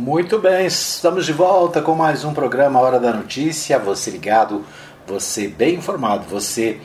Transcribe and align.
Muito 0.00 0.38
bem, 0.38 0.64
estamos 0.64 1.26
de 1.26 1.32
volta 1.34 1.82
com 1.82 1.94
mais 1.94 2.24
um 2.24 2.32
programa 2.32 2.80
Hora 2.80 2.98
da 2.98 3.12
Notícia. 3.12 3.78
Você 3.78 4.10
ligado, 4.10 4.64
você 5.06 5.46
bem 5.46 5.74
informado. 5.74 6.24
Você, 6.30 6.80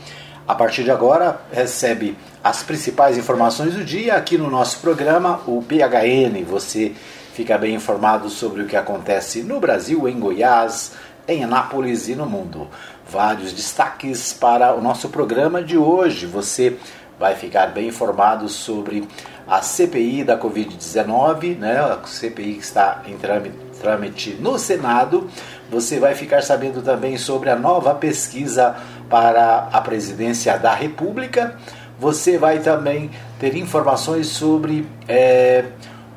a 0.46 0.54
partir 0.54 0.84
de 0.84 0.92
agora, 0.92 1.40
recebe 1.50 2.18
as 2.44 2.62
principais 2.62 3.18
informações 3.18 3.74
do 3.74 3.86
dia 3.86 4.16
aqui 4.16 4.38
no 4.38 4.50
nosso 4.50 4.82
programa, 4.82 5.40
o 5.48 5.64
PHN. 5.64 6.44
Você 6.46 6.92
fica 7.34 7.58
bem 7.58 7.76
informado 7.76 8.30
sobre 8.30 8.64
o 8.64 8.68
que 8.68 8.76
acontece 8.76 9.44
no 9.44 9.62
Brasil, 9.62 10.10
em 10.10 10.20
Goiás, 10.20 10.92
em 11.26 11.42
Anápolis 11.42 12.10
e 12.10 12.16
no 12.16 12.26
mundo. 12.26 12.68
Vários 13.10 13.54
destaques 13.54 14.34
para 14.34 14.76
o 14.76 14.82
nosso 14.82 15.08
programa 15.08 15.64
de 15.64 15.78
hoje. 15.78 16.26
Você 16.26 16.78
vai 17.18 17.34
ficar 17.34 17.68
bem 17.68 17.88
informado 17.88 18.50
sobre 18.50 19.08
a 19.48 19.62
CPI 19.62 20.24
da 20.24 20.40
Covid-19, 20.40 21.58
né? 21.58 21.78
a 21.80 22.00
CPI 22.06 22.56
que 22.56 22.64
está 22.64 23.04
em 23.06 23.18
trâmite 23.80 24.32
no 24.40 24.58
Senado. 24.58 25.30
Você 25.70 26.00
vai 26.00 26.16
ficar 26.16 26.42
sabendo 26.42 26.82
também 26.82 27.18
sobre 27.18 27.50
a 27.50 27.56
nova 27.56 27.94
pesquisa 27.94 28.76
para 29.10 29.70
a 29.72 29.82
presidência 29.82 30.58
da 30.58 30.74
República. 30.74 31.56
Você 32.00 32.38
vai 32.38 32.60
também 32.60 33.12
ter 33.40 33.56
informações 33.56 34.28
sobre 34.28 34.88
é, 35.08 35.66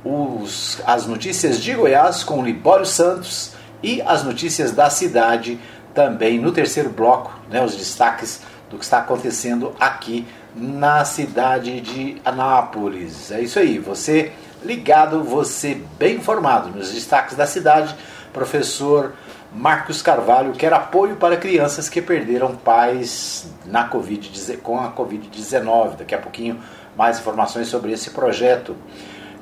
os, 0.04 0.80
as 0.86 1.06
notícias 1.06 1.60
de 1.60 1.74
Goiás 1.74 2.24
com 2.24 2.42
Libório 2.42 2.86
Santos 2.86 3.52
e 3.82 4.02
as 4.02 4.24
notícias 4.24 4.72
da 4.72 4.90
cidade 4.90 5.58
também 5.94 6.38
no 6.38 6.52
terceiro 6.52 6.90
bloco, 6.90 7.32
né, 7.50 7.64
os 7.64 7.76
destaques 7.76 8.40
do 8.70 8.78
que 8.78 8.84
está 8.84 8.98
acontecendo 8.98 9.74
aqui 9.80 10.26
na 10.60 11.04
cidade 11.04 11.80
de 11.80 12.20
Anápolis. 12.24 13.30
É 13.30 13.40
isso 13.40 13.58
aí, 13.58 13.78
você 13.78 14.32
ligado, 14.62 15.22
você 15.22 15.80
bem 15.98 16.16
informado 16.16 16.70
nos 16.70 16.92
destaques 16.92 17.36
da 17.36 17.46
cidade. 17.46 17.94
Professor 18.32 19.12
Marcos 19.52 20.02
Carvalho 20.02 20.52
quer 20.52 20.72
apoio 20.72 21.16
para 21.16 21.36
crianças 21.36 21.88
que 21.88 22.02
perderam 22.02 22.56
pais 22.56 23.50
na 23.64 23.84
COVID, 23.84 24.56
com 24.58 24.78
a 24.78 24.92
Covid-19. 24.92 25.96
Daqui 25.98 26.14
a 26.14 26.18
pouquinho 26.18 26.60
mais 26.96 27.20
informações 27.20 27.68
sobre 27.68 27.92
esse 27.92 28.10
projeto. 28.10 28.76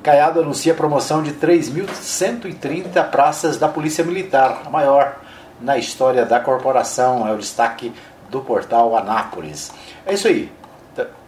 Caiado 0.03 0.39
anuncia 0.39 0.73
a 0.73 0.75
promoção 0.75 1.23
de 1.23 1.33
3.130 1.33 3.03
praças 3.09 3.57
da 3.57 3.67
Polícia 3.67 4.03
Militar, 4.03 4.61
a 4.65 4.69
maior 4.69 5.17
na 5.59 5.77
história 5.77 6.25
da 6.25 6.39
corporação. 6.39 7.27
É 7.27 7.33
o 7.33 7.37
destaque 7.37 7.91
do 8.29 8.41
portal 8.41 8.95
Anápolis. 8.95 9.71
É 10.05 10.13
isso 10.13 10.27
aí 10.27 10.51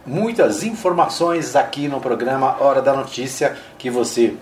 muitas 0.06 0.62
informações 0.62 1.54
aqui 1.54 1.88
no 1.88 2.00
programa 2.00 2.56
Hora 2.60 2.80
da 2.80 2.92
Notícia 2.92 3.56
que 3.78 3.90
você 3.90 4.34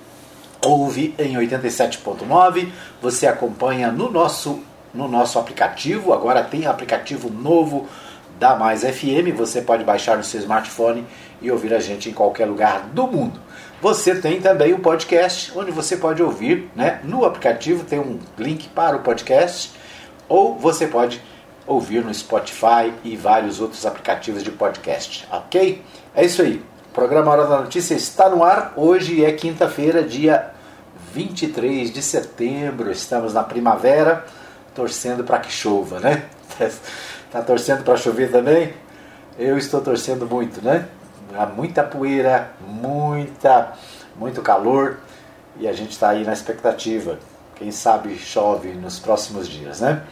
ouve 0.65 1.15
em 1.19 1.35
87.9, 1.37 2.69
você 3.01 3.27
acompanha 3.27 3.91
no 3.91 4.11
nosso 4.11 4.63
no 4.95 5.07
nosso 5.07 5.39
aplicativo, 5.39 6.15
agora 6.15 6.43
tem 6.43 6.67
aplicativo 6.67 7.31
novo 7.31 7.87
da 8.39 8.57
Mais 8.57 8.83
FM, 8.83 9.37
você 9.37 9.61
pode 9.61 9.85
baixar 9.85 10.17
no 10.17 10.25
seu 10.25 10.41
smartphone 10.41 11.07
e 11.43 11.51
ouvir 11.51 11.75
a 11.75 11.79
gente 11.79 12.09
em 12.09 12.13
qualquer 12.13 12.47
lugar 12.47 12.89
do 12.93 13.07
mundo. 13.07 13.39
Você 13.81 14.15
tem 14.15 14.41
também 14.41 14.73
o 14.73 14.79
podcast, 14.79 15.53
onde 15.57 15.71
você 15.71 15.97
pode 15.97 16.23
ouvir, 16.23 16.71
né? 16.75 17.01
No 17.05 17.25
aplicativo 17.25 17.85
tem 17.85 17.99
um 17.99 18.19
link 18.39 18.69
para 18.69 18.97
o 18.97 19.01
podcast, 19.01 19.73
ou 20.29 20.57
você 20.57 20.87
pode 20.87 21.21
ouvir 21.69 22.03
no 22.03 22.13
Spotify 22.13 22.93
e 23.05 23.15
vários 23.15 23.61
outros 23.61 23.85
aplicativos 23.85 24.43
de 24.43 24.51
podcast, 24.51 25.29
ok? 25.31 25.85
É 26.17 26.25
isso 26.25 26.41
aí. 26.41 26.65
O 26.91 26.95
programa 26.95 27.31
Hora 27.31 27.47
da 27.47 27.61
Notícia 27.61 27.95
está 27.95 28.29
no 28.31 28.43
ar. 28.43 28.73
Hoje 28.75 29.23
é 29.23 29.31
quinta-feira, 29.33 30.03
dia 30.03 30.51
23 31.13 31.93
de 31.93 32.01
setembro. 32.03 32.91
Estamos 32.91 33.35
na 33.35 33.45
primavera, 33.45 34.25
torcendo 34.75 35.23
para 35.23 35.39
que 35.39 35.53
chova, 35.53 36.01
né? 36.01 36.25
Tá 37.31 37.43
torcendo 37.43 37.85
para 37.85 37.95
chover 37.95 38.31
também? 38.31 38.73
Eu 39.39 39.59
estou 39.59 39.83
torcendo 39.83 40.27
muito, 40.27 40.65
né? 40.65 40.89
Há 41.37 41.45
muita 41.45 41.83
poeira, 41.83 42.53
muita, 42.67 43.75
muito 44.17 44.41
calor 44.41 44.97
e 45.61 45.69
a 45.69 45.75
gente 45.75 45.91
está 45.91 46.09
aí 46.09 46.25
na 46.25 46.33
expectativa. 46.33 47.19
Quem 47.55 47.71
sabe 47.71 48.17
chove 48.17 48.69
nos 48.69 48.99
próximos 48.99 49.47
dias, 49.47 49.83
né? 49.83 50.03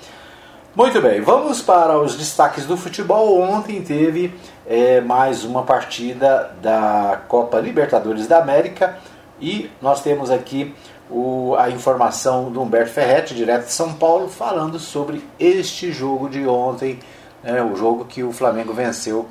Muito 0.76 1.00
bem, 1.00 1.22
vamos 1.22 1.62
para 1.62 1.98
os 1.98 2.16
destaques 2.16 2.66
do 2.66 2.76
futebol. 2.76 3.40
Ontem 3.40 3.80
teve 3.80 4.34
é, 4.66 5.00
mais 5.00 5.42
uma 5.42 5.62
partida 5.62 6.54
da 6.60 7.22
Copa 7.28 7.58
Libertadores 7.58 8.26
da 8.26 8.42
América 8.42 8.98
e 9.40 9.70
nós 9.80 10.02
temos 10.02 10.30
aqui 10.30 10.74
o, 11.10 11.56
a 11.58 11.70
informação 11.70 12.52
do 12.52 12.60
Humberto 12.60 12.90
Ferretti, 12.90 13.34
direto 13.34 13.64
de 13.64 13.72
São 13.72 13.94
Paulo, 13.94 14.28
falando 14.28 14.78
sobre 14.78 15.24
este 15.40 15.90
jogo 15.90 16.28
de 16.28 16.46
ontem, 16.46 16.98
né, 17.42 17.62
o 17.62 17.74
jogo 17.74 18.04
que 18.04 18.22
o 18.22 18.30
Flamengo 18.30 18.74
venceu 18.74 19.26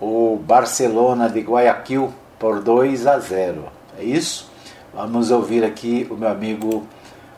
o 0.00 0.40
Barcelona 0.42 1.28
de 1.28 1.40
Guayaquil 1.40 2.10
por 2.38 2.62
2 2.62 3.06
a 3.06 3.18
0. 3.18 3.64
É 3.98 4.02
isso? 4.02 4.50
Vamos 4.94 5.30
ouvir 5.30 5.62
aqui 5.62 6.06
o 6.10 6.14
meu 6.14 6.30
amigo 6.30 6.86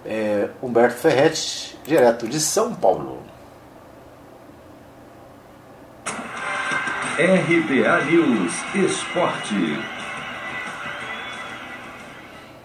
é, 0.06 0.48
Humberto 0.62 0.98
Ferretti, 0.98 1.76
direto 1.84 2.28
de 2.28 2.38
São 2.38 2.72
Paulo. 2.72 3.21
RBA 7.14 8.04
News 8.10 8.64
Esporte. 8.74 9.54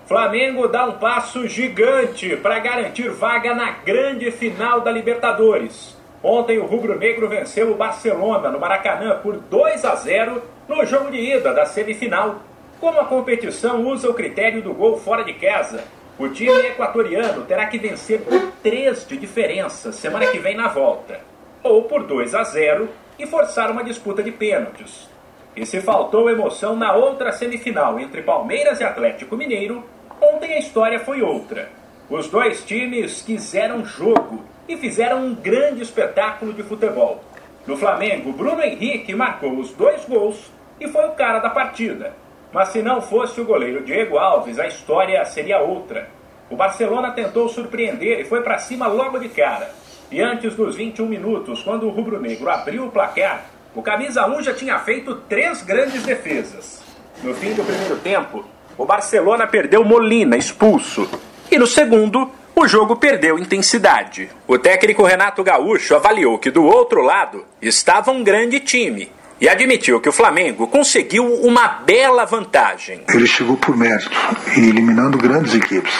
Flamengo 0.08 0.70
dá 0.70 0.86
um 0.86 0.94
passo 0.94 1.46
gigante 1.46 2.38
para 2.38 2.58
garantir 2.60 3.10
vaga 3.10 3.54
na 3.54 3.72
grande 3.72 4.32
final 4.32 4.80
da 4.80 4.90
Libertadores. 4.90 5.98
Ontem 6.24 6.60
o 6.60 6.66
rubro-negro 6.66 7.28
venceu 7.28 7.72
o 7.72 7.76
Barcelona 7.76 8.50
no 8.50 8.58
Maracanã 8.58 9.20
por 9.22 9.36
2 9.36 9.84
a 9.84 9.96
0 9.96 10.42
no 10.66 10.86
jogo 10.86 11.12
de 11.12 11.18
ida 11.18 11.54
da 11.54 11.66
semifinal. 11.66 12.38
Como 12.80 13.02
a 13.02 13.06
competição 13.06 13.86
usa 13.86 14.10
o 14.10 14.14
critério 14.14 14.62
do 14.62 14.74
gol 14.74 14.98
fora 14.98 15.26
de 15.26 15.34
casa, 15.34 15.84
o 16.18 16.30
time 16.30 16.68
equatoriano 16.68 17.44
terá 17.44 17.66
que 17.66 17.78
vencer 17.78 18.22
por 18.22 18.54
3 18.64 19.06
de 19.08 19.18
diferença 19.18 19.92
semana 19.92 20.28
que 20.28 20.40
vem 20.40 20.56
na 20.56 20.70
volta, 20.70 21.20
ou 21.62 21.84
por 21.84 22.04
2 22.04 22.34
a 22.34 22.46
0 22.46 22.88
e 23.18 23.26
forçar 23.26 23.72
uma 23.72 23.84
disputa 23.84 24.22
de 24.22 24.32
pênaltis. 24.32 25.08
E 25.56 25.66
se 25.66 25.82
faltou 25.82 26.30
emoção 26.30 26.76
na 26.76 26.94
outra 26.94 27.32
semifinal 27.32 28.00
entre 28.00 28.22
Palmeiras 28.22 28.80
e 28.80 28.84
Atlético 28.84 29.36
Mineiro, 29.36 29.84
ontem 30.22 30.54
a 30.54 30.60
história 30.60 31.00
foi 31.00 31.22
outra. 31.22 31.70
Os 32.10 32.30
dois 32.30 32.64
times 32.64 33.22
quiseram 33.22 33.84
jogo 33.84 34.44
e 34.70 34.78
fizeram 34.78 35.26
um 35.26 35.36
grande 35.36 35.82
espetáculo 35.82 36.54
de 36.54 36.64
futebol. 36.64 37.24
No 37.66 37.76
Flamengo, 37.76 38.32
Bruno 38.32 38.62
Henrique 38.62 39.14
marcou 39.14 39.58
os 39.58 39.72
dois 39.72 40.06
gols 40.06 40.52
e 40.80 40.88
foi 40.88 41.06
o 41.08 41.14
cara 41.14 41.40
da 41.40 41.50
partida. 41.50 42.14
Mas 42.54 42.70
se 42.70 42.82
não 42.82 43.02
fosse 43.02 43.42
o 43.42 43.46
goleiro 43.46 43.84
Diego 43.84 44.18
Alves, 44.18 44.58
a 44.58 44.68
história 44.68 45.26
seria 45.26 45.60
outra. 45.60 46.08
O 46.50 46.56
Barcelona 46.56 47.12
tentou 47.12 47.50
surpreender 47.50 48.22
e 48.22 48.26
foi 48.26 48.42
para 48.42 48.58
cima 48.58 48.88
logo 48.88 49.20
de 49.20 49.28
cara. 49.28 49.70
E 50.10 50.22
antes 50.22 50.56
dos 50.56 50.76
21 50.76 51.06
minutos, 51.06 51.62
quando 51.62 51.86
o 51.86 51.90
rubro-negro 51.90 52.50
abriu 52.50 52.86
o 52.86 52.92
placar, 52.92 53.46
o 53.76 53.82
camisa 53.82 54.26
1 54.26 54.42
já 54.42 54.54
tinha 54.54 54.80
feito 54.80 55.16
três 55.28 55.62
grandes 55.62 56.02
defesas. 56.04 56.82
No 57.22 57.34
fim 57.34 57.54
do 57.54 57.64
primeiro 57.64 57.98
tempo, 57.98 58.46
o 58.78 58.86
Barcelona 58.86 59.46
perdeu 59.46 59.84
Molina, 59.84 60.38
expulso. 60.38 61.10
E 61.52 61.60
no 61.60 61.68
segundo, 61.68 62.32
o 62.56 62.66
jogo 62.68 62.96
perdeu 62.96 63.38
intensidade. 63.38 64.30
O 64.48 64.58
técnico 64.58 65.04
Renato 65.04 65.44
Gaúcho 65.44 65.96
avaliou 65.96 66.40
que 66.40 66.50
do 66.50 66.64
outro 66.64 67.02
lado 67.02 67.46
estava 67.62 68.10
um 68.10 68.24
grande 68.24 68.62
time 68.62 69.12
e 69.40 69.48
admitiu 69.48 70.00
que 70.00 70.10
o 70.10 70.12
Flamengo 70.12 70.68
conseguiu 70.68 71.26
uma 71.26 71.68
bela 71.68 72.26
vantagem. 72.26 73.02
Ele 73.08 73.28
chegou 73.28 73.58
por 73.58 73.76
mérito 73.78 74.12
e 74.56 74.60
eliminando 74.60 75.18
grandes 75.18 75.54
equipes. 75.54 75.94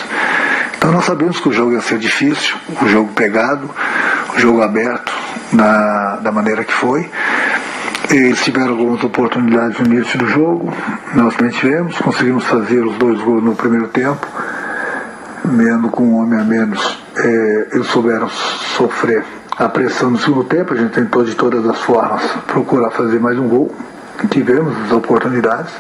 Então 0.78 0.92
nós 0.92 1.06
sabemos 1.06 1.40
que 1.40 1.50
o 1.50 1.54
jogo 1.54 1.74
ia 1.74 1.82
ser 1.82 2.00
difícil, 2.00 2.56
o 2.82 2.88
jogo 2.88 3.12
pegado, 3.14 3.70
o 4.36 4.40
jogo 4.40 4.62
aberto 4.62 5.12
na, 5.52 6.18
da 6.18 6.32
maneira 6.32 6.64
que 6.64 6.74
foi. 6.74 7.10
Eles 8.10 8.42
tiveram 8.44 8.70
algumas 8.70 9.04
oportunidades 9.04 9.80
no 9.80 9.94
início 9.94 10.18
do 10.18 10.28
jogo, 10.28 10.74
nós 11.14 11.36
também 11.36 11.52
tivemos, 11.52 11.98
conseguimos 11.98 12.46
fazer 12.46 12.86
os 12.86 12.96
dois 12.98 13.20
gols 13.20 13.44
no 13.44 13.54
primeiro 13.54 13.90
tempo, 13.90 14.26
mesmo 15.44 15.90
com 15.90 16.04
um 16.04 16.16
homem 16.16 16.40
a 16.40 16.44
menos, 16.44 16.98
é, 17.18 17.68
eles 17.74 17.88
souberam 17.88 18.30
sofrer 18.30 19.26
a 19.58 19.68
pressão 19.68 20.12
no 20.12 20.20
segundo 20.20 20.44
tempo, 20.44 20.74
a 20.74 20.78
gente 20.78 20.92
tentou 20.92 21.24
de 21.24 21.34
todas 21.34 21.68
as 21.68 21.80
formas 21.80 22.22
procurar 22.46 22.92
fazer 22.92 23.20
mais 23.20 23.40
um 23.40 23.48
gol, 23.48 23.74
tivemos 24.30 24.76
as 24.86 24.92
oportunidades, 24.92 25.74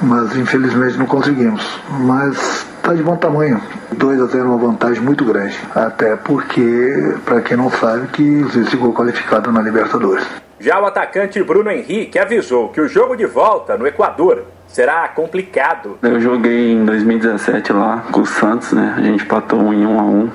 mas 0.00 0.36
infelizmente 0.36 0.96
não 0.96 1.06
conseguimos. 1.06 1.80
Mas 2.00 2.64
está 2.76 2.94
de 2.94 3.02
bom 3.02 3.16
tamanho. 3.16 3.60
2 3.92 4.20
a 4.20 4.26
0 4.26 4.38
é 4.38 4.46
uma 4.46 4.58
vantagem 4.58 5.02
muito 5.02 5.24
grande. 5.24 5.58
Até 5.74 6.14
porque, 6.14 7.14
para 7.24 7.40
quem 7.40 7.56
não 7.56 7.70
sabe, 7.70 8.06
que 8.08 8.42
o 8.42 8.48
ficou 8.66 8.92
qualificado 8.92 9.50
na 9.50 9.60
Libertadores. 9.60 10.24
Já 10.60 10.80
o 10.80 10.86
atacante 10.86 11.42
Bruno 11.42 11.70
Henrique 11.70 12.18
avisou 12.18 12.68
que 12.68 12.80
o 12.80 12.86
jogo 12.86 13.16
de 13.16 13.26
volta 13.26 13.76
no 13.76 13.86
Equador 13.86 14.44
será 14.68 15.08
complicado. 15.08 15.98
Eu 16.02 16.20
joguei 16.20 16.72
em 16.72 16.84
2017 16.84 17.72
lá 17.72 18.04
com 18.12 18.20
o 18.20 18.26
Santos, 18.26 18.72
né? 18.72 18.94
A 18.96 19.00
gente 19.00 19.24
patou 19.26 19.72
em 19.72 19.84
1 19.84 19.98
a 19.98 20.02
1 20.02 20.30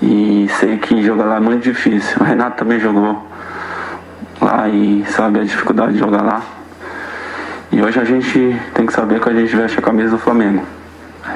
e 0.00 0.48
sei 0.60 0.76
que 0.78 1.02
jogar 1.02 1.24
lá 1.24 1.36
é 1.36 1.40
muito 1.40 1.62
difícil. 1.62 2.18
O 2.20 2.24
Renato 2.24 2.56
também 2.56 2.78
jogou 2.78 3.26
lá 4.40 4.68
e 4.68 5.04
sabe 5.08 5.40
a 5.40 5.44
dificuldade 5.44 5.94
de 5.94 5.98
jogar 5.98 6.22
lá. 6.22 6.42
E 7.72 7.82
hoje 7.82 7.98
a 8.00 8.04
gente 8.04 8.56
tem 8.74 8.86
que 8.86 8.92
saber 8.92 9.20
que 9.20 9.28
a 9.28 9.32
gente 9.32 9.54
veste 9.54 9.78
a 9.78 9.82
camisa 9.82 10.10
do 10.10 10.18
Flamengo. 10.18 10.64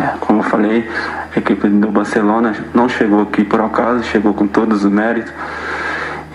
É, 0.00 0.16
como 0.20 0.40
eu 0.40 0.44
falei, 0.44 0.88
a 1.34 1.38
equipe 1.38 1.68
do 1.68 1.88
Barcelona 1.88 2.54
não 2.72 2.88
chegou 2.88 3.22
aqui 3.22 3.44
por 3.44 3.60
acaso, 3.60 4.04
chegou 4.04 4.32
com 4.32 4.46
todos 4.46 4.84
os 4.84 4.90
méritos. 4.90 5.32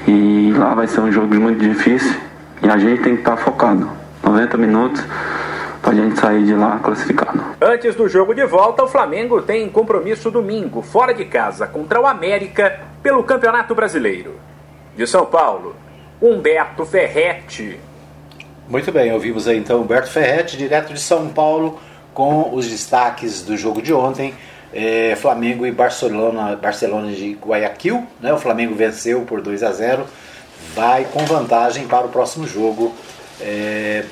E 0.07 0.53
lá 0.57 0.75
vai 0.75 0.88
ser 0.88 1.01
um 1.01 1.12
jogo 1.12 1.33
muito 1.35 1.59
difícil 1.59 2.15
e 2.62 2.69
a 2.69 2.77
gente 2.77 3.01
tem 3.01 3.15
que 3.15 3.21
estar 3.21 3.38
focado. 3.38 3.89
90 4.24 4.57
minutos 4.57 5.03
para 5.88 5.94
a 5.94 5.95
gente 5.95 6.19
sair 6.19 6.44
de 6.44 6.54
lá 6.54 6.80
classificado. 6.80 7.42
Antes 7.62 7.95
do 7.95 8.10
jogo 8.10 8.36
de 8.36 8.45
volta, 8.45 8.84
o 8.84 8.88
Flamengo 8.89 9.42
tem 9.42 9.69
compromisso 9.69 10.30
domingo, 10.30 10.81
fora 10.81 11.13
de 11.13 11.24
casa, 11.24 11.66
contra 11.66 12.01
o 12.01 12.06
América, 12.06 12.81
pelo 13.01 13.24
Campeonato 13.24 13.74
Brasileiro. 13.74 14.36
De 14.98 15.07
São 15.07 15.25
Paulo, 15.25 15.78
Humberto 16.22 16.86
Ferretti. 16.86 17.80
Muito 18.68 18.92
bem, 18.92 19.13
ouvimos 19.13 19.48
aí 19.48 19.57
então 19.57 19.81
Humberto 19.81 20.10
Ferretti, 20.10 20.57
direto 20.57 20.94
de 20.94 21.00
São 21.00 21.30
Paulo, 21.30 21.80
com 22.13 22.54
os 22.54 22.68
destaques 22.68 23.42
do 23.42 23.56
jogo 23.56 23.81
de 23.81 23.94
ontem. 23.94 24.34
É, 24.74 25.16
Flamengo 25.16 25.66
e 25.66 25.72
Barcelona, 25.72 26.57
Barcelona 26.57 27.13
de 27.13 27.31
Guayaquil. 27.42 28.06
Né? 28.19 28.34
O 28.34 28.38
Flamengo 28.38 28.75
venceu 28.75 29.22
por 29.22 29.42
2 29.42 29.63
a 29.63 29.72
0 29.72 30.06
vai 30.75 31.06
com 31.06 31.24
vantagem 31.25 31.88
para 31.88 32.06
o 32.06 32.10
próximo 32.10 32.45
jogo 32.45 32.94
é, 33.39 34.04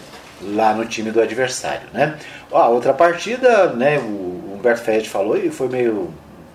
lá 0.42 0.74
no 0.74 0.86
time 0.86 1.12
do 1.12 1.22
adversário. 1.22 1.88
Né? 1.94 2.16
A 2.52 2.68
outra 2.70 2.94
partida, 2.94 3.68
né, 3.74 3.98
o 3.98 4.56
Humberto 4.56 4.82
Ferretti 4.82 5.10
falou 5.10 5.38
e 5.38 5.50
foi 5.50 5.68
meio 5.68 6.14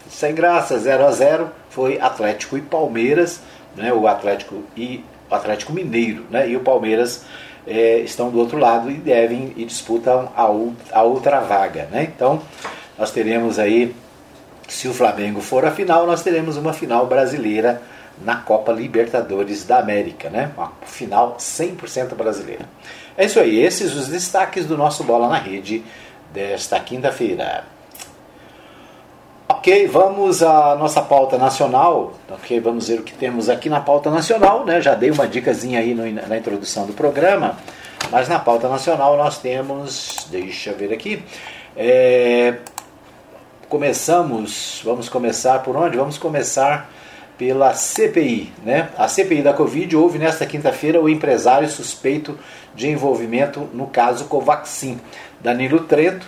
sem 0.09 0.35
graça, 0.35 0.79
0 0.79 1.07
a 1.07 1.11
0 1.13 1.51
foi 1.71 2.01
Atlético 2.01 2.59
e 2.59 2.61
Palmeiras, 2.61 3.41
né, 3.77 3.93
o 3.93 4.09
Atlético 4.09 4.65
e 4.77 5.05
o 5.31 5.35
Atlético 5.35 5.73
Mineiro, 5.73 6.25
né, 6.31 6.49
e 6.49 6.57
o 6.57 6.61
Palmeiras 6.61 7.25
é, 7.67 7.99
estão 7.99 8.31
do 8.31 8.39
outro 8.39 8.59
lado 8.59 8.91
e 8.91 8.95
devem 8.95 9.53
e 9.57 9.65
disputam 9.65 10.31
a, 10.37 10.99
a 10.99 11.03
outra 11.03 11.41
vaga, 11.41 11.89
né? 11.91 12.03
Então 12.15 12.43
nós 12.99 13.11
teremos 13.11 13.59
aí, 13.59 13.95
se 14.69 14.89
o 14.89 14.95
Flamengo 14.95 15.41
for 15.41 15.65
a 15.65 15.71
final, 15.71 16.07
nós 16.07 16.23
teremos 16.23 16.57
uma 16.57 16.73
final 16.73 17.07
brasileira 17.07 17.81
na 18.23 18.37
Copa 18.37 18.73
Libertadores 18.73 19.65
da 19.65 19.79
América, 19.79 20.29
né? 20.29 20.53
Uma 20.57 20.73
final 20.83 21.37
100% 21.39 22.15
brasileira. 22.15 22.69
É 23.17 23.25
isso 23.25 23.41
aí, 23.41 23.59
esses 23.61 23.95
os 23.95 24.09
destaques 24.09 24.67
do 24.67 24.77
nosso 24.77 25.05
Bola 25.05 25.29
na 25.29 25.39
Rede 25.39 25.85
desta 26.33 26.79
quinta-feira. 26.81 27.65
Ok, 29.49 29.89
vamos 29.89 30.43
à 30.43 30.77
nossa 30.77 31.03
pauta 31.03 31.37
nacional. 31.37 32.15
Ok, 32.31 32.61
vamos 32.61 32.89
ver 32.89 33.01
o 33.01 33.03
que 33.03 33.13
temos 33.13 33.49
aqui 33.49 33.69
na 33.69 33.81
pauta 33.81 34.11
nacional. 34.11 34.65
Né? 34.65 34.81
Já 34.81 34.95
dei 34.95 35.11
uma 35.11 35.27
dicasinha 35.27 35.81
aí 35.81 35.93
no, 35.93 36.11
na 36.29 36.39
introdução 36.39 36.87
do 36.87 36.93
programa, 36.93 37.59
mas 38.11 38.29
na 38.29 38.39
pauta 38.39 38.69
nacional 38.69 39.17
nós 39.17 39.39
temos. 39.39 40.27
Deixa 40.31 40.71
eu 40.71 40.77
ver 40.77 40.93
aqui. 40.93 41.23
É, 41.77 42.59
começamos, 43.69 44.81
vamos 44.85 45.09
começar 45.09 45.59
por 45.63 45.77
onde? 45.77 45.97
Vamos 45.97 46.17
começar 46.17 46.89
pela 47.41 47.73
CPI. 47.73 48.53
Né? 48.63 48.91
A 48.99 49.09
CPI 49.09 49.41
da 49.41 49.55
Covid 49.55 49.97
houve 49.97 50.19
nesta 50.19 50.45
quinta-feira 50.45 51.01
o 51.01 51.09
empresário 51.09 51.67
suspeito 51.71 52.39
de 52.75 52.87
envolvimento 52.87 53.67
no 53.73 53.87
caso 53.87 54.27
Covaxin, 54.27 55.01
Danilo 55.41 55.81
Trento 55.81 56.27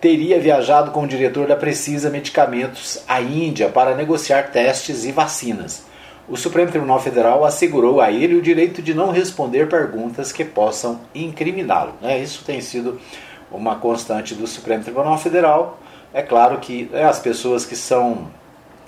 teria 0.00 0.38
viajado 0.38 0.92
com 0.92 1.02
o 1.02 1.08
diretor 1.08 1.48
da 1.48 1.56
Precisa 1.56 2.08
Medicamentos 2.08 3.02
à 3.08 3.20
Índia 3.20 3.68
para 3.68 3.96
negociar 3.96 4.52
testes 4.52 5.04
e 5.04 5.10
vacinas. 5.10 5.86
O 6.28 6.36
Supremo 6.36 6.70
Tribunal 6.70 7.00
Federal 7.00 7.44
assegurou 7.44 8.00
a 8.00 8.12
ele 8.12 8.36
o 8.36 8.42
direito 8.42 8.80
de 8.80 8.94
não 8.94 9.10
responder 9.10 9.68
perguntas 9.68 10.30
que 10.30 10.44
possam 10.44 11.00
incriminá-lo. 11.12 11.94
Né? 12.00 12.20
Isso 12.20 12.44
tem 12.44 12.60
sido 12.60 13.00
uma 13.50 13.74
constante 13.74 14.36
do 14.36 14.46
Supremo 14.46 14.84
Tribunal 14.84 15.18
Federal. 15.18 15.80
É 16.12 16.22
claro 16.22 16.58
que 16.58 16.88
né, 16.92 17.02
as 17.02 17.18
pessoas 17.18 17.66
que 17.66 17.74
são 17.74 18.28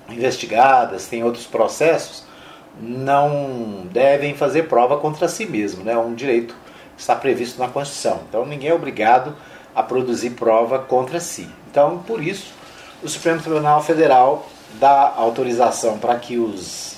investigadas, 0.08 1.06
têm 1.06 1.25
outros 1.25 1.47
processos, 1.47 2.25
não 2.81 3.87
devem 3.91 4.35
fazer 4.35 4.64
prova 4.64 4.99
contra 4.99 5.29
si 5.29 5.47
mesmo. 5.47 5.85
Né? 5.85 5.93
É 5.93 5.99
um 5.99 6.14
direito 6.14 6.55
que 6.94 7.00
está 7.00 7.14
previsto 7.14 7.58
na 7.58 7.69
Constituição. 7.69 8.20
Então 8.29 8.44
ninguém 8.44 8.70
é 8.70 8.75
obrigado 8.75 9.35
a 9.75 9.82
produzir 9.82 10.31
prova 10.31 10.79
contra 10.79 11.20
si. 11.20 11.49
Então, 11.70 11.99
por 11.99 12.23
isso, 12.23 12.53
o 13.03 13.08
Supremo 13.08 13.41
Tribunal 13.43 13.82
Federal 13.82 14.47
dá 14.81 15.12
autorização 15.17 15.99
para 15.99 16.17
que 16.17 16.38
os, 16.38 16.97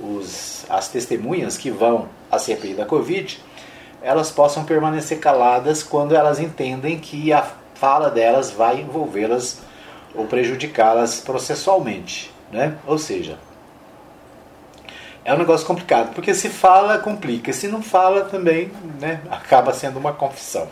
os, 0.00 0.66
as 0.68 0.88
testemunhas 0.88 1.56
que 1.56 1.70
vão 1.70 2.08
à 2.30 2.38
CPI 2.38 2.74
da 2.74 2.84
Covid 2.84 3.40
elas 4.02 4.30
possam 4.30 4.64
permanecer 4.64 5.18
caladas 5.18 5.82
quando 5.82 6.14
elas 6.14 6.40
entendem 6.40 6.98
que 6.98 7.32
a 7.32 7.46
fala 7.74 8.10
delas 8.10 8.50
vai 8.50 8.80
envolvê-las 8.80 9.58
ou 10.14 10.26
prejudicá-las 10.26 11.20
processualmente. 11.20 12.32
Né? 12.50 12.76
Ou 12.86 12.98
seja, 12.98 13.38
é 15.24 15.34
um 15.34 15.38
negócio 15.38 15.66
complicado, 15.66 16.14
porque 16.14 16.34
se 16.34 16.48
fala, 16.48 16.98
complica, 16.98 17.52
se 17.52 17.68
não 17.68 17.82
fala, 17.82 18.24
também 18.24 18.72
né, 18.98 19.20
acaba 19.30 19.72
sendo 19.72 19.98
uma 19.98 20.12
confissão. 20.12 20.66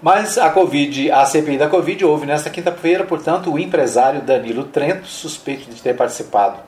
Mas 0.00 0.38
a 0.38 0.50
Covid, 0.50 1.10
a 1.10 1.26
CPI 1.26 1.58
da 1.58 1.68
Covid 1.68 2.04
houve 2.04 2.24
nesta 2.24 2.48
quinta-feira, 2.50 3.04
portanto, 3.04 3.52
o 3.52 3.58
empresário 3.58 4.22
Danilo 4.22 4.64
Trento, 4.64 5.06
suspeito 5.06 5.68
de 5.70 5.82
ter 5.82 5.96
participado 5.96 6.58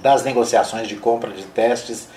das 0.00 0.24
negociações 0.24 0.88
de 0.88 0.96
compra 0.96 1.30
de 1.30 1.44
testes 1.44 2.08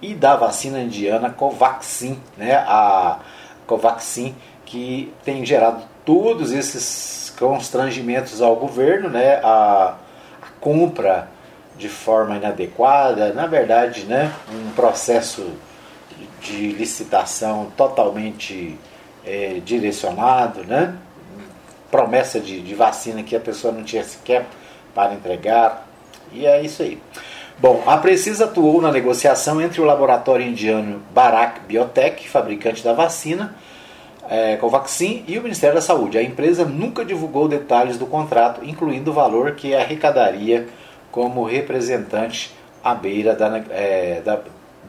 e 0.00 0.14
da 0.14 0.36
vacina 0.36 0.80
indiana 0.80 1.30
Covaxin, 1.30 2.20
né? 2.36 2.54
A 2.54 3.18
Covaxin 3.66 4.34
que 4.64 5.12
tem 5.24 5.44
gerado 5.44 5.82
todos 6.04 6.52
esses 6.52 7.34
constrangimentos 7.38 8.40
ao 8.40 8.56
governo, 8.56 9.08
né? 9.08 9.40
A, 9.42 9.96
compra 10.66 11.28
de 11.78 11.88
forma 11.88 12.38
inadequada, 12.38 13.32
na 13.32 13.46
verdade, 13.46 14.04
né? 14.04 14.32
Um 14.52 14.72
processo 14.72 15.46
de 16.40 16.72
licitação 16.72 17.70
totalmente 17.76 18.76
é, 19.24 19.60
direcionado, 19.64 20.64
né? 20.64 20.96
promessa 21.88 22.40
de, 22.40 22.60
de 22.60 22.74
vacina 22.74 23.22
que 23.22 23.36
a 23.36 23.38
pessoa 23.38 23.72
não 23.72 23.84
tinha 23.84 24.02
sequer 24.02 24.44
para 24.92 25.14
entregar. 25.14 25.86
E 26.32 26.44
é 26.44 26.60
isso 26.60 26.82
aí. 26.82 27.00
Bom, 27.60 27.84
a 27.86 27.96
Precisa 27.98 28.46
atuou 28.46 28.82
na 28.82 28.90
negociação 28.90 29.62
entre 29.62 29.80
o 29.80 29.84
laboratório 29.84 30.44
indiano 30.44 31.00
Bharat 31.14 31.60
Biotech, 31.68 32.28
fabricante 32.28 32.82
da 32.82 32.92
vacina 32.92 33.54
é, 34.28 34.56
Covaxin, 34.56 35.24
e 35.26 35.38
o 35.38 35.42
Ministério 35.42 35.74
da 35.74 35.80
Saúde. 35.80 36.18
A 36.18 36.22
empresa 36.22 36.64
nunca 36.64 37.04
divulgou 37.04 37.48
detalhes 37.48 37.96
do 37.96 38.06
contrato, 38.06 38.64
incluindo 38.64 39.10
o 39.10 39.14
valor 39.14 39.52
que 39.52 39.74
arrecadaria 39.74 40.68
como 41.10 41.44
representante 41.44 42.54
à 42.82 42.94
beira 42.94 43.34
da, 43.34 43.62
é, 43.70 44.20
da 44.24 44.40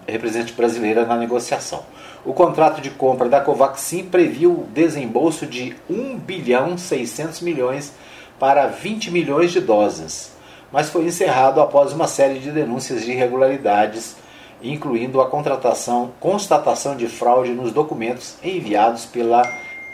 representante 0.07 0.53
brasileira 0.53 1.05
na 1.05 1.15
negociação. 1.15 1.83
O 2.25 2.33
contrato 2.33 2.81
de 2.81 2.89
compra 2.89 3.29
da 3.29 3.39
Covaxin 3.39 4.03
previu 4.03 4.51
o 4.51 4.67
desembolso 4.73 5.45
de 5.45 5.75
1 5.89 6.17
bilhão 6.17 6.77
600 6.77 7.41
milhões 7.41 7.93
para 8.39 8.67
20 8.67 9.11
milhões 9.11 9.51
de 9.51 9.59
doses, 9.59 10.31
mas 10.71 10.89
foi 10.89 11.05
encerrado 11.05 11.61
após 11.61 11.93
uma 11.93 12.07
série 12.07 12.39
de 12.39 12.51
denúncias 12.51 13.03
de 13.03 13.11
irregularidades, 13.11 14.15
incluindo 14.61 15.21
a 15.21 15.29
contratação, 15.29 16.11
constatação 16.19 16.95
de 16.95 17.07
fraude 17.07 17.51
nos 17.51 17.71
documentos 17.71 18.35
enviados 18.43 19.05
pela 19.05 19.41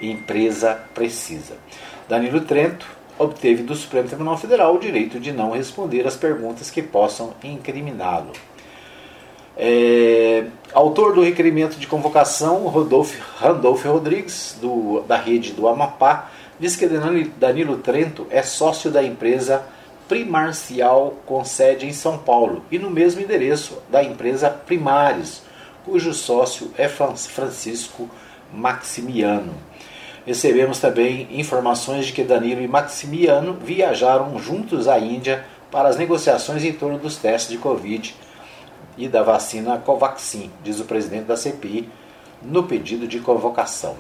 empresa 0.02 0.80
Precisa. 0.94 1.56
Danilo 2.08 2.42
Trento 2.42 2.86
obteve 3.18 3.64
do 3.64 3.76
Supremo 3.76 4.08
Tribunal 4.08 4.38
Federal 4.38 4.76
o 4.76 4.80
direito 4.80 5.20
de 5.20 5.32
não 5.32 5.52
responder 5.52 6.06
às 6.08 6.16
perguntas 6.16 6.70
que 6.70 6.82
possam 6.82 7.34
incriminá-lo. 7.44 8.32
É, 9.56 10.46
autor 10.74 11.14
do 11.14 11.22
requerimento 11.22 11.78
de 11.78 11.86
convocação, 11.86 12.68
Rodolfo, 12.68 13.22
Randolfo 13.38 13.88
Rodrigues, 13.88 14.58
do, 14.60 15.02
da 15.02 15.16
rede 15.16 15.54
do 15.54 15.68
Amapá, 15.68 16.32
diz 16.60 16.76
que 16.76 16.88
Danilo 17.38 17.78
Trento 17.78 18.26
é 18.30 18.42
sócio 18.42 18.90
da 18.90 19.04
empresa 19.04 19.64
Primarcial 20.14 21.16
com 21.26 21.44
sede 21.44 21.88
em 21.88 21.92
São 21.92 22.20
Paulo 22.20 22.64
e 22.70 22.78
no 22.78 22.92
mesmo 22.92 23.20
endereço 23.20 23.82
da 23.90 24.04
empresa 24.04 24.48
Primares, 24.48 25.42
cujo 25.84 26.14
sócio 26.14 26.72
é 26.78 26.88
Francisco 26.88 28.08
Maximiano. 28.54 29.56
Recebemos 30.24 30.78
também 30.78 31.28
informações 31.32 32.06
de 32.06 32.14
que 32.14 32.24
Danilo 32.24 32.62
e 32.62 32.68
Maximiano 32.68 33.54
viajaram 33.56 34.38
juntos 34.38 34.88
à 34.88 35.00
Índia 35.00 35.48
para 35.72 35.90
as 35.90 35.98
negociações 35.98 36.64
em 36.64 36.74
torno 36.74 37.00
dos 37.00 37.18
testes 37.18 37.50
de 37.50 37.58
Covid 37.58 38.16
e 38.96 39.08
da 39.08 39.24
vacina 39.24 39.80
Covaxin, 39.80 40.52
diz 40.64 40.80
o 40.80 40.86
presidente 40.86 41.26
da 41.26 41.36
CPI 41.36 41.90
no 42.40 42.62
pedido 42.62 43.08
de 43.08 43.20
convocação. 43.20 43.96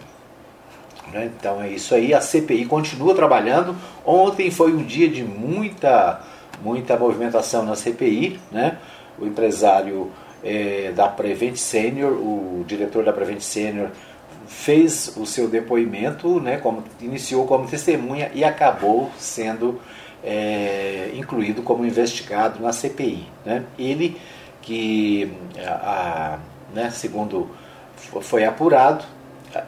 Né? 1.13 1.29
Então 1.38 1.62
é 1.62 1.70
isso 1.70 1.93
aí, 1.93 2.13
a 2.13 2.20
CPI 2.20 2.65
continua 2.65 3.13
trabalhando. 3.13 3.75
Ontem 4.05 4.50
foi 4.50 4.74
um 4.74 4.84
dia 4.84 5.08
de 5.08 5.24
muita, 5.24 6.22
muita 6.62 6.98
movimentação 6.98 7.63
na 7.63 7.75
CPI. 7.75 8.39
Né? 8.51 8.77
O 9.20 9.25
empresário 9.25 10.12
é, 10.43 10.91
da 10.96 11.08
Prevent 11.08 11.55
Senior, 11.55 12.12
o 12.13 12.65
diretor 12.67 13.05
da 13.05 13.13
Prevent 13.13 13.41
Senior, 13.41 13.89
fez 14.48 15.13
o 15.15 15.25
seu 15.25 15.48
depoimento, 15.48 16.39
né, 16.41 16.58
como, 16.58 16.84
iniciou 17.00 17.48
como 17.48 17.65
testemunha 17.65 18.29
e 18.34 18.43
acabou 18.43 19.10
sendo 19.17 19.79
é, 20.22 21.12
incluído 21.15 21.62
como 21.62 21.86
investigado 21.86 22.62
na 22.62 22.74
CPI. 22.74 23.25
Né? 23.46 23.63
Ele 23.79 24.17
que, 24.62 25.32
a, 25.65 25.72
a, 25.72 26.39
né, 26.74 26.89
segundo 26.89 27.50
foi 28.22 28.43
apurado, 28.43 29.05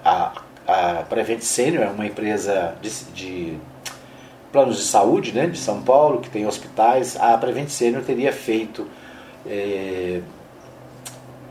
a, 0.04 0.42
a 0.68 1.04
Prevent 1.04 1.42
Senior 1.42 1.84
é 1.84 1.90
uma 1.90 2.06
empresa 2.06 2.76
de, 2.82 2.90
de 3.14 3.58
planos 4.52 4.78
de 4.78 4.84
saúde 4.84 5.32
né, 5.32 5.48
de 5.48 5.58
São 5.58 5.82
Paulo, 5.82 6.22
que 6.22 6.30
tem 6.30 6.46
hospitais. 6.48 7.16
A 7.20 7.38
Prevent 7.38 7.70
Senior 7.70 8.04
teria 8.04 8.32
feito 8.32 8.88
é, 9.46 10.22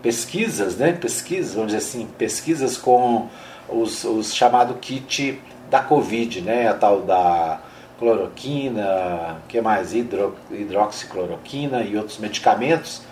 pesquisas, 0.02 0.76
né, 0.76 0.92
pesquisas, 0.92 1.54
vamos 1.54 1.73
dizer 1.73 1.78
assim, 1.78 2.06
pesquisas 2.18 2.76
com 2.76 3.28
os, 3.68 4.04
os 4.04 4.35
chamado 4.35 4.75
kit 4.75 5.40
da 5.71 5.80
Covid, 5.80 6.40
né, 6.40 6.68
a 6.68 6.75
tal 6.75 7.02
da 7.02 7.61
cloroquina, 7.99 9.37
que 9.49 9.61
mais, 9.61 9.94
Hidro, 9.94 10.37
hidroxicloroquina 10.50 11.83
e 11.83 11.97
outros 11.97 12.18
medicamentos 12.18 13.02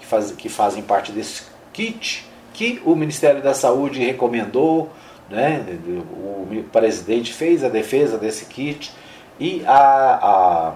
que, 0.00 0.06
faz, 0.06 0.32
que 0.32 0.48
fazem 0.48 0.82
parte 0.82 1.12
desse 1.12 1.44
kit 1.72 2.26
que 2.52 2.82
o 2.84 2.94
Ministério 2.94 3.42
da 3.42 3.54
Saúde 3.54 4.04
recomendou, 4.04 4.90
né, 5.32 5.64
o 5.88 6.62
presidente 6.70 7.32
fez 7.32 7.64
a 7.64 7.70
defesa 7.70 8.18
desse 8.18 8.44
kit 8.44 8.92
e 9.40 9.64
a, 9.66 10.18
a 10.22 10.74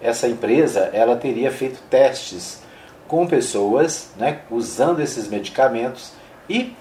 essa 0.00 0.28
empresa 0.28 0.90
ela 0.92 1.16
teria 1.16 1.50
feito 1.50 1.80
testes 1.88 2.60
com 3.06 3.26
pessoas, 3.26 4.10
né, 4.16 4.40
usando 4.50 5.00
esses 5.00 5.28
medicamentos 5.28 6.12
e 6.50 6.74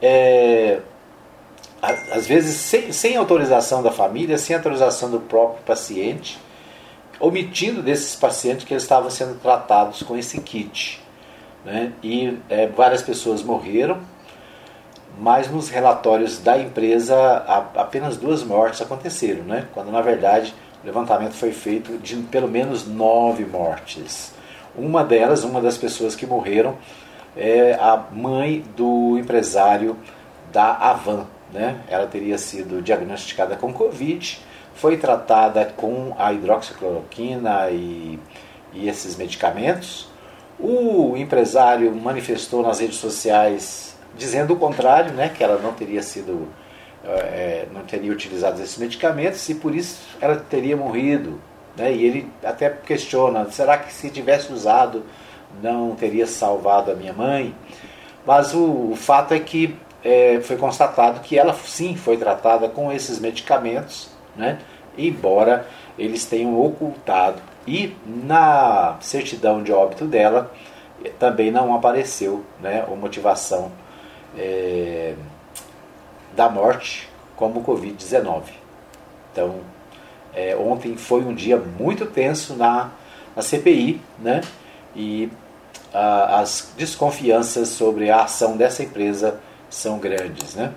é, 0.00 0.80
às 1.82 2.26
vezes 2.26 2.56
sem, 2.56 2.92
sem 2.92 3.16
autorização 3.16 3.82
da 3.82 3.92
família, 3.92 4.38
sem 4.38 4.56
autorização 4.56 5.10
do 5.10 5.20
próprio 5.20 5.62
paciente, 5.64 6.38
omitindo 7.20 7.82
desses 7.82 8.16
pacientes 8.16 8.64
que 8.64 8.72
eles 8.72 8.82
estavam 8.82 9.10
sendo 9.10 9.38
tratados 9.38 10.02
com 10.02 10.16
esse 10.16 10.40
kit. 10.40 11.00
Né? 11.64 11.92
E 12.02 12.38
é, 12.48 12.66
várias 12.68 13.02
pessoas 13.02 13.42
morreram, 13.42 14.00
mas 15.18 15.50
nos 15.50 15.68
relatórios 15.68 16.38
da 16.38 16.58
empresa 16.58 17.44
apenas 17.74 18.16
duas 18.16 18.44
mortes 18.44 18.80
aconteceram, 18.80 19.42
né? 19.42 19.66
quando 19.74 19.90
na 19.90 20.00
verdade 20.00 20.54
o 20.82 20.86
levantamento 20.86 21.32
foi 21.32 21.50
feito 21.50 21.98
de 21.98 22.16
pelo 22.16 22.48
menos 22.48 22.86
nove 22.86 23.44
mortes. 23.44 24.32
Uma 24.76 25.02
delas, 25.02 25.42
uma 25.42 25.60
das 25.60 25.76
pessoas 25.76 26.14
que 26.14 26.24
morreram, 26.24 26.76
é 27.36 27.74
a 27.74 27.96
mãe 28.12 28.64
do 28.76 29.18
empresário 29.18 29.96
da 30.52 30.72
Avan. 30.72 31.26
Né? 31.52 31.80
Ela 31.88 32.06
teria 32.06 32.38
sido 32.38 32.80
diagnosticada 32.80 33.56
com 33.56 33.72
Covid, 33.72 34.40
foi 34.74 34.96
tratada 34.96 35.64
com 35.76 36.14
a 36.16 36.32
hidroxicloroquina 36.32 37.70
e, 37.70 38.20
e 38.72 38.88
esses 38.88 39.16
medicamentos. 39.16 40.08
O 40.60 41.16
empresário 41.16 41.92
manifestou 41.94 42.62
nas 42.62 42.78
redes 42.78 42.98
sociais 42.98 43.87
dizendo 44.18 44.52
o 44.52 44.56
contrário, 44.56 45.12
né? 45.12 45.30
que 45.30 45.42
ela 45.42 45.58
não 45.58 45.72
teria 45.72 46.02
sido 46.02 46.48
é, 47.04 47.66
não 47.72 47.82
teria 47.82 48.12
utilizado 48.12 48.60
esses 48.60 48.76
medicamentos 48.76 49.48
e 49.48 49.54
por 49.54 49.74
isso 49.74 50.00
ela 50.20 50.36
teria 50.36 50.76
morrido. 50.76 51.40
Né? 51.76 51.92
E 51.92 52.04
ele 52.04 52.32
até 52.44 52.68
questiona: 52.68 53.48
será 53.50 53.78
que 53.78 53.92
se 53.92 54.10
tivesse 54.10 54.52
usado 54.52 55.04
não 55.62 55.94
teria 55.94 56.26
salvado 56.26 56.90
a 56.90 56.94
minha 56.94 57.12
mãe? 57.12 57.54
Mas 58.26 58.52
o, 58.52 58.90
o 58.90 58.96
fato 58.96 59.32
é 59.32 59.38
que 59.38 59.76
é, 60.04 60.40
foi 60.42 60.56
constatado 60.56 61.20
que 61.20 61.38
ela 61.38 61.54
sim 61.54 61.96
foi 61.96 62.16
tratada 62.16 62.68
com 62.68 62.92
esses 62.92 63.18
medicamentos, 63.18 64.10
né? 64.36 64.58
embora 64.96 65.66
eles 65.98 66.26
tenham 66.26 66.60
ocultado. 66.60 67.40
E 67.66 67.96
na 68.06 68.96
certidão 69.00 69.62
de 69.62 69.72
óbito 69.72 70.04
dela 70.04 70.50
também 71.18 71.50
não 71.50 71.74
apareceu 71.74 72.44
né, 72.60 72.84
a 72.86 72.94
motivação 72.96 73.70
é, 74.36 75.14
da 76.34 76.48
morte 76.48 77.08
como 77.36 77.62
Covid-19. 77.62 78.42
Então, 79.32 79.60
é, 80.34 80.56
ontem 80.56 80.96
foi 80.96 81.22
um 81.22 81.34
dia 81.34 81.56
muito 81.56 82.06
tenso 82.06 82.54
na, 82.54 82.90
na 83.34 83.42
CPI, 83.42 84.00
né? 84.18 84.40
E 84.94 85.30
a, 85.92 86.40
as 86.40 86.72
desconfianças 86.76 87.68
sobre 87.68 88.10
a 88.10 88.22
ação 88.22 88.56
dessa 88.56 88.82
empresa 88.82 89.40
são 89.70 89.98
grandes, 89.98 90.54
né? 90.54 90.72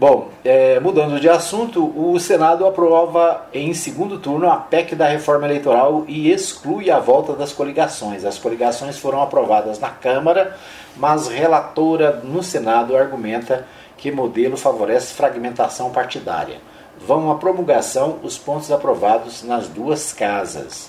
Bom, 0.00 0.30
é, 0.42 0.80
mudando 0.80 1.20
de 1.20 1.28
assunto, 1.28 1.92
o 1.94 2.18
Senado 2.18 2.66
aprova 2.66 3.44
em 3.52 3.74
segundo 3.74 4.18
turno 4.18 4.50
a 4.50 4.56
PEC 4.56 4.94
da 4.94 5.06
reforma 5.06 5.46
eleitoral 5.46 6.06
e 6.08 6.30
exclui 6.30 6.90
a 6.90 6.98
volta 6.98 7.34
das 7.34 7.52
coligações. 7.52 8.24
As 8.24 8.38
coligações 8.38 8.96
foram 8.96 9.20
aprovadas 9.20 9.78
na 9.78 9.90
Câmara, 9.90 10.56
mas 10.96 11.28
relatora 11.28 12.12
no 12.24 12.42
Senado 12.42 12.96
argumenta 12.96 13.66
que 13.98 14.10
modelo 14.10 14.56
favorece 14.56 15.12
fragmentação 15.12 15.90
partidária. 15.90 16.62
Vão 17.06 17.30
à 17.30 17.34
promulgação 17.34 18.20
os 18.22 18.38
pontos 18.38 18.72
aprovados 18.72 19.42
nas 19.42 19.68
duas 19.68 20.14
casas. 20.14 20.88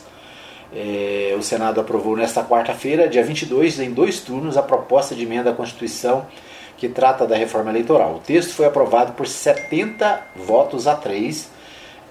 É, 0.73 1.35
o 1.37 1.43
Senado 1.43 1.81
aprovou 1.81 2.15
nesta 2.15 2.45
quarta-feira, 2.45 3.09
dia 3.09 3.25
22, 3.25 3.77
em 3.81 3.91
dois 3.91 4.21
turnos, 4.21 4.55
a 4.55 4.63
proposta 4.63 5.13
de 5.13 5.23
emenda 5.23 5.49
à 5.49 5.53
Constituição 5.53 6.27
que 6.81 6.89
trata 6.89 7.27
da 7.27 7.35
reforma 7.35 7.69
eleitoral. 7.69 8.15
O 8.15 8.19
texto 8.19 8.55
foi 8.55 8.65
aprovado 8.65 9.13
por 9.13 9.27
70 9.27 10.19
votos 10.35 10.87
a 10.87 10.95
3 10.95 11.47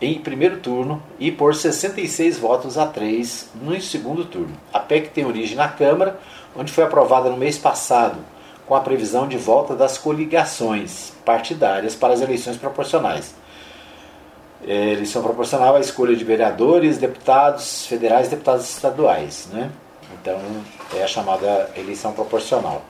em 0.00 0.20
primeiro 0.20 0.58
turno 0.58 1.02
e 1.18 1.32
por 1.32 1.56
66 1.56 2.38
votos 2.38 2.78
a 2.78 2.86
3 2.86 3.48
no 3.60 3.80
segundo 3.80 4.24
turno. 4.24 4.56
A 4.72 4.78
PEC 4.78 5.10
tem 5.10 5.26
origem 5.26 5.56
na 5.56 5.66
Câmara, 5.66 6.20
onde 6.54 6.70
foi 6.70 6.84
aprovada 6.84 7.28
no 7.28 7.36
mês 7.36 7.58
passado 7.58 8.18
com 8.64 8.76
a 8.76 8.80
previsão 8.80 9.26
de 9.26 9.36
volta 9.36 9.74
das 9.74 9.98
coligações 9.98 11.12
partidárias 11.24 11.96
para 11.96 12.14
as 12.14 12.20
eleições 12.20 12.56
proporcionais. 12.56 13.34
É, 14.64 14.92
eleição 14.92 15.20
proporcional 15.20 15.74
à 15.74 15.80
escolha 15.80 16.14
de 16.14 16.22
vereadores, 16.22 16.96
deputados 16.96 17.86
federais 17.86 18.28
e 18.28 18.30
deputados 18.30 18.70
estaduais. 18.70 19.48
Né? 19.52 19.68
Então, 20.14 20.38
é 20.96 21.02
a 21.02 21.08
chamada 21.08 21.70
eleição 21.76 22.12
proporcional. 22.12 22.84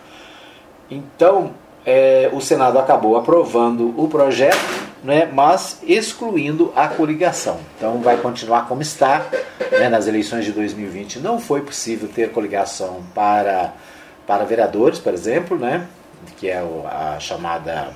Então, 0.90 1.54
é, 1.84 2.30
o 2.32 2.40
Senado 2.40 2.78
acabou 2.78 3.16
aprovando 3.16 3.94
o 3.96 4.08
projeto, 4.08 4.58
né, 5.02 5.28
mas 5.32 5.78
excluindo 5.82 6.72
a 6.76 6.88
coligação. 6.88 7.58
Então, 7.76 8.00
vai 8.00 8.16
continuar 8.18 8.68
como 8.68 8.82
está. 8.82 9.26
Né, 9.72 9.88
nas 9.88 10.06
eleições 10.06 10.44
de 10.44 10.52
2020 10.52 11.20
não 11.20 11.38
foi 11.38 11.62
possível 11.62 12.08
ter 12.08 12.32
coligação 12.32 13.02
para 13.14 13.72
para 14.26 14.44
vereadores, 14.44 15.00
por 15.00 15.12
exemplo, 15.12 15.58
né, 15.58 15.88
que 16.36 16.48
é 16.48 16.62
a 16.86 17.18
chamada 17.18 17.88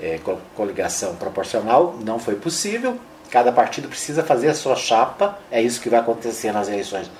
é, 0.00 0.18
coligação 0.54 1.14
proporcional, 1.16 1.98
não 2.02 2.18
foi 2.18 2.36
possível. 2.36 2.96
Cada 3.30 3.52
partido 3.52 3.86
precisa 3.86 4.22
fazer 4.22 4.48
a 4.48 4.54
sua 4.54 4.74
chapa, 4.76 5.38
é 5.50 5.60
isso 5.60 5.80
que 5.82 5.90
vai 5.90 6.00
acontecer 6.00 6.52
nas 6.52 6.68
eleições 6.68 7.10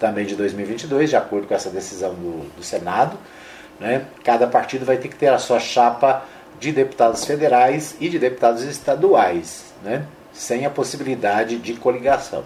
também 0.00 0.26
de 0.26 0.34
2022, 0.34 1.10
de 1.10 1.16
acordo 1.16 1.46
com 1.46 1.54
essa 1.54 1.70
decisão 1.70 2.12
do, 2.14 2.44
do 2.56 2.62
Senado. 2.64 3.16
Né? 3.80 4.06
Cada 4.22 4.46
partido 4.46 4.84
vai 4.84 4.96
ter 4.96 5.08
que 5.08 5.16
ter 5.16 5.28
a 5.28 5.38
sua 5.38 5.58
chapa 5.58 6.24
de 6.60 6.70
deputados 6.70 7.24
federais 7.24 7.96
e 8.00 8.08
de 8.08 8.18
deputados 8.18 8.62
estaduais, 8.62 9.72
né? 9.82 10.06
sem 10.32 10.64
a 10.64 10.70
possibilidade 10.70 11.58
de 11.58 11.74
coligação. 11.74 12.44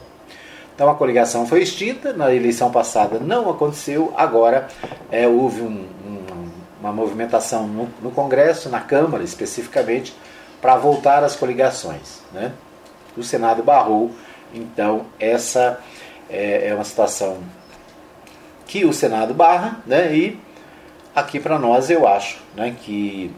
Então 0.75 0.91
a 0.91 0.95
coligação 0.95 1.47
foi 1.47 1.63
extinta, 1.63 2.13
na 2.13 2.35
eleição 2.35 2.71
passada 2.71 3.19
não 3.19 3.49
aconteceu, 3.49 4.13
agora 4.15 4.69
é, 5.11 5.27
houve 5.27 5.63
um, 5.63 5.89
um, 6.07 6.49
uma 6.81 6.93
movimentação 6.93 7.67
no, 7.67 7.89
no, 8.03 8.11
Congresso, 8.11 8.69
na 8.69 8.81
Câmara 8.81 9.25
especificamente, 9.25 10.15
para 10.61 10.77
voltar 10.77 11.25
às 11.25 11.35
coligações. 11.35 12.21
Né? 12.31 12.53
O 13.17 13.23
Senado 13.23 13.63
barrou, 13.63 14.11
então 14.53 15.07
essa 15.19 15.81
é, 16.29 16.69
é 16.69 16.75
uma 16.75 16.85
situação 16.85 17.39
que 18.67 18.85
o 18.85 18.93
Senado 18.93 19.33
barra, 19.33 19.81
né? 19.87 20.15
e 20.15 20.41
aqui 21.17 21.41
para 21.41 21.59
nós 21.59 21.89
eu 21.89 22.07
acho 22.07 22.39
né, 22.55 22.77
que 22.79 23.35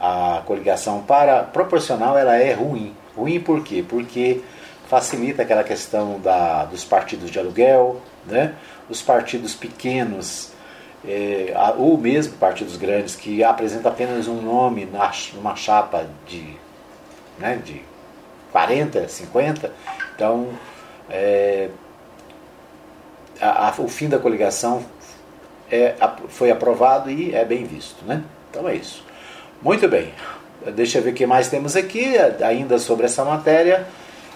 a 0.00 0.42
coligação 0.46 1.02
para 1.02 1.42
proporcional 1.42 2.16
ela 2.16 2.34
é 2.36 2.54
ruim. 2.54 2.96
Ruim 3.14 3.38
por 3.38 3.62
quê? 3.62 3.84
Porque 3.86 4.40
facilita 4.88 5.42
aquela 5.42 5.62
questão 5.62 6.18
da, 6.18 6.64
dos 6.64 6.84
partidos 6.84 7.30
de 7.30 7.38
aluguel, 7.38 8.00
né? 8.24 8.54
os 8.88 9.02
partidos 9.02 9.54
pequenos, 9.54 10.52
é, 11.06 11.52
ou 11.76 11.98
mesmo 11.98 12.38
partidos 12.38 12.76
grandes 12.76 13.14
que 13.14 13.44
apresentam 13.44 13.92
apenas 13.92 14.26
um 14.26 14.40
nome 14.40 14.86
na, 14.86 15.12
numa 15.34 15.54
chapa 15.54 16.06
de 16.26 16.56
né, 17.38 17.60
de 17.62 17.82
40, 18.50 19.08
50. 19.08 19.72
Então, 20.14 20.48
é, 21.10 21.68
a, 23.40 23.68
a, 23.68 23.74
o 23.78 23.88
fim 23.88 24.08
da 24.08 24.18
coligação 24.18 24.84
é, 25.70 25.94
foi 26.28 26.50
aprovado 26.50 27.10
e 27.10 27.34
é 27.34 27.44
bem 27.44 27.64
visto. 27.64 28.04
Né? 28.04 28.22
Então 28.50 28.68
é 28.68 28.74
isso. 28.74 29.04
Muito 29.62 29.88
bem. 29.88 30.12
Deixa 30.74 30.98
eu 30.98 31.02
ver 31.02 31.10
o 31.10 31.14
que 31.14 31.26
mais 31.26 31.48
temos 31.48 31.76
aqui, 31.76 32.14
ainda 32.42 32.78
sobre 32.78 33.06
essa 33.06 33.24
matéria. 33.24 33.86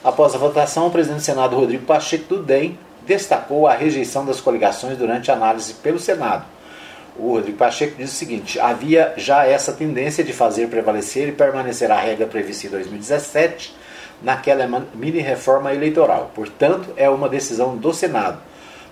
Após 0.04 0.34
a 0.34 0.38
votação, 0.38 0.86
o 0.86 0.90
presidente 0.90 1.20
do 1.20 1.24
Senado, 1.24 1.56
Rodrigo 1.56 1.84
Pacheco 1.84 2.36
do 2.36 2.42
DEM, 2.42 2.78
destacou 3.06 3.66
a 3.66 3.74
rejeição 3.74 4.24
das 4.24 4.40
coligações 4.40 4.96
durante 4.96 5.30
a 5.30 5.34
análise 5.34 5.74
pelo 5.74 5.98
Senado. 5.98 6.44
O 7.16 7.34
Rodrigo 7.34 7.58
Pacheco 7.58 7.96
diz 7.96 8.12
o 8.12 8.14
seguinte: 8.14 8.58
havia 8.58 9.12
já 9.16 9.44
essa 9.44 9.72
tendência 9.72 10.24
de 10.24 10.32
fazer 10.32 10.68
prevalecer 10.68 11.28
e 11.28 11.32
permanecer 11.32 11.90
a 11.90 12.00
regra 12.00 12.26
prevista 12.26 12.66
em 12.66 12.70
2017 12.70 13.74
naquela 14.22 14.66
mini 14.94 15.20
reforma 15.20 15.74
eleitoral. 15.74 16.30
Portanto, 16.34 16.90
é 16.96 17.08
uma 17.10 17.28
decisão 17.28 17.76
do 17.76 17.92
Senado. 17.92 18.38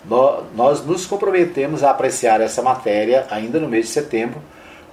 Nós 0.04 0.84
nos 0.84 1.06
comprometemos 1.06 1.84
a 1.84 1.90
apreciar 1.90 2.40
essa 2.40 2.62
matéria 2.62 3.26
ainda 3.30 3.60
no 3.60 3.68
mês 3.68 3.86
de 3.86 3.92
setembro, 3.92 4.40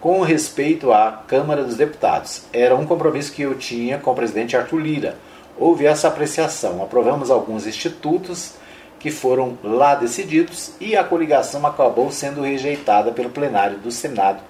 com 0.02 0.22
respeito 0.22 0.92
à 0.92 1.24
Câmara 1.28 1.64
dos 1.64 1.76
Deputados. 1.76 2.44
Era 2.54 2.76
um 2.76 2.86
compromisso 2.86 3.32
que 3.32 3.42
eu 3.42 3.56
tinha 3.56 3.98
com 3.98 4.12
o 4.12 4.16
presidente 4.16 4.56
Arthur 4.56 4.80
Lira. 4.80 5.18
Houve 5.58 5.86
essa 5.86 6.08
apreciação. 6.08 6.84
Aprovamos 6.84 7.32
alguns 7.32 7.66
institutos 7.66 8.56
que 9.00 9.12
foram 9.12 9.58
lá 9.64 9.96
decididos 9.96 10.72
e 10.80 10.96
a 10.96 11.04
coligação 11.04 11.66
acabou 11.66 12.12
sendo 12.12 12.42
rejeitada 12.42 13.12
pelo 13.12 13.30
plenário 13.30 13.78
do 13.78 13.92
Senado, 13.92 14.42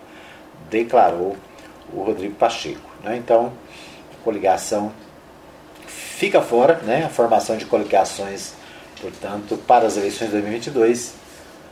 declarou 0.69 1.35
o 1.93 2.01
Rodrigo 2.01 2.35
Pacheco. 2.35 2.89
Né? 3.03 3.17
Então, 3.17 3.51
a 4.19 4.23
coligação 4.23 4.91
fica 5.85 6.41
fora, 6.41 6.75
né? 6.83 7.05
a 7.05 7.09
formação 7.09 7.57
de 7.57 7.65
coligações, 7.65 8.53
portanto, 9.01 9.57
para 9.67 9.87
as 9.87 9.97
eleições 9.97 10.27
de 10.27 10.33
2022, 10.33 11.13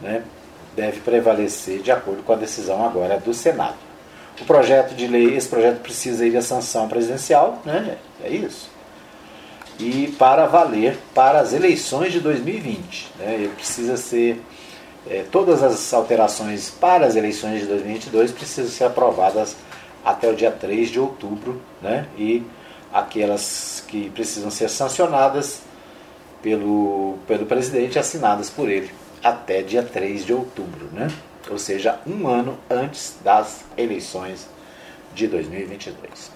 né? 0.01 0.23
deve 0.75 0.99
prevalecer 0.99 1.81
de 1.81 1.91
acordo 1.91 2.23
com 2.23 2.33
a 2.33 2.35
decisão 2.35 2.85
agora 2.85 3.19
do 3.19 3.33
Senado. 3.33 3.75
O 4.41 4.45
projeto 4.45 4.93
de 4.93 5.07
lei, 5.07 5.35
esse 5.35 5.47
projeto 5.47 5.81
precisa 5.81 6.25
ir 6.25 6.35
à 6.35 6.41
sanção 6.41 6.87
presidencial, 6.87 7.61
né? 7.65 7.97
é 8.23 8.29
isso 8.29 8.75
e 9.79 10.13
para 10.17 10.45
valer 10.45 10.97
para 11.13 11.39
as 11.39 11.53
eleições 11.53 12.11
de 12.11 12.19
2020. 12.19 13.11
Né? 13.19 13.33
Ele 13.35 13.47
precisa 13.49 13.97
ser 13.97 14.41
é, 15.07 15.23
todas 15.31 15.61
as 15.61 15.93
alterações 15.93 16.69
para 16.69 17.05
as 17.05 17.15
eleições 17.15 17.61
de 17.61 17.67
2022 17.67 18.31
precisam 18.31 18.71
ser 18.71 18.85
aprovadas 18.85 19.55
até 20.03 20.29
o 20.29 20.35
dia 20.35 20.51
3 20.51 20.89
de 20.89 20.99
outubro, 20.99 21.61
né? 21.81 22.07
e 22.17 22.43
aquelas 22.93 23.83
que 23.87 24.09
precisam 24.11 24.49
ser 24.49 24.69
sancionadas 24.69 25.61
pelo, 26.45 27.17
pelo 27.27 27.47
presidente, 27.47 27.97
assinadas 27.97 28.51
por 28.51 28.69
ele, 28.69 28.91
até 29.23 29.63
dia 29.63 29.81
3 29.81 30.23
de 30.23 30.31
outubro, 30.31 30.87
né? 30.93 31.07
ou 31.49 31.57
seja, 31.57 31.99
um 32.05 32.27
ano 32.27 32.55
antes 32.69 33.17
das 33.23 33.65
eleições 33.75 34.47
de 35.15 35.25
2022. 35.25 36.31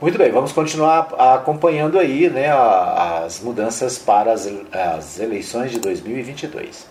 Muito 0.00 0.16
bem, 0.16 0.30
vamos 0.30 0.52
continuar 0.52 1.12
acompanhando 1.34 1.98
aí 1.98 2.30
né, 2.30 2.48
as 2.52 3.40
mudanças 3.40 3.98
para 3.98 4.32
as, 4.32 4.48
as 4.70 5.18
eleições 5.18 5.72
de 5.72 5.80
2022. 5.80 6.86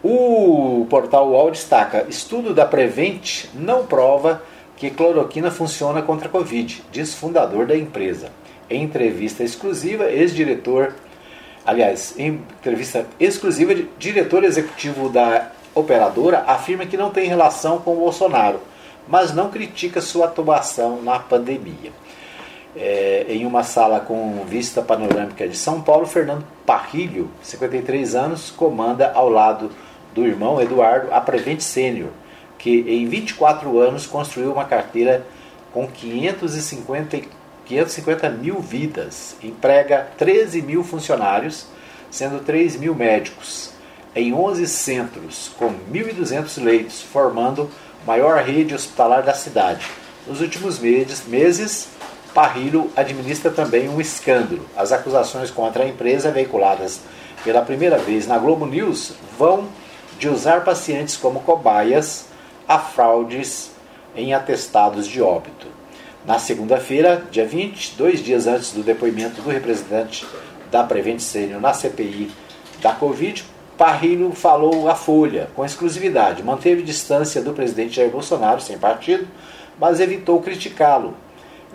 O 0.00 0.86
portal 0.88 1.28
UOL 1.30 1.50
destaca: 1.50 2.06
estudo 2.08 2.54
da 2.54 2.64
Prevent 2.64 3.46
não 3.52 3.84
prova 3.84 4.40
que 4.76 4.90
cloroquina 4.90 5.50
funciona 5.50 6.02
contra 6.02 6.28
a 6.28 6.30
Covid, 6.30 6.84
diz 6.92 7.14
fundador 7.14 7.66
da 7.66 7.76
empresa. 7.76 8.30
Em 8.70 8.84
entrevista 8.84 9.42
exclusiva, 9.42 10.04
ex-diretor, 10.04 10.94
aliás, 11.64 12.14
em 12.18 12.42
entrevista 12.58 13.06
exclusiva, 13.18 13.74
diretor 13.98 14.44
executivo 14.44 15.08
da 15.08 15.50
operadora 15.74 16.44
afirma 16.46 16.86
que 16.86 16.96
não 16.96 17.10
tem 17.10 17.28
relação 17.28 17.78
com 17.78 17.96
Bolsonaro, 17.96 18.60
mas 19.08 19.34
não 19.34 19.50
critica 19.50 20.00
sua 20.00 20.26
atuação 20.26 21.02
na 21.02 21.18
pandemia. 21.18 21.92
É, 22.76 23.26
em 23.28 23.46
uma 23.46 23.62
sala 23.62 24.00
com 24.00 24.44
vista 24.48 24.82
panorâmica 24.82 25.46
de 25.46 25.56
São 25.56 25.80
Paulo, 25.80 26.06
Fernando 26.06 26.44
Parrilho, 26.66 27.30
53 27.40 28.16
anos, 28.16 28.50
comanda 28.50 29.12
ao 29.14 29.28
lado 29.28 29.70
do 30.12 30.26
irmão 30.26 30.60
Eduardo 30.60 31.12
a 31.12 31.20
Prevent 31.20 31.60
Sênior, 31.60 32.10
que 32.58 32.84
em 32.88 33.06
24 33.06 33.78
anos 33.78 34.06
construiu 34.06 34.52
uma 34.52 34.64
carteira 34.64 35.24
com 35.72 35.86
550, 35.86 37.20
550 37.66 38.28
mil 38.30 38.60
vidas, 38.60 39.36
emprega 39.42 40.08
13 40.18 40.62
mil 40.62 40.84
funcionários, 40.84 41.66
sendo 42.10 42.44
3 42.44 42.76
mil 42.76 42.94
médicos, 42.94 43.70
em 44.14 44.32
11 44.32 44.66
centros, 44.68 45.50
com 45.58 45.72
1.200 45.92 46.62
leitos, 46.62 47.02
formando 47.02 47.70
maior 48.06 48.42
rede 48.42 48.74
hospitalar 48.74 49.22
da 49.22 49.34
cidade. 49.34 49.86
Nos 50.26 50.40
últimos 50.40 50.78
meses, 50.78 51.26
meses 51.26 51.88
Parrilho 52.34 52.90
administra 52.96 53.48
também 53.48 53.88
um 53.88 54.00
escândalo. 54.00 54.68
As 54.76 54.90
acusações 54.90 55.52
contra 55.52 55.84
a 55.84 55.88
empresa, 55.88 56.32
veiculadas 56.32 57.00
pela 57.44 57.62
primeira 57.62 57.96
vez 57.96 58.26
na 58.26 58.36
Globo 58.38 58.66
News, 58.66 59.12
vão 59.38 59.68
de 60.18 60.28
usar 60.28 60.64
pacientes 60.64 61.16
como 61.16 61.40
cobaias 61.40 62.26
a 62.66 62.78
fraudes 62.78 63.70
em 64.16 64.34
atestados 64.34 65.06
de 65.06 65.22
óbito. 65.22 65.73
Na 66.24 66.38
segunda-feira, 66.38 67.22
dia 67.30 67.44
20, 67.44 67.96
dois 67.98 68.24
dias 68.24 68.46
antes 68.46 68.72
do 68.72 68.82
depoimento 68.82 69.42
do 69.42 69.50
representante 69.50 70.24
da 70.70 70.82
Prevent 70.82 71.20
Senior 71.20 71.60
na 71.60 71.74
CPI 71.74 72.30
da 72.80 72.94
Covid, 72.94 73.44
Parrilho 73.76 74.32
falou 74.32 74.88
à 74.88 74.94
Folha 74.94 75.50
com 75.54 75.66
exclusividade, 75.66 76.42
manteve 76.42 76.82
distância 76.82 77.42
do 77.42 77.52
presidente 77.52 77.96
Jair 77.96 78.10
Bolsonaro, 78.10 78.58
sem 78.58 78.78
partido, 78.78 79.28
mas 79.78 80.00
evitou 80.00 80.40
criticá-lo 80.40 81.14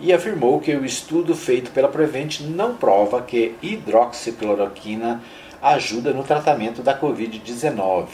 e 0.00 0.12
afirmou 0.12 0.58
que 0.58 0.74
o 0.74 0.84
estudo 0.84 1.36
feito 1.36 1.70
pela 1.70 1.88
Prevent 1.88 2.40
não 2.40 2.74
prova 2.74 3.22
que 3.22 3.54
hidroxicloroquina 3.62 5.22
ajuda 5.62 6.12
no 6.12 6.24
tratamento 6.24 6.82
da 6.82 6.98
Covid-19. 6.98 8.06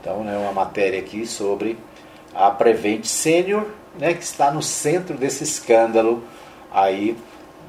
Então, 0.00 0.22
é 0.22 0.24
né, 0.24 0.38
uma 0.38 0.52
matéria 0.52 0.98
aqui 0.98 1.24
sobre 1.24 1.78
a 2.34 2.50
Prevent 2.50 3.04
Senior, 3.04 3.64
né, 3.98 4.14
que 4.14 4.22
está 4.22 4.50
no 4.50 4.62
centro 4.62 5.16
desse 5.16 5.44
escândalo 5.44 6.22
aí 6.70 7.16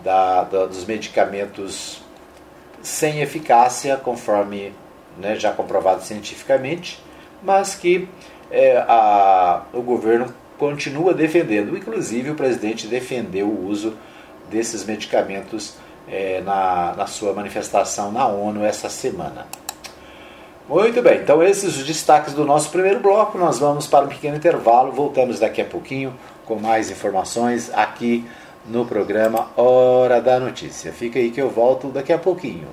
da, 0.03 0.43
da 0.43 0.65
dos 0.65 0.85
medicamentos 0.85 2.01
sem 2.81 3.21
eficácia, 3.21 3.97
conforme 3.97 4.73
né, 5.17 5.35
já 5.35 5.51
comprovado 5.51 6.03
cientificamente, 6.03 7.01
mas 7.43 7.75
que 7.75 8.07
é, 8.49 8.77
a, 8.87 9.63
o 9.73 9.81
governo 9.81 10.33
continua 10.57 11.13
defendendo. 11.13 11.77
Inclusive, 11.77 12.31
o 12.31 12.35
presidente 12.35 12.87
defendeu 12.87 13.47
o 13.47 13.67
uso 13.67 13.95
desses 14.49 14.85
medicamentos 14.85 15.75
é, 16.07 16.41
na, 16.41 16.93
na 16.95 17.07
sua 17.07 17.33
manifestação 17.33 18.11
na 18.11 18.27
ONU 18.27 18.63
essa 18.63 18.89
semana. 18.89 19.45
Muito 20.69 21.01
bem, 21.01 21.21
então 21.21 21.41
esses 21.41 21.77
os 21.77 21.83
destaques 21.83 22.35
do 22.35 22.45
nosso 22.45 22.69
primeiro 22.69 22.99
bloco. 22.99 23.39
Nós 23.39 23.57
vamos 23.57 23.87
para 23.87 24.05
um 24.05 24.07
pequeno 24.07 24.37
intervalo, 24.37 24.91
voltamos 24.91 25.39
daqui 25.39 25.63
a 25.63 25.65
pouquinho 25.65 26.13
com 26.45 26.59
mais 26.59 26.91
informações 26.91 27.71
aqui 27.73 28.23
no 28.67 28.85
programa 28.85 29.47
Hora 29.57 30.21
da 30.21 30.39
Notícia. 30.39 30.93
Fica 30.93 31.17
aí 31.17 31.31
que 31.31 31.41
eu 31.41 31.49
volto 31.49 31.87
daqui 31.87 32.13
a 32.13 32.19
pouquinho. 32.19 32.67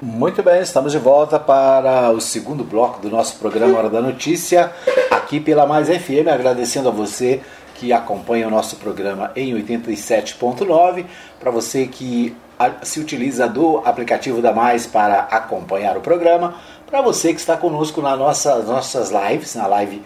Muito 0.00 0.44
bem, 0.44 0.62
estamos 0.62 0.92
de 0.92 0.98
volta 0.98 1.40
para 1.40 2.12
o 2.12 2.20
segundo 2.20 2.62
bloco 2.62 3.00
do 3.00 3.10
nosso 3.10 3.36
programa 3.40 3.76
Hora 3.76 3.90
da 3.90 4.00
Notícia, 4.00 4.72
aqui 5.10 5.40
pela 5.40 5.66
Mais 5.66 5.88
FM, 5.88 6.28
agradecendo 6.32 6.88
a 6.88 6.92
você 6.92 7.40
que 7.74 7.92
acompanha 7.92 8.46
o 8.46 8.50
nosso 8.50 8.76
programa 8.76 9.32
em 9.34 9.56
87.9, 9.60 11.04
para 11.40 11.50
você 11.50 11.88
que 11.88 12.36
se 12.82 13.00
utiliza 13.00 13.48
do 13.48 13.78
aplicativo 13.84 14.40
da 14.40 14.52
Mais 14.52 14.86
para 14.86 15.20
acompanhar 15.30 15.96
o 15.96 16.00
programa, 16.00 16.54
para 16.86 17.02
você 17.02 17.32
que 17.34 17.40
está 17.40 17.56
conosco 17.56 18.00
nas 18.00 18.18
nossa, 18.18 18.58
nossas 18.60 19.10
lives, 19.10 19.54
na 19.54 19.66
live 19.66 20.02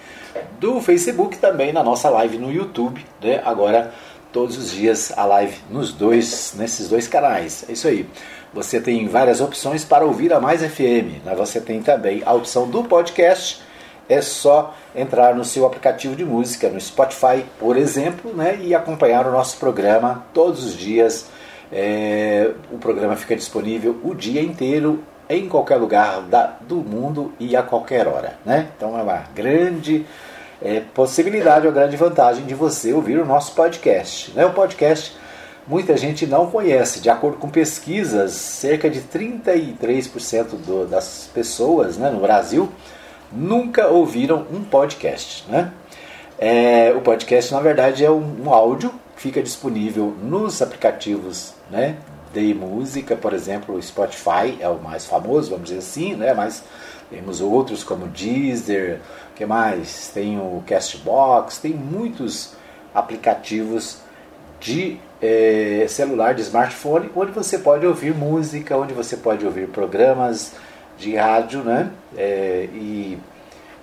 do 0.59 0.81
Facebook, 0.81 1.39
também 1.39 1.73
na 1.73 1.83
nossa 1.83 2.09
live 2.11 2.39
no 2.39 2.53
YouTube, 2.53 3.05
né? 3.23 3.41
agora 3.45 3.93
todos 4.33 4.57
os 4.57 4.71
dias 4.71 5.13
a 5.17 5.25
live 5.25 5.57
nos 5.71 5.93
dois, 5.93 6.55
nesses 6.57 6.89
dois 6.89 7.07
canais. 7.09 7.65
É 7.69 7.73
isso 7.73 7.89
aí. 7.89 8.09
Você 8.53 8.81
tem 8.81 9.07
várias 9.07 9.41
opções 9.41 9.85
para 9.85 10.05
ouvir 10.05 10.33
a 10.33 10.41
Mais 10.41 10.63
FM. 10.63 11.25
Né? 11.25 11.35
Você 11.37 11.61
tem 11.61 11.83
também 11.83 12.23
a 12.25 12.33
opção 12.33 12.69
do 12.69 12.83
podcast. 12.85 13.63
É 14.09 14.21
só 14.21 14.75
entrar 14.95 15.37
no 15.37 15.45
seu 15.45 15.65
aplicativo 15.65 16.17
de 16.17 16.25
música, 16.25 16.69
no 16.69 16.81
Spotify, 16.81 17.45
por 17.61 17.77
exemplo, 17.77 18.35
né? 18.35 18.59
e 18.61 18.75
acompanhar 18.75 19.27
o 19.27 19.31
nosso 19.31 19.57
programa 19.59 20.25
todos 20.35 20.65
os 20.65 20.77
dias. 20.77 21.27
É, 21.73 22.51
o 22.71 22.79
programa 22.79 23.17
fica 23.17 23.37
disponível 23.37 23.99
o 24.03 24.15
dia 24.15 24.43
inteiro, 24.43 25.03
em 25.29 25.49
qualquer 25.49 25.77
lugar 25.77 26.23
da, 26.23 26.57
do 26.61 26.77
mundo 26.77 27.33
e 27.39 27.55
a 27.55 27.63
qualquer 27.63 28.09
hora. 28.09 28.35
Né? 28.45 28.69
Então 28.77 28.99
é 28.99 29.03
uma 29.03 29.25
grande 29.35 30.05
é, 30.61 30.81
possibilidade, 30.81 31.67
uma 31.67 31.73
grande 31.73 31.97
vantagem 31.97 32.45
de 32.45 32.55
você 32.55 32.93
ouvir 32.93 33.19
o 33.19 33.25
nosso 33.25 33.55
podcast. 33.55 34.33
Né? 34.33 34.45
O 34.45 34.53
podcast 34.53 35.17
muita 35.67 35.97
gente 35.97 36.27
não 36.27 36.51
conhece. 36.51 37.01
De 37.01 37.09
acordo 37.09 37.39
com 37.39 37.49
pesquisas, 37.49 38.33
cerca 38.33 38.91
de 38.91 39.01
33% 39.03 40.57
do, 40.67 40.87
das 40.87 41.31
pessoas 41.33 41.97
né, 41.97 42.11
no 42.11 42.21
Brasil 42.21 42.69
nunca 43.33 43.87
ouviram 43.87 44.47
um 44.53 44.65
podcast. 44.65 45.45
Né? 45.49 45.71
É, 46.37 46.93
o 46.97 47.01
podcast, 47.01 47.53
na 47.53 47.61
verdade, 47.61 48.05
é 48.05 48.11
um, 48.11 48.47
um, 48.47 48.53
áudio 48.53 48.93
que 49.15 49.23
fica 49.23 49.41
disponível 49.41 50.17
nos 50.23 50.61
aplicativos 50.61 51.55
né, 51.71 51.97
de 52.33 52.55
música, 52.55 53.17
por 53.17 53.33
exemplo, 53.33 53.75
o 53.75 53.83
Spotify 53.83 54.57
é 54.61 54.69
o 54.69 54.79
mais 54.79 55.07
famoso, 55.07 55.51
vamos 55.51 55.69
dizer 55.69 55.79
assim, 55.79 56.15
né, 56.15 56.33
mas 56.33 56.63
temos 57.11 57.41
outros 57.41 57.83
como 57.83 58.07
Deezer, 58.07 59.01
que 59.35 59.45
mais? 59.45 60.11
Tem 60.13 60.39
o 60.39 60.63
Castbox, 60.67 61.59
tem 61.59 61.73
muitos 61.73 62.53
aplicativos 62.95 63.99
de 64.61 64.99
é, 65.21 65.87
celular, 65.89 66.35
de 66.35 66.43
smartphone, 66.43 67.11
onde 67.17 67.33
você 67.33 67.59
pode 67.59 67.87
ouvir 67.87 68.15
música, 68.15 68.77
onde 68.77 68.95
você 68.95 69.17
pode 69.17 69.45
ouvir 69.45 69.69
programas 69.69 70.53
de 70.99 71.17
rádio, 71.17 71.63
né? 71.65 71.91
É, 72.17 72.69
e 72.73 73.19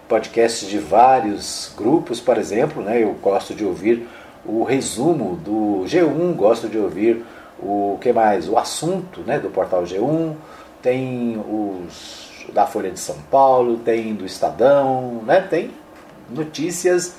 podcasts 0.08 0.68
de 0.70 0.78
vários 0.78 1.74
grupos, 1.76 2.22
por 2.22 2.38
exemplo, 2.38 2.82
né? 2.82 3.04
Eu 3.04 3.14
gosto 3.14 3.54
de 3.54 3.66
ouvir 3.66 4.08
o 4.46 4.64
resumo 4.64 5.36
do 5.36 5.84
G1, 5.86 6.34
gosto 6.36 6.70
de 6.70 6.78
ouvir 6.78 7.26
o 7.60 7.98
que 8.00 8.12
mais? 8.14 8.48
O 8.48 8.58
assunto, 8.58 9.22
né? 9.22 9.40
Do 9.40 9.50
portal 9.50 9.84
G1, 9.84 10.36
tem 10.82 11.38
os 11.38 12.28
da 12.54 12.66
Folha 12.66 12.90
de 12.92 13.00
São 13.00 13.18
Paulo, 13.30 13.78
tem 13.78 14.14
do 14.14 14.26
Estadão, 14.26 15.22
né? 15.26 15.42
Tem 15.42 15.72
notícias, 16.30 17.16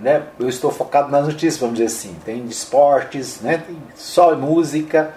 né? 0.00 0.24
Eu 0.38 0.48
estou 0.48 0.70
focado 0.70 1.10
nas 1.10 1.26
notícias, 1.26 1.58
vamos 1.58 1.76
dizer 1.76 1.86
assim. 1.86 2.16
Tem 2.24 2.44
de 2.44 2.52
esportes, 2.52 3.40
né? 3.40 3.62
Tem 3.66 3.76
só 3.94 4.34
música. 4.34 5.14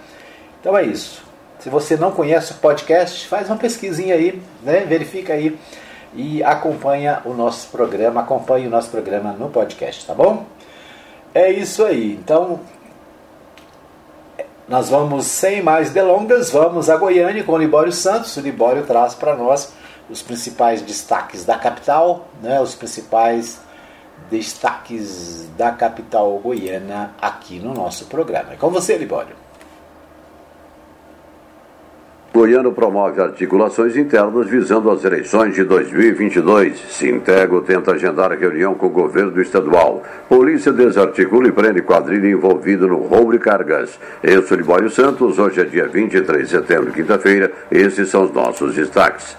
Então 0.60 0.76
é 0.76 0.84
isso. 0.84 1.22
Se 1.58 1.68
você 1.68 1.96
não 1.96 2.10
conhece 2.10 2.52
o 2.52 2.56
podcast, 2.56 3.26
faz 3.28 3.48
uma 3.48 3.56
pesquisinha 3.56 4.14
aí, 4.14 4.42
né? 4.62 4.80
Verifica 4.80 5.32
aí 5.32 5.58
e 6.14 6.42
acompanha 6.42 7.22
o 7.24 7.32
nosso 7.32 7.68
programa, 7.68 8.20
acompanhe 8.20 8.66
o 8.66 8.70
nosso 8.70 8.90
programa 8.90 9.32
no 9.32 9.48
podcast, 9.48 10.06
tá 10.06 10.14
bom? 10.14 10.44
É 11.34 11.50
isso 11.50 11.84
aí. 11.84 12.12
Então, 12.12 12.60
nós 14.72 14.88
vamos, 14.88 15.26
sem 15.26 15.62
mais 15.62 15.90
delongas, 15.90 16.50
vamos 16.50 16.88
a 16.88 16.96
Goiânia 16.96 17.44
com 17.44 17.52
o 17.52 17.58
Libório 17.58 17.92
Santos. 17.92 18.34
O 18.38 18.40
Libório 18.40 18.84
traz 18.86 19.12
para 19.12 19.36
nós 19.36 19.70
os 20.08 20.22
principais 20.22 20.80
destaques 20.80 21.44
da 21.44 21.58
capital, 21.58 22.26
né, 22.40 22.58
os 22.58 22.74
principais 22.74 23.60
destaques 24.30 25.46
da 25.58 25.72
capital 25.72 26.38
goiana 26.38 27.14
aqui 27.20 27.58
no 27.58 27.74
nosso 27.74 28.06
programa. 28.06 28.54
É 28.54 28.56
com 28.56 28.70
você, 28.70 28.96
Libório. 28.96 29.36
Goiano 32.34 32.72
promove 32.72 33.20
articulações 33.20 33.94
internas 33.94 34.48
visando 34.48 34.90
as 34.90 35.04
eleições 35.04 35.54
de 35.54 35.64
2022. 35.64 36.80
Sintego 36.88 37.60
tenta 37.60 37.92
agendar 37.92 38.32
reunião 38.32 38.74
com 38.74 38.86
o 38.86 38.88
governo 38.88 39.38
estadual. 39.42 40.02
Polícia 40.30 40.72
desarticula 40.72 41.48
e 41.48 41.52
prende 41.52 41.82
quadrilha 41.82 42.30
envolvido 42.30 42.88
no 42.88 43.02
roubo 43.02 43.32
de 43.32 43.38
cargas. 43.38 44.00
Eu 44.22 44.42
sou 44.44 44.56
Libório 44.56 44.88
Santos, 44.88 45.38
hoje 45.38 45.60
é 45.60 45.64
dia 45.64 45.86
23 45.86 46.48
de 46.48 46.48
setembro, 46.48 46.90
quinta-feira. 46.90 47.52
Esses 47.70 48.08
são 48.08 48.24
os 48.24 48.32
nossos 48.32 48.76
destaques. 48.76 49.36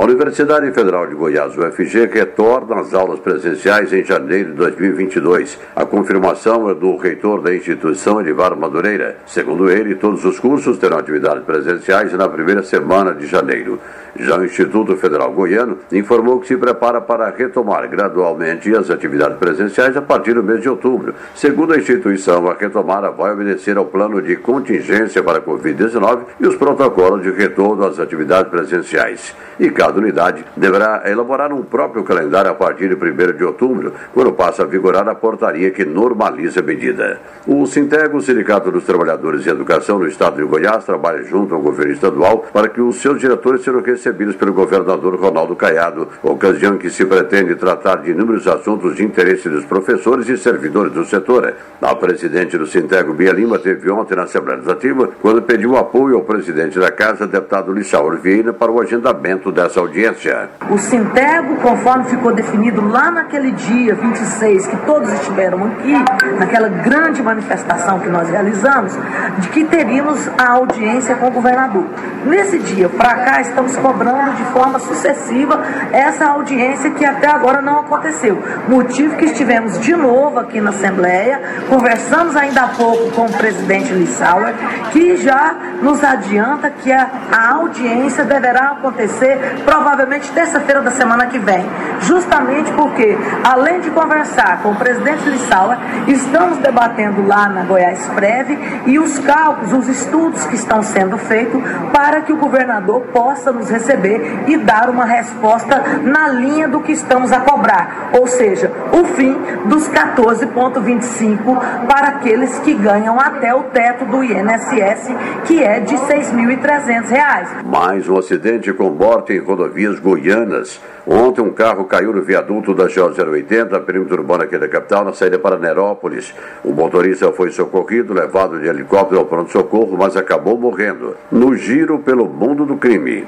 A 0.00 0.04
Universidade 0.04 0.72
Federal 0.72 1.06
de 1.06 1.14
Goiás, 1.14 1.54
UFG, 1.58 2.06
retorna 2.06 2.80
às 2.80 2.94
aulas 2.94 3.20
presenciais 3.20 3.92
em 3.92 4.02
janeiro 4.02 4.52
de 4.52 4.56
2022. 4.56 5.58
A 5.76 5.84
confirmação 5.84 6.70
é 6.70 6.74
do 6.74 6.96
reitor 6.96 7.42
da 7.42 7.54
instituição, 7.54 8.18
Edivar 8.18 8.56
Madureira. 8.56 9.18
Segundo 9.26 9.70
ele, 9.70 9.94
todos 9.96 10.24
os 10.24 10.40
cursos 10.40 10.78
terão 10.78 10.96
atividades 10.96 11.44
presenciais 11.44 12.14
na 12.14 12.26
primeira 12.30 12.62
semana 12.62 13.12
de 13.14 13.26
janeiro. 13.26 13.78
Já 14.18 14.38
o 14.38 14.44
Instituto 14.44 14.96
Federal 14.96 15.32
Goiano 15.32 15.78
informou 15.92 16.40
que 16.40 16.48
se 16.48 16.56
prepara 16.56 17.00
para 17.00 17.28
retomar 17.30 17.86
gradualmente 17.88 18.74
as 18.74 18.90
atividades 18.90 19.36
presenciais 19.36 19.96
a 19.96 20.02
partir 20.02 20.32
do 20.32 20.42
mês 20.42 20.62
de 20.62 20.68
outubro. 20.70 21.14
Segundo 21.34 21.74
a 21.74 21.76
instituição, 21.76 22.48
a 22.48 22.54
retomada 22.54 23.10
vai 23.10 23.32
obedecer 23.32 23.76
ao 23.76 23.84
plano 23.84 24.20
de 24.20 24.36
contingência 24.36 25.22
para 25.22 25.38
a 25.38 25.42
Covid-19 25.42 26.20
e 26.40 26.46
os 26.46 26.56
protocolos 26.56 27.22
de 27.22 27.30
retorno 27.30 27.84
às 27.84 27.98
atividades 27.98 28.50
presenciais. 28.50 29.34
E 29.60 29.70
cada 29.90 29.98
unidade 29.98 30.44
deverá 30.56 31.02
elaborar 31.06 31.52
um 31.52 31.62
próprio 31.62 32.04
calendário 32.04 32.50
a 32.50 32.54
partir 32.54 32.88
de 32.88 32.94
1 32.94 33.36
de 33.36 33.44
outubro, 33.44 33.92
quando 34.14 34.32
passa 34.32 34.62
a 34.62 34.66
vigorar 34.66 35.08
a 35.08 35.14
portaria 35.14 35.70
que 35.70 35.84
normaliza 35.84 36.60
a 36.60 36.62
medida. 36.62 37.20
O 37.46 37.66
Sintego, 37.66 38.18
o 38.18 38.22
Sindicato 38.22 38.70
dos 38.70 38.84
Trabalhadores 38.84 39.42
de 39.42 39.50
Educação 39.50 39.98
no 39.98 40.06
Estado 40.06 40.36
de 40.36 40.44
Goiás, 40.44 40.84
trabalha 40.84 41.24
junto 41.24 41.54
ao 41.54 41.60
governo 41.60 41.92
estadual 41.92 42.46
para 42.52 42.68
que 42.68 42.80
os 42.80 42.96
seus 42.96 43.18
diretores 43.18 43.62
sejam 43.62 43.82
recebidos 43.82 44.36
pelo 44.36 44.52
governador 44.52 45.16
Ronaldo 45.16 45.56
Caiado, 45.56 46.08
ocasião 46.22 46.78
que 46.78 46.88
se 46.88 47.04
pretende 47.04 47.56
tratar 47.56 47.96
de 47.96 48.12
inúmeros 48.12 48.46
assuntos 48.46 48.94
de 48.94 49.04
interesse 49.04 49.48
dos 49.48 49.64
professores 49.64 50.28
e 50.28 50.36
servidores 50.36 50.92
do 50.92 51.04
setor. 51.04 51.54
A 51.82 51.94
presidente 51.96 52.56
do 52.56 52.66
Sintego, 52.66 53.12
Bia 53.12 53.32
Lima, 53.32 53.58
teve 53.58 53.90
ontem 53.90 54.14
na 54.14 54.24
Assembleia 54.24 54.58
Legislativa 54.58 55.08
quando 55.20 55.42
pediu 55.42 55.76
apoio 55.76 56.16
ao 56.16 56.22
presidente 56.22 56.78
da 56.78 56.92
Casa, 56.92 57.26
deputado 57.26 57.72
Lissauer 57.72 58.18
Vieira, 58.18 58.52
para 58.52 58.70
o 58.70 58.80
agendamento 58.80 59.50
dessa 59.50 59.69
audiência. 59.78 60.50
O 60.68 60.78
Sintego, 60.78 61.56
conforme 61.56 62.04
ficou 62.04 62.32
definido 62.32 62.86
lá 62.88 63.10
naquele 63.10 63.52
dia 63.52 63.94
26, 63.94 64.66
que 64.66 64.76
todos 64.78 65.12
estiveram 65.12 65.64
aqui, 65.64 65.94
naquela 66.38 66.68
grande 66.68 67.22
manifestação 67.22 68.00
que 68.00 68.08
nós 68.08 68.28
realizamos, 68.28 68.98
de 69.38 69.48
que 69.48 69.64
teríamos 69.64 70.28
a 70.38 70.52
audiência 70.52 71.14
com 71.16 71.28
o 71.28 71.30
governador. 71.30 71.84
Nesse 72.24 72.58
dia, 72.58 72.88
para 72.88 73.14
cá, 73.16 73.40
estamos 73.40 73.76
cobrando 73.76 74.32
de 74.32 74.44
forma 74.46 74.78
sucessiva 74.78 75.62
essa 75.92 76.26
audiência 76.26 76.90
que 76.90 77.04
até 77.04 77.28
agora 77.28 77.60
não 77.60 77.80
aconteceu. 77.80 78.42
Motivo 78.68 79.16
que 79.16 79.26
estivemos 79.26 79.78
de 79.80 79.94
novo 79.94 80.38
aqui 80.38 80.60
na 80.60 80.70
Assembleia, 80.70 81.40
conversamos 81.68 82.36
ainda 82.36 82.62
há 82.62 82.68
pouco 82.68 83.10
com 83.10 83.26
o 83.26 83.32
presidente 83.32 83.92
Lissauer, 83.92 84.54
que 84.92 85.16
já 85.16 85.54
nos 85.82 86.02
adianta 86.02 86.70
que 86.70 86.92
a 86.92 87.08
audiência 87.52 88.24
deverá 88.24 88.70
acontecer 88.72 89.59
provavelmente 89.60 90.30
terça-feira 90.32 90.82
da 90.82 90.90
semana 90.90 91.26
que 91.26 91.38
vem. 91.38 91.64
Justamente 92.00 92.70
porque, 92.72 93.16
além 93.44 93.80
de 93.80 93.90
conversar 93.90 94.62
com 94.62 94.70
o 94.70 94.76
presidente 94.76 95.28
Lissauer, 95.28 95.78
estamos 96.08 96.58
debatendo 96.58 97.26
lá 97.26 97.48
na 97.48 97.64
Goiás 97.64 98.08
Preve 98.14 98.58
e 98.86 98.98
os 98.98 99.18
cálculos, 99.18 99.72
os 99.72 99.88
estudos 99.88 100.44
que 100.46 100.54
estão 100.54 100.82
sendo 100.82 101.18
feitos 101.18 101.62
para 101.92 102.22
que 102.22 102.32
o 102.32 102.36
governador 102.36 103.02
possa 103.12 103.52
nos 103.52 103.68
receber 103.70 104.44
e 104.46 104.56
dar 104.56 104.88
uma 104.88 105.04
resposta 105.04 105.82
na 106.02 106.28
linha 106.28 106.68
do 106.68 106.80
que 106.80 106.92
estamos 106.92 107.32
a 107.32 107.40
cobrar, 107.40 108.10
ou 108.12 108.26
seja, 108.26 108.70
o 108.92 109.04
fim 109.14 109.36
dos 109.66 109.88
14,25 109.88 111.86
para 111.86 112.08
aqueles 112.08 112.58
que 112.60 112.74
ganham 112.74 113.18
até 113.18 113.54
o 113.54 113.64
teto 113.64 114.04
do 114.04 114.22
INSS, 114.22 115.08
que 115.44 115.62
é 115.62 115.80
de 115.80 115.96
R$ 115.96 116.02
6.300. 116.02 117.64
Mais 117.64 118.08
um 118.08 118.18
acidente 118.18 118.72
com 118.72 118.90
morte 118.90 119.32
em 119.32 119.40
rodovias 119.50 119.98
goianas. 119.98 120.80
Ontem 121.06 121.40
um 121.40 121.50
carro 121.50 121.84
caiu 121.84 122.12
no 122.12 122.22
viaduto 122.22 122.72
da 122.72 122.86
J080, 122.86 123.80
perímetro 123.84 124.18
urbano 124.18 124.44
aqui 124.44 124.56
da 124.56 124.68
capital, 124.68 125.04
na 125.04 125.12
saída 125.12 125.38
para 125.38 125.58
Nerópolis. 125.58 126.32
O 126.62 126.72
motorista 126.72 127.32
foi 127.32 127.50
socorrido, 127.50 128.14
levado 128.14 128.60
de 128.60 128.68
helicóptero 128.68 129.20
ao 129.20 129.26
pronto-socorro, 129.26 129.96
mas 129.98 130.16
acabou 130.16 130.56
morrendo. 130.56 131.16
No 131.32 131.56
giro 131.56 131.98
pelo 131.98 132.26
mundo 132.26 132.64
do 132.64 132.76
crime. 132.76 133.24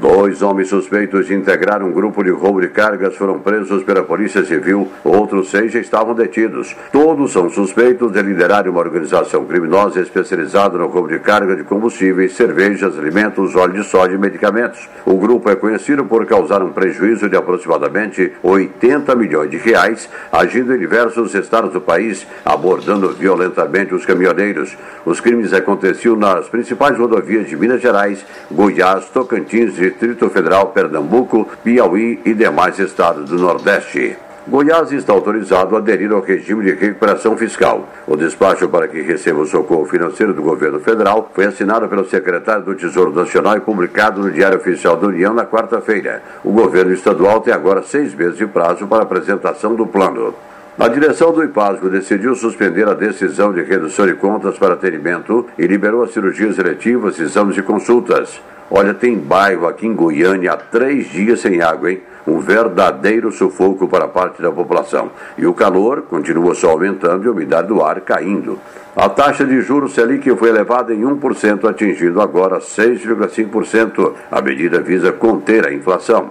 Dois 0.00 0.40
homens 0.40 0.68
suspeitos 0.68 1.26
de 1.26 1.34
integrar 1.34 1.82
um 1.82 1.92
grupo 1.92 2.24
de 2.24 2.30
roubo 2.30 2.58
de 2.58 2.68
cargas 2.68 3.14
foram 3.16 3.38
presos 3.38 3.82
pela 3.82 4.02
Polícia 4.02 4.42
Civil, 4.42 4.88
outros 5.04 5.50
seis 5.50 5.72
já 5.72 5.78
estavam 5.78 6.14
detidos. 6.14 6.74
Todos 6.90 7.32
são 7.32 7.50
suspeitos 7.50 8.10
de 8.10 8.22
liderar 8.22 8.66
uma 8.66 8.80
organização 8.80 9.44
criminosa 9.44 10.00
especializada 10.00 10.78
no 10.78 10.86
roubo 10.86 11.08
de 11.08 11.18
carga 11.18 11.54
de 11.54 11.64
combustíveis, 11.64 12.34
cervejas, 12.34 12.98
alimentos, 12.98 13.54
óleo 13.54 13.74
de 13.74 13.84
soja 13.84 14.14
e 14.14 14.18
medicamentos. 14.18 14.88
O 15.04 15.18
grupo 15.18 15.50
é 15.50 15.54
conhecido 15.54 16.02
por 16.06 16.24
causar 16.24 16.62
um 16.62 16.72
prejuízo 16.72 17.28
de 17.28 17.36
aproximadamente 17.36 18.32
80 18.42 19.14
milhões 19.14 19.50
de 19.50 19.58
reais, 19.58 20.08
agindo 20.32 20.74
em 20.74 20.78
diversos 20.78 21.34
estados 21.34 21.74
do 21.74 21.80
país, 21.80 22.26
abordando 22.42 23.10
violentamente 23.10 23.94
os 23.94 24.06
caminhoneiros. 24.06 24.78
Os 25.04 25.20
crimes 25.20 25.52
aconteciam 25.52 26.16
nas 26.16 26.48
principais 26.48 26.96
rodovias 26.96 27.46
de 27.46 27.54
Minas 27.54 27.82
Gerais, 27.82 28.24
Goiás, 28.50 29.04
Tocantins 29.10 29.78
e 29.78 29.89
Distrito 29.90 30.30
Federal, 30.30 30.68
Pernambuco, 30.68 31.48
Piauí 31.64 32.20
e 32.24 32.32
demais 32.32 32.78
estados 32.78 33.28
do 33.28 33.36
Nordeste. 33.36 34.16
Goiás 34.46 34.90
está 34.92 35.12
autorizado 35.12 35.76
a 35.76 35.78
aderir 35.78 36.10
ao 36.12 36.20
regime 36.20 36.64
de 36.64 36.72
recuperação 36.72 37.36
fiscal. 37.36 37.88
O 38.06 38.16
despacho 38.16 38.68
para 38.68 38.88
que 38.88 39.02
receba 39.02 39.40
o 39.40 39.46
socorro 39.46 39.84
financeiro 39.84 40.32
do 40.32 40.42
governo 40.42 40.80
federal 40.80 41.30
foi 41.34 41.44
assinado 41.44 41.88
pelo 41.88 42.08
secretário 42.08 42.64
do 42.64 42.74
Tesouro 42.74 43.12
Nacional 43.12 43.56
e 43.56 43.60
publicado 43.60 44.20
no 44.20 44.30
Diário 44.30 44.58
Oficial 44.58 44.96
da 44.96 45.08
União 45.08 45.34
na 45.34 45.44
quarta-feira. 45.44 46.22
O 46.42 46.52
governo 46.52 46.92
estadual 46.92 47.40
tem 47.40 47.52
agora 47.52 47.82
seis 47.82 48.14
meses 48.14 48.38
de 48.38 48.46
prazo 48.46 48.86
para 48.86 49.02
apresentação 49.02 49.74
do 49.74 49.86
plano. 49.86 50.34
A 50.78 50.88
direção 50.88 51.32
do 51.32 51.42
IPASGO 51.42 51.90
decidiu 51.90 52.34
suspender 52.34 52.88
a 52.88 52.94
decisão 52.94 53.52
de 53.52 53.60
redução 53.62 54.06
de 54.06 54.14
contas 54.14 54.56
para 54.56 54.74
atendimento 54.74 55.46
e 55.58 55.66
liberou 55.66 56.02
as 56.02 56.12
cirurgias 56.12 56.58
eletivas, 56.58 57.18
exames 57.18 57.56
e 57.58 57.62
consultas. 57.62 58.40
Olha, 58.70 58.94
tem 58.94 59.18
bairro 59.18 59.66
aqui 59.66 59.86
em 59.86 59.94
Goiânia 59.94 60.52
há 60.52 60.56
três 60.56 61.10
dias 61.10 61.40
sem 61.40 61.60
água, 61.60 61.90
hein? 61.90 62.00
Um 62.26 62.38
verdadeiro 62.38 63.32
sufoco 63.32 63.88
para 63.88 64.06
parte 64.06 64.40
da 64.40 64.52
população. 64.52 65.10
E 65.36 65.44
o 65.44 65.52
calor 65.52 66.02
continua 66.02 66.54
só 66.54 66.70
aumentando 66.70 67.24
e 67.24 67.28
a 67.28 67.32
umidade 67.32 67.66
do 67.66 67.82
ar 67.82 68.00
caindo. 68.00 68.58
A 68.94 69.08
taxa 69.08 69.44
de 69.44 69.60
juros 69.62 69.94
Selic 69.94 70.34
foi 70.36 70.50
elevada 70.50 70.94
em 70.94 71.00
1%, 71.00 71.68
atingindo 71.68 72.20
agora 72.20 72.60
6,5%. 72.60 74.12
A 74.30 74.40
medida 74.40 74.80
visa 74.80 75.10
conter 75.10 75.66
a 75.66 75.72
inflação. 75.72 76.30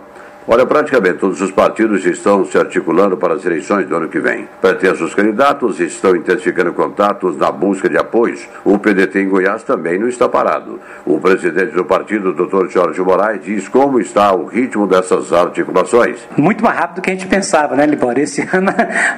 Olha, 0.52 0.66
praticamente 0.66 1.20
todos 1.20 1.40
os 1.42 1.52
partidos 1.52 2.04
estão 2.08 2.44
se 2.44 2.58
articulando 2.58 3.16
para 3.16 3.36
as 3.36 3.46
eleições 3.46 3.86
do 3.86 3.96
ano 3.96 4.10
que 4.10 4.20
vem. 4.20 4.48
Pretensos 4.60 5.14
candidatos 5.14 5.80
estão 5.80 6.16
intensificando 6.16 6.74
contatos 6.74 7.38
na 7.38 7.52
busca 7.52 7.88
de 7.88 7.96
apoios. 8.00 8.50
O 8.66 8.80
PDT 8.80 9.20
em 9.20 9.30
Goiás 9.30 9.62
também 9.62 10.00
não 10.00 10.08
está 10.08 10.28
parado. 10.28 10.80
O 11.06 11.20
presidente 11.20 11.76
do 11.76 11.86
partido, 11.86 12.34
Dr. 12.34 12.68
Jorge 12.68 13.00
Moraes, 13.00 13.44
diz 13.44 13.68
como 13.68 14.00
está 14.00 14.34
o 14.34 14.48
ritmo 14.48 14.88
dessas 14.88 15.32
articulações. 15.32 16.28
Muito 16.36 16.64
mais 16.64 16.80
rápido 16.80 16.96
do 16.96 17.02
que 17.04 17.12
a 17.12 17.14
gente 17.14 17.28
pensava, 17.28 17.76
né, 17.76 17.86
Libório? 17.86 18.24
Esse 18.24 18.42
ano 18.52 18.74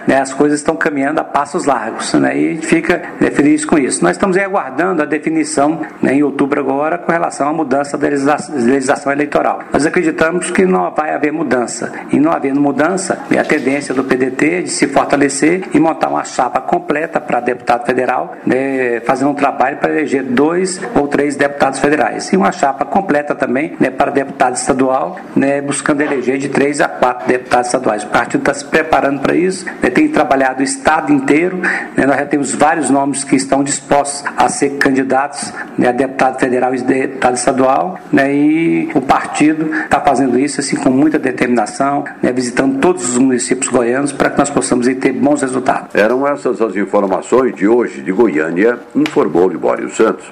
né, 0.06 0.20
as 0.20 0.34
coisas 0.34 0.60
estão 0.60 0.76
caminhando 0.76 1.22
a 1.22 1.24
passos 1.24 1.64
largos, 1.64 2.14
né, 2.16 2.38
e 2.38 2.50
a 2.50 2.54
gente 2.56 2.68
fica 2.68 3.04
né, 3.22 3.32
feliz 3.32 3.64
com 3.64 3.78
isso. 3.78 4.04
Nós 4.04 4.18
estamos 4.18 4.36
aguardando 4.36 5.02
a 5.02 5.06
definição 5.06 5.80
né, 6.02 6.14
em 6.14 6.24
outubro 6.24 6.60
agora 6.60 6.98
com 6.98 7.10
relação 7.10 7.48
à 7.48 7.54
mudança 7.54 7.98
da 7.98 8.10
legislação 8.10 9.14
eleitoral. 9.14 9.62
Nós 9.72 9.86
acreditamos 9.86 10.52
que 10.52 10.66
não 10.66 10.92
vai 10.92 11.21
haver 11.21 11.21
haver 11.22 11.32
mudança. 11.32 11.92
E 12.12 12.20
não 12.20 12.32
havendo 12.32 12.60
mudança, 12.60 13.20
é 13.30 13.38
a 13.38 13.46
tendência 13.46 13.94
do 13.94 14.04
PDT 14.04 14.64
de 14.64 14.70
se 14.70 14.88
fortalecer 14.88 15.70
e 15.72 15.80
montar 15.80 16.10
uma 16.10 16.24
chapa 16.24 16.60
completa 16.60 17.22
para 17.22 17.40
deputado 17.40 17.86
federal, 17.86 18.36
né, 18.46 19.00
fazendo 19.02 19.30
um 19.30 19.36
trabalho 19.36 19.78
para 19.78 19.92
eleger 19.92 20.24
dois 20.24 20.82
ou 20.96 21.08
três 21.08 21.36
deputados 21.36 21.80
federais. 21.80 22.34
E 22.34 22.38
uma 22.38 22.52
chapa 22.52 22.84
completa 22.84 23.36
também 23.36 23.76
né, 23.80 23.92
para 23.92 24.10
deputado 24.10 24.56
estadual, 24.56 25.20
né, 25.36 25.62
buscando 25.62 26.02
eleger 26.02 26.40
de 26.40 26.50
três 26.50 26.82
a 26.82 26.88
quatro 26.88 27.28
deputados 27.28 27.68
estaduais. 27.68 28.04
O 28.04 28.08
partido 28.08 28.42
está 28.42 28.54
se 28.54 28.66
preparando 28.66 29.22
para 29.22 29.36
isso, 29.36 29.66
né, 29.82 29.90
tem 29.92 30.08
trabalhado 30.08 30.62
o 30.62 30.64
estado 30.64 31.14
inteiro, 31.14 31.58
né, 31.96 32.06
nós 32.08 32.18
já 32.18 32.26
temos 32.26 32.56
vários 32.56 32.90
nomes 32.90 33.24
que 33.24 33.36
estão 33.36 33.64
dispostos 33.64 34.24
a 34.36 34.50
ser 34.50 34.78
candidatos 34.78 35.54
né, 35.78 35.90
a 35.90 35.92
deputado 35.92 36.40
federal 36.40 36.74
e 36.74 36.82
deputado 36.82 37.36
estadual, 37.36 38.00
né, 38.12 38.34
e 38.34 38.90
o 38.96 39.02
partido 39.02 39.72
está 39.84 40.00
fazendo 40.00 40.40
isso 40.40 40.60
assim 40.60 40.76
com 40.76 40.90
muito 40.90 41.11
muita 41.12 41.20
determinação, 41.20 42.06
né, 42.22 42.32
visitando 42.32 42.80
todos 42.80 43.04
os 43.04 43.18
municípios 43.18 43.68
goianos 43.68 44.14
para 44.14 44.30
que 44.30 44.38
nós 44.38 44.50
possamos 44.50 44.88
ter 44.96 45.12
bons 45.12 45.42
resultados. 45.42 45.94
Eram 45.94 46.26
essas 46.26 46.62
as 46.62 46.76
informações 46.76 47.54
de 47.54 47.68
hoje 47.68 48.02
de 48.02 48.12
Goiânia, 48.14 48.80
informou 48.96 49.50
Libório 49.50 49.94
Santos. 49.94 50.26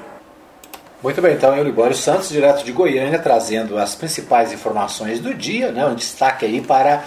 Muito 1.04 1.22
bem, 1.22 1.34
então 1.34 1.56
eu, 1.56 1.64
Libório 1.64 1.96
Santos, 1.96 2.30
direto 2.30 2.64
de 2.64 2.72
Goiânia, 2.72 3.20
trazendo 3.20 3.78
as 3.78 3.96
principais 3.96 4.54
informações 4.54 5.20
do 5.20 5.34
dia, 5.34 5.72
né, 5.72 5.86
um 5.86 5.96
destaque 5.96 6.46
aí 6.46 6.62
para 6.62 7.04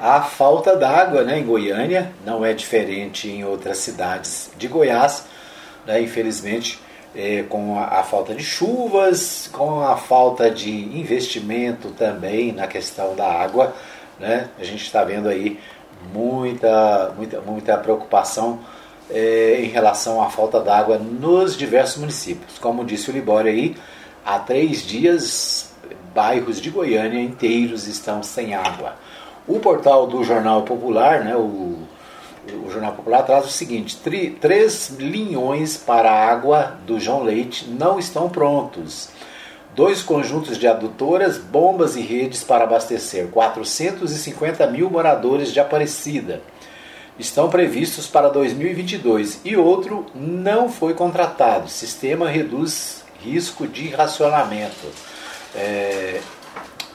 a 0.00 0.22
falta 0.22 0.74
d'água 0.76 1.22
né, 1.22 1.38
em 1.38 1.44
Goiânia, 1.44 2.12
não 2.24 2.42
é 2.42 2.54
diferente 2.54 3.28
em 3.28 3.44
outras 3.44 3.78
cidades 3.78 4.50
de 4.56 4.66
Goiás, 4.66 5.24
né, 5.86 6.00
infelizmente 6.00 6.78
é, 7.14 7.42
com 7.48 7.78
a, 7.78 8.00
a, 8.00 8.02
falta 8.02 8.34
de 8.34 8.42
chuvas, 8.42 9.48
com 9.52 9.80
a 9.80 9.96
falta 9.96 10.50
de 10.50 10.70
investimento 10.70 11.90
também 11.90 12.52
na 12.52 12.66
questão 12.66 13.14
da 13.14 13.26
água, 13.26 13.74
né? 14.18 14.48
A 14.58 14.64
gente 14.64 14.84
está 14.84 15.02
vendo 15.02 15.28
aí 15.28 15.58
muita, 16.12 17.12
muita, 17.16 17.40
muita 17.40 17.76
preocupação 17.78 18.60
é, 19.10 19.60
em 19.60 19.68
relação 19.68 20.22
à 20.22 20.30
falta 20.30 20.60
d'água 20.60 20.98
nos 20.98 21.56
diversos 21.56 21.98
municípios. 21.98 22.58
Como 22.58 22.84
disse 22.84 23.10
o 23.10 23.12
Libório 23.12 23.50
aí, 23.50 23.76
há 24.24 24.38
três 24.38 24.82
dias 24.82 25.72
bairros 26.14 26.60
de 26.60 26.70
Goiânia 26.70 27.20
inteiros 27.20 27.86
estão 27.86 28.22
sem 28.22 28.54
água. 28.54 28.94
O 29.46 29.58
portal 29.58 30.06
do 30.06 30.22
Jornal 30.22 30.62
Popular, 30.62 31.24
né, 31.24 31.34
o 31.34 31.78
o 32.54 32.70
Jornal 32.70 32.92
Popular 32.92 33.22
traz 33.22 33.46
o 33.46 33.50
seguinte: 33.50 33.98
três 34.40 34.90
linhões 34.98 35.76
para 35.76 36.10
a 36.10 36.30
água 36.30 36.78
do 36.86 36.98
João 36.98 37.22
Leite 37.22 37.68
não 37.68 37.98
estão 37.98 38.28
prontos. 38.28 39.08
Dois 39.74 40.02
conjuntos 40.02 40.58
de 40.58 40.66
adutoras, 40.66 41.38
bombas 41.38 41.94
e 41.96 42.00
redes 42.00 42.42
para 42.42 42.64
abastecer 42.64 43.28
450 43.28 44.66
mil 44.66 44.90
moradores 44.90 45.52
de 45.52 45.60
Aparecida 45.60 46.42
estão 47.18 47.50
previstos 47.50 48.06
para 48.06 48.28
2022 48.28 49.40
e 49.44 49.56
outro 49.56 50.06
não 50.14 50.68
foi 50.68 50.94
contratado. 50.94 51.68
Sistema 51.68 52.28
reduz 52.28 53.04
risco 53.22 53.66
de 53.66 53.88
racionamento. 53.90 54.88
É, 55.54 56.20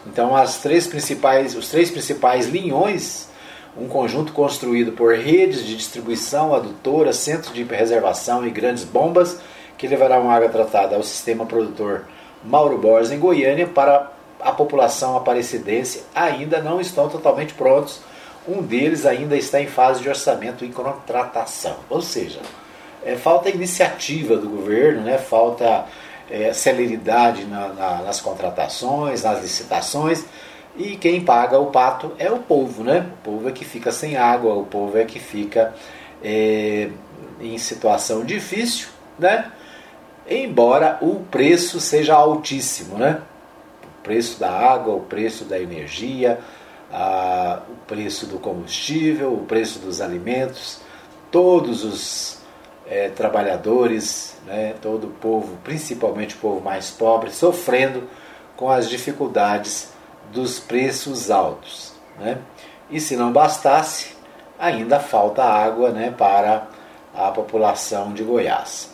então, 0.08 0.36
as 0.36 0.58
três 0.58 0.88
principais, 0.88 1.56
os 1.56 1.70
três 1.70 1.90
principais 1.90 2.48
linhões 2.48 3.30
um 3.78 3.88
conjunto 3.88 4.32
construído 4.32 4.94
por 4.94 5.16
redes 5.16 5.66
de 5.66 5.76
distribuição, 5.76 6.54
adutoras, 6.54 7.18
centros 7.18 7.54
de 7.54 7.64
reservação 7.64 8.46
e 8.46 8.50
grandes 8.50 8.84
bombas 8.84 9.40
que 9.78 9.88
levarão 9.88 10.32
água 10.32 10.50
tratada 10.50 10.96
ao 10.96 11.04
sistema 11.04 11.46
produtor 11.46 12.06
Mauro 12.44 12.78
Borges 12.78 13.12
em 13.12 13.20
Goiânia 13.20 13.68
para 13.68 14.12
a 14.40 14.52
população 14.52 15.18
aparecidense 15.18 16.04
ainda 16.14 16.62
não 16.62 16.80
estão 16.80 17.10
totalmente 17.10 17.54
prontos. 17.54 18.00
Um 18.48 18.62
deles 18.62 19.06
ainda 19.06 19.36
está 19.36 19.60
em 19.60 19.68
fase 19.68 20.02
de 20.02 20.08
orçamento 20.08 20.64
e 20.64 20.70
contratação. 20.70 21.78
Ou 21.90 22.02
seja, 22.02 22.40
é, 23.04 23.16
falta 23.16 23.50
iniciativa 23.50 24.38
do 24.38 24.48
governo, 24.48 25.02
né? 25.02 25.18
falta 25.18 25.86
é, 26.30 26.54
celeridade 26.54 27.44
na, 27.46 27.70
na, 27.70 28.02
nas 28.04 28.22
contratações, 28.22 29.24
nas 29.24 29.42
licitações 29.42 30.24
e 30.78 30.98
quem 30.98 31.24
paga 31.24 31.58
o 31.58 31.68
pato 31.68 32.12
é 32.18 32.30
o 32.30 32.40
povo, 32.40 32.84
né? 32.84 33.10
O 33.20 33.24
povo 33.24 33.50
é 33.50 33.52
que 33.52 33.64
fica 33.64 33.92
sem 33.92 34.18
água, 34.18 34.54
o 34.54 34.66
povo 34.66 34.98
é 34.98 35.06
que 35.06 35.20
fica 35.20 35.74
é, 36.24 36.90
em 37.40 37.58
situação 37.58 38.26
difícil, 38.26 38.90
né? 39.18 39.52
Embora 40.30 40.98
o 41.02 41.22
preço 41.32 41.80
seja 41.80 42.16
altíssimo, 42.16 42.98
né? 42.98 43.22
O 43.84 44.04
preço 44.04 44.40
da 44.40 44.52
água, 44.52 44.96
o 44.96 45.02
preço 45.02 45.46
da 45.46 45.60
energia, 45.60 46.40
a, 46.92 47.62
o 47.70 47.76
preço 47.88 48.26
do 48.26 48.38
combustível, 48.38 49.34
o 49.34 49.46
preço 49.46 49.80
dos 49.80 50.02
alimentos, 50.02 50.82
todos 51.32 51.84
os 51.84 52.40
é, 52.88 53.10
trabalhadores, 53.10 54.38
né, 54.46 54.76
todo 54.82 55.08
o 55.08 55.12
povo, 55.12 55.58
principalmente 55.64 56.36
o 56.36 56.38
povo 56.38 56.62
mais 56.62 56.92
pobre, 56.92 57.32
sofrendo 57.32 58.04
com 58.56 58.70
as 58.70 58.90
dificuldades 58.90 59.95
dos 60.36 60.60
preços 60.60 61.32
altos. 61.32 61.94
Né? 62.20 62.38
E 62.92 63.00
se 63.00 63.16
não 63.16 63.32
bastasse, 63.32 64.16
ainda 64.60 65.00
falta 65.00 65.44
água 65.44 65.90
né, 65.90 66.14
para 66.16 66.68
a 67.16 67.32
população 67.32 68.14
de 68.14 68.22
Goiás. 68.22 68.94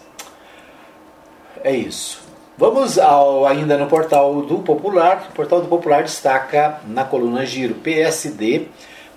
É 1.63 1.71
isso. 1.71 2.21
Vamos 2.57 2.99
ao, 2.99 3.45
ainda 3.45 3.75
no 3.77 3.87
portal 3.87 4.41
do 4.43 4.59
Popular. 4.59 5.29
O 5.31 5.33
portal 5.33 5.61
do 5.61 5.67
Popular 5.67 6.03
destaca 6.03 6.79
na 6.87 7.03
coluna 7.03 7.45
Giro: 7.45 7.75
PSD 7.75 8.67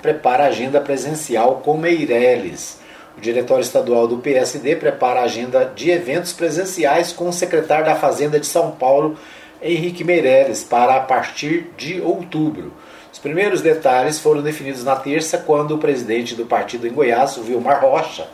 prepara 0.01 0.47
agenda 0.47 0.81
presencial 0.81 1.57
com 1.57 1.77
Meireles. 1.77 2.81
O 3.17 3.21
diretório 3.21 3.63
estadual 3.63 4.09
do 4.09 4.19
PSD 4.19 4.77
prepara 4.77 5.23
agenda 5.23 5.65
de 5.75 5.91
eventos 5.91 6.33
presenciais 6.33 7.13
com 7.13 7.29
o 7.29 7.33
secretário 7.33 7.85
da 7.85 7.95
Fazenda 7.95 8.41
de 8.41 8.47
São 8.47 8.73
Paulo, 8.73 9.17
Henrique 9.65 10.05
Meireles 10.05 10.63
para 10.63 10.97
a 10.97 11.01
partir 11.01 11.71
de 11.75 11.99
outubro. 11.99 12.71
Os 13.11 13.19
primeiros 13.19 13.63
detalhes 13.63 14.21
foram 14.21 14.43
definidos 14.43 14.85
na 14.85 14.95
terça, 14.95 15.39
quando 15.39 15.75
o 15.75 15.79
presidente 15.79 16.35
do 16.35 16.45
partido 16.45 16.87
em 16.87 16.93
Goiás, 16.93 17.39
Vilmar 17.39 17.81
Rocha, 17.81 18.29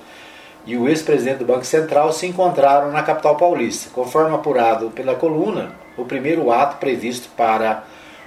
e 0.66 0.76
o 0.76 0.88
ex-presidente 0.88 1.38
do 1.38 1.44
Banco 1.44 1.64
Central 1.64 2.12
se 2.12 2.26
encontraram 2.26 2.90
na 2.90 3.04
capital 3.04 3.36
paulista. 3.36 3.90
Conforme 3.92 4.34
apurado 4.34 4.90
pela 4.90 5.14
coluna, 5.14 5.72
o 5.96 6.04
primeiro 6.04 6.50
ato 6.50 6.78
previsto 6.78 7.28
para 7.36 7.84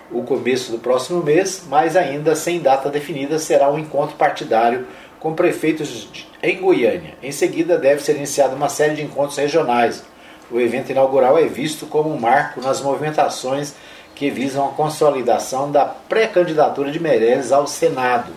o 0.09 0.23
começo 0.23 0.71
do 0.71 0.77
próximo 0.77 1.21
mês, 1.21 1.63
mas 1.67 1.97
ainda 1.97 2.35
sem 2.35 2.61
data 2.61 2.89
definida, 2.89 3.37
será 3.37 3.69
um 3.69 3.77
encontro 3.77 4.15
partidário 4.15 4.87
com 5.19 5.33
prefeitos 5.33 6.07
em 6.41 6.61
Goiânia. 6.61 7.15
Em 7.21 7.33
seguida, 7.33 7.77
deve 7.77 8.01
ser 8.01 8.15
iniciada 8.15 8.55
uma 8.55 8.69
série 8.69 8.95
de 8.95 9.03
encontros 9.03 9.37
regionais 9.37 10.05
o 10.53 10.61
evento 10.61 10.91
inaugural 10.91 11.37
é 11.37 11.47
visto 11.47 11.87
como 11.87 12.13
um 12.13 12.19
marco 12.19 12.61
nas 12.61 12.79
movimentações 12.79 13.73
que 14.13 14.29
visam 14.29 14.67
a 14.67 14.69
consolidação 14.69 15.71
da 15.71 15.83
pré-candidatura 15.83 16.91
de 16.91 16.99
Meirelles 16.99 17.51
ao 17.51 17.65
Senado, 17.65 18.31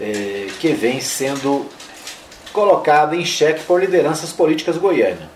eh, 0.00 0.46
que 0.60 0.68
vem 0.72 1.00
sendo 1.00 1.66
colocada 2.52 3.16
em 3.16 3.24
xeque 3.24 3.64
por 3.64 3.80
lideranças 3.80 4.32
políticas 4.32 4.76
goianas. 4.76 5.28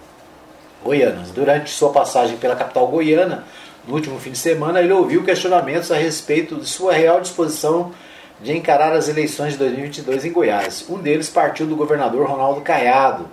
goianas. 0.84 1.30
Durante 1.30 1.70
sua 1.70 1.90
passagem 1.90 2.36
pela 2.36 2.54
capital 2.54 2.86
goiana, 2.86 3.44
no 3.88 3.94
último 3.94 4.20
fim 4.20 4.30
de 4.30 4.38
semana, 4.38 4.80
ele 4.80 4.92
ouviu 4.92 5.24
questionamentos 5.24 5.90
a 5.90 5.96
respeito 5.96 6.56
de 6.56 6.66
sua 6.68 6.92
real 6.92 7.20
disposição 7.20 7.92
de 8.40 8.56
encarar 8.56 8.92
as 8.92 9.08
eleições 9.08 9.54
de 9.54 9.58
2022 9.58 10.24
em 10.24 10.32
Goiás. 10.32 10.84
Um 10.88 10.98
deles 10.98 11.28
partiu 11.28 11.66
do 11.66 11.74
governador 11.74 12.28
Ronaldo 12.28 12.60
Caiado, 12.60 13.28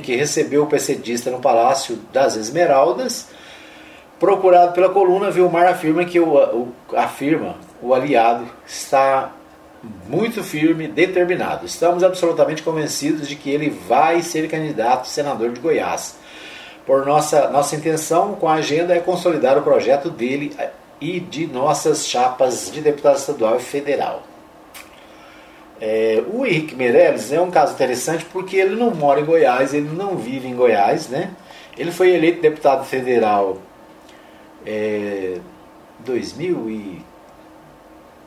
Que 0.00 0.14
recebeu 0.14 0.62
o 0.62 0.66
PCDista 0.66 1.30
no 1.30 1.40
Palácio 1.40 1.98
das 2.12 2.36
Esmeraldas. 2.36 3.28
Procurado 4.20 4.72
pela 4.72 4.88
coluna, 4.88 5.30
Vilmar 5.30 5.66
afirma 5.66 6.04
que 6.04 6.20
o, 6.20 6.34
o, 6.34 6.72
afirma, 6.96 7.56
o 7.82 7.92
aliado 7.92 8.46
está 8.64 9.32
muito 10.08 10.44
firme, 10.44 10.86
determinado. 10.86 11.66
Estamos 11.66 12.04
absolutamente 12.04 12.62
convencidos 12.62 13.28
de 13.28 13.34
que 13.34 13.50
ele 13.50 13.68
vai 13.70 14.22
ser 14.22 14.48
candidato 14.48 15.08
senador 15.08 15.50
de 15.50 15.60
Goiás. 15.60 16.16
Por 16.86 17.04
nossa, 17.04 17.48
nossa 17.48 17.74
intenção 17.74 18.34
com 18.34 18.48
a 18.48 18.54
agenda 18.54 18.94
é 18.94 19.00
consolidar 19.00 19.58
o 19.58 19.62
projeto 19.62 20.08
dele 20.08 20.56
e 21.00 21.18
de 21.18 21.46
nossas 21.46 22.06
chapas 22.06 22.70
de 22.70 22.80
deputado 22.80 23.16
estadual 23.16 23.56
e 23.56 23.60
federal. 23.60 24.22
É, 25.86 26.24
o 26.32 26.46
Henrique 26.46 26.74
Meirelles 26.74 27.30
é 27.30 27.38
um 27.38 27.50
caso 27.50 27.74
interessante 27.74 28.24
porque 28.32 28.56
ele 28.56 28.74
não 28.74 28.94
mora 28.94 29.20
em 29.20 29.24
Goiás, 29.26 29.74
ele 29.74 29.90
não 29.94 30.16
vive 30.16 30.48
em 30.48 30.56
Goiás, 30.56 31.10
né? 31.10 31.32
Ele 31.76 31.92
foi 31.92 32.14
eleito 32.14 32.40
deputado 32.40 32.86
federal 32.86 33.58
é, 34.64 35.36
2000 35.98 36.70
e 36.70 37.04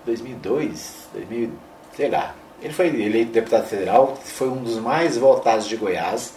2002, 0.06 1.10
2000, 1.12 1.50
sei 1.96 2.10
lá. 2.12 2.36
Ele 2.62 2.74
foi 2.74 2.90
eleito 2.90 3.32
deputado 3.32 3.66
federal, 3.66 4.16
foi 4.24 4.50
um 4.50 4.58
dos 4.58 4.78
mais 4.78 5.18
votados 5.18 5.68
de 5.68 5.78
Goiás, 5.78 6.36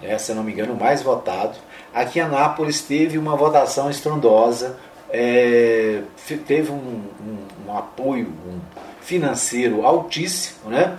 né, 0.00 0.16
se 0.16 0.32
não 0.32 0.42
me 0.42 0.52
engano, 0.52 0.72
o 0.72 0.80
mais 0.80 1.02
votado. 1.02 1.58
Aqui 1.92 2.20
em 2.20 2.22
Anápolis 2.22 2.80
teve 2.80 3.18
uma 3.18 3.36
votação 3.36 3.90
estrondosa, 3.90 4.78
é, 5.10 6.00
teve 6.46 6.72
um, 6.72 7.02
um, 7.20 7.68
um 7.68 7.76
apoio 7.76 8.32
um 8.46 8.58
financeiro 9.04 9.84
altíssimo, 9.84 10.70
né? 10.70 10.98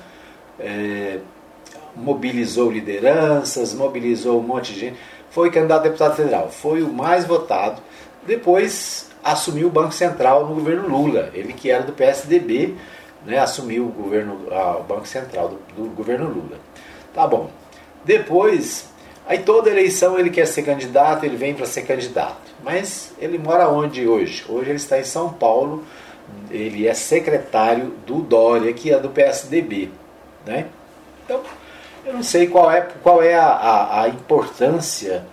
É, 0.60 1.20
mobilizou 1.96 2.72
lideranças, 2.72 3.74
mobilizou 3.74 4.40
um 4.40 4.44
monte 4.44 4.74
de 4.74 4.80
gente. 4.80 4.98
Foi 5.30 5.52
candidato 5.52 5.82
a 5.82 5.84
deputado 5.84 6.16
federal, 6.16 6.50
foi 6.50 6.82
o 6.82 6.92
mais 6.92 7.26
votado. 7.26 7.82
Depois 8.26 9.10
assumiu 9.24 9.68
o 9.68 9.72
Banco 9.72 9.94
Central 9.94 10.48
no 10.48 10.56
governo 10.56 10.88
Lula, 10.88 11.30
ele 11.34 11.52
que 11.52 11.70
era 11.70 11.84
do 11.84 11.94
PSDB, 11.94 12.76
né, 13.26 13.40
assumiu 13.40 13.86
o, 13.86 13.90
governo, 13.90 14.48
o 14.80 14.84
Banco 14.84 15.08
Central 15.08 15.50
do, 15.50 15.84
do 15.84 15.90
governo 15.90 16.28
Lula. 16.28 16.58
Tá 17.14 17.28
bom. 17.28 17.50
Depois, 18.04 18.88
aí 19.28 19.40
toda 19.40 19.70
eleição 19.70 20.18
ele 20.20 20.30
quer 20.30 20.46
ser 20.46 20.62
candidato, 20.62 21.26
ele 21.26 21.36
vem 21.36 21.54
para 21.54 21.66
ser 21.66 21.82
candidato. 21.82 22.54
Mas 22.64 23.14
ele 23.20 23.38
mora 23.38 23.68
onde 23.68 24.08
hoje? 24.08 24.46
Hoje 24.48 24.70
ele 24.70 24.78
está 24.78 25.00
em 25.00 25.04
São 25.04 25.34
Paulo, 25.34 25.84
ele 26.50 26.88
é 26.88 26.94
secretário 26.94 27.94
do 28.06 28.22
Dória, 28.22 28.72
que 28.74 28.92
é 28.92 29.00
do 29.00 29.10
PSDB. 29.10 29.90
Né? 30.46 30.68
Então, 31.24 31.42
eu 32.06 32.14
não 32.14 32.24
sei 32.24 32.48
qual 32.48 32.72
é, 32.72 32.82
qual 33.02 33.22
é 33.22 33.36
a, 33.36 33.48
a, 33.48 34.02
a 34.04 34.10
importância 34.10 35.26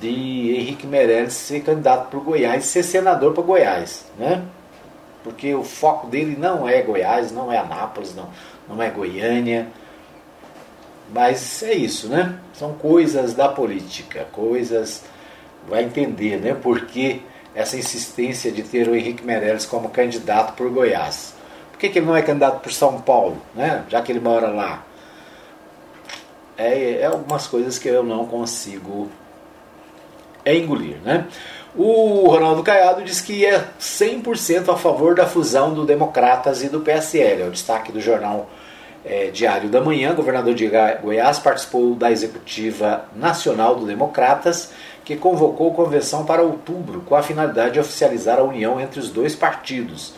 de 0.00 0.54
Henrique 0.56 0.86
Meirelles 0.86 1.34
ser 1.34 1.60
candidato 1.60 2.08
para 2.08 2.18
o 2.18 2.22
Goiás, 2.22 2.64
ser 2.64 2.82
senador 2.82 3.34
para 3.34 3.42
Goiás, 3.42 4.06
né? 4.18 4.42
Porque 5.22 5.54
o 5.54 5.64
foco 5.64 6.06
dele 6.06 6.36
não 6.38 6.68
é 6.68 6.80
Goiás, 6.80 7.32
não 7.32 7.52
é 7.52 7.58
Anápolis, 7.58 8.14
não, 8.14 8.28
não 8.68 8.82
é 8.82 8.88
Goiânia. 8.88 9.66
Mas 11.12 11.62
é 11.62 11.72
isso, 11.72 12.08
né? 12.08 12.38
São 12.54 12.74
coisas 12.74 13.34
da 13.34 13.48
política, 13.48 14.26
coisas. 14.32 15.02
Vai 15.68 15.84
entender, 15.84 16.38
né? 16.38 16.54
Por 16.54 16.82
que 16.86 17.22
essa 17.58 17.76
insistência 17.76 18.52
de 18.52 18.62
ter 18.62 18.88
o 18.88 18.94
Henrique 18.94 19.24
Meirelles 19.24 19.66
como 19.66 19.90
candidato 19.90 20.52
por 20.52 20.70
Goiás? 20.70 21.34
Por 21.72 21.78
que, 21.80 21.88
que 21.88 21.98
ele 21.98 22.06
não 22.06 22.16
é 22.16 22.22
candidato 22.22 22.60
por 22.60 22.72
São 22.72 23.00
Paulo, 23.00 23.36
né? 23.52 23.84
Já 23.88 24.00
que 24.00 24.12
ele 24.12 24.20
mora 24.20 24.48
lá. 24.48 24.84
É, 26.56 27.00
é 27.00 27.06
algumas 27.06 27.48
coisas 27.48 27.76
que 27.76 27.88
eu 27.88 28.04
não 28.04 28.26
consigo 28.26 29.10
engolir. 30.46 30.98
Né? 31.04 31.26
O 31.74 32.28
Ronaldo 32.28 32.62
Caiado 32.62 33.02
diz 33.02 33.20
que 33.20 33.44
é 33.44 33.64
100% 33.80 34.72
a 34.72 34.76
favor 34.76 35.16
da 35.16 35.26
fusão 35.26 35.74
do 35.74 35.84
Democratas 35.84 36.62
e 36.62 36.68
do 36.68 36.80
PSL. 36.80 37.42
É 37.42 37.46
o 37.46 37.50
destaque 37.50 37.90
do 37.90 38.00
jornal 38.00 38.48
é, 39.04 39.30
Diário 39.32 39.68
da 39.68 39.80
Manhã. 39.80 40.12
O 40.12 40.16
governador 40.16 40.54
de 40.54 40.70
Goiás 41.02 41.40
participou 41.40 41.94
da 41.96 42.10
executiva 42.10 43.04
nacional 43.16 43.74
do 43.74 43.84
Democratas, 43.84 44.70
que 45.08 45.16
convocou 45.16 45.72
convenção 45.72 46.24
para 46.24 46.42
outubro, 46.42 47.00
com 47.00 47.16
a 47.16 47.22
finalidade 47.22 47.72
de 47.72 47.80
oficializar 47.80 48.38
a 48.38 48.44
união 48.44 48.80
entre 48.80 49.00
os 49.00 49.08
dois 49.10 49.34
partidos. 49.34 50.12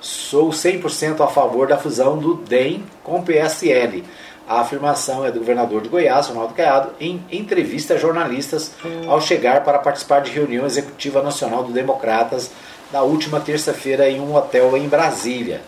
Sou 0.00 0.48
100% 0.48 1.20
a 1.20 1.26
favor 1.26 1.66
da 1.66 1.76
fusão 1.76 2.16
do 2.16 2.34
DEM 2.34 2.82
com 3.02 3.18
o 3.18 3.22
PSL 3.22 4.04
a 4.48 4.60
afirmação 4.60 5.26
é 5.26 5.32
do 5.32 5.40
governador 5.40 5.82
de 5.82 5.88
Goiás, 5.88 6.28
Ronaldo 6.28 6.54
Caiado, 6.54 6.90
em 7.00 7.20
entrevista 7.32 7.94
a 7.94 7.98
jornalistas 7.98 8.70
ao 9.08 9.20
chegar 9.20 9.64
para 9.64 9.80
participar 9.80 10.20
de 10.20 10.30
reunião 10.30 10.64
executiva 10.64 11.20
nacional 11.20 11.64
do 11.64 11.72
Democratas 11.72 12.52
na 12.92 13.02
última 13.02 13.40
terça-feira 13.40 14.08
em 14.08 14.20
um 14.20 14.36
hotel 14.36 14.76
em 14.76 14.88
Brasília. 14.88 15.62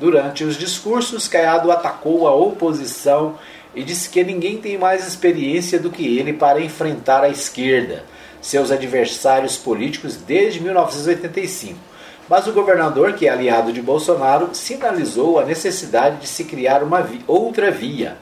Durante 0.00 0.42
os 0.42 0.58
discursos, 0.58 1.28
Caiado 1.28 1.70
atacou 1.70 2.26
a 2.26 2.34
oposição 2.34 3.36
e 3.72 3.84
disse 3.84 4.08
que 4.10 4.24
ninguém 4.24 4.58
tem 4.58 4.76
mais 4.76 5.06
experiência 5.06 5.78
do 5.78 5.90
que 5.90 6.18
ele 6.18 6.32
para 6.32 6.60
enfrentar 6.60 7.22
a 7.22 7.28
esquerda, 7.28 8.02
seus 8.44 8.70
adversários 8.70 9.56
políticos 9.56 10.16
desde 10.16 10.60
1985. 10.60 11.78
Mas 12.28 12.46
o 12.46 12.52
governador, 12.52 13.14
que 13.14 13.26
é 13.26 13.30
aliado 13.30 13.72
de 13.72 13.80
Bolsonaro, 13.80 14.50
sinalizou 14.52 15.38
a 15.38 15.46
necessidade 15.46 16.18
de 16.18 16.26
se 16.26 16.44
criar 16.44 16.82
uma 16.82 17.00
vi 17.00 17.24
outra 17.26 17.70
via. 17.70 18.18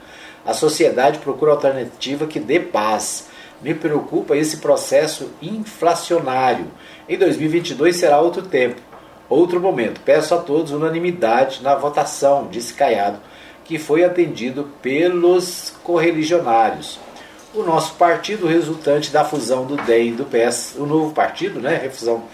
A 0.46 0.54
sociedade 0.54 1.18
procura 1.18 1.50
alternativa 1.50 2.28
que 2.28 2.38
dê 2.38 2.60
paz. 2.60 3.26
Me 3.60 3.74
preocupa 3.74 4.36
esse 4.36 4.58
processo 4.58 5.28
inflacionário. 5.42 6.66
Em 7.08 7.18
2022 7.18 7.96
será 7.96 8.20
outro 8.20 8.42
tempo, 8.42 8.80
outro 9.28 9.58
momento. 9.60 10.00
Peço 10.04 10.36
a 10.36 10.38
todos 10.38 10.70
unanimidade 10.70 11.64
na 11.64 11.74
votação, 11.74 12.46
disse 12.48 12.74
Caiado, 12.74 13.18
que 13.64 13.76
foi 13.76 14.04
atendido 14.04 14.68
pelos 14.80 15.74
correligionários. 15.82 17.00
O 17.54 17.62
nosso 17.62 17.94
partido, 17.94 18.46
resultante 18.46 19.10
da 19.10 19.24
fusão 19.24 19.66
do 19.66 19.76
DEM 19.76 20.08
e 20.08 20.12
do 20.12 20.24
PS, 20.24 20.74
o 20.78 20.86
novo 20.86 21.12
partido, 21.12 21.60
né, 21.60 21.76
refusão 21.76 22.24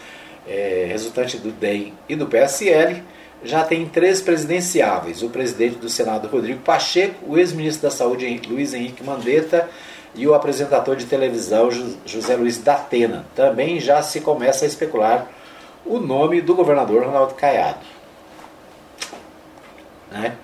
é, 0.46 0.86
resultante 0.88 1.36
do 1.38 1.50
DEM 1.50 1.92
e 2.08 2.14
do 2.14 2.26
PSL, 2.26 3.02
já 3.42 3.64
tem 3.64 3.86
três 3.86 4.20
presidenciáveis: 4.20 5.22
o 5.22 5.28
presidente 5.28 5.76
do 5.76 5.88
Senado, 5.88 6.28
Rodrigo 6.28 6.60
Pacheco, 6.60 7.16
o 7.26 7.36
ex-ministro 7.36 7.88
da 7.88 7.94
Saúde, 7.94 8.40
Luiz 8.48 8.72
Henrique 8.74 9.02
Mandetta, 9.02 9.68
e 10.14 10.26
o 10.26 10.34
apresentador 10.34 10.96
de 10.96 11.06
televisão, 11.06 11.68
José 12.04 12.36
Luiz 12.36 12.58
Datena. 12.58 13.26
Também 13.34 13.80
já 13.80 14.02
se 14.02 14.20
começa 14.20 14.64
a 14.64 14.68
especular 14.68 15.28
o 15.84 15.98
nome 15.98 16.40
do 16.40 16.54
governador 16.54 17.04
Ronaldo 17.04 17.34
Caiado. 17.34 17.84
Né? 20.10 20.36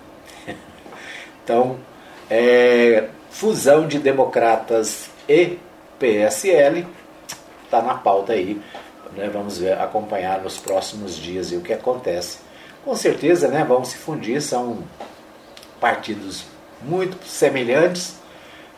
Então, 1.43 1.77
é, 2.27 3.09
fusão 3.35 3.87
de 3.87 3.99
democratas 3.99 5.09
e 5.27 5.57
PSL 5.99 6.85
está 7.65 7.81
na 7.81 7.95
pauta 7.95 8.33
aí 8.33 8.61
né, 9.15 9.29
vamos 9.31 9.57
ver, 9.57 9.79
acompanhar 9.79 10.41
nos 10.41 10.57
próximos 10.57 11.15
dias 11.15 11.51
o 11.51 11.61
que 11.61 11.73
acontece. 11.73 12.39
Com 12.83 12.95
certeza, 12.95 13.47
né, 13.47 13.63
vão 13.63 13.83
se 13.83 13.97
fundir, 13.97 14.41
são 14.41 14.83
partidos 15.79 16.45
muito 16.81 17.25
semelhantes, 17.25 18.15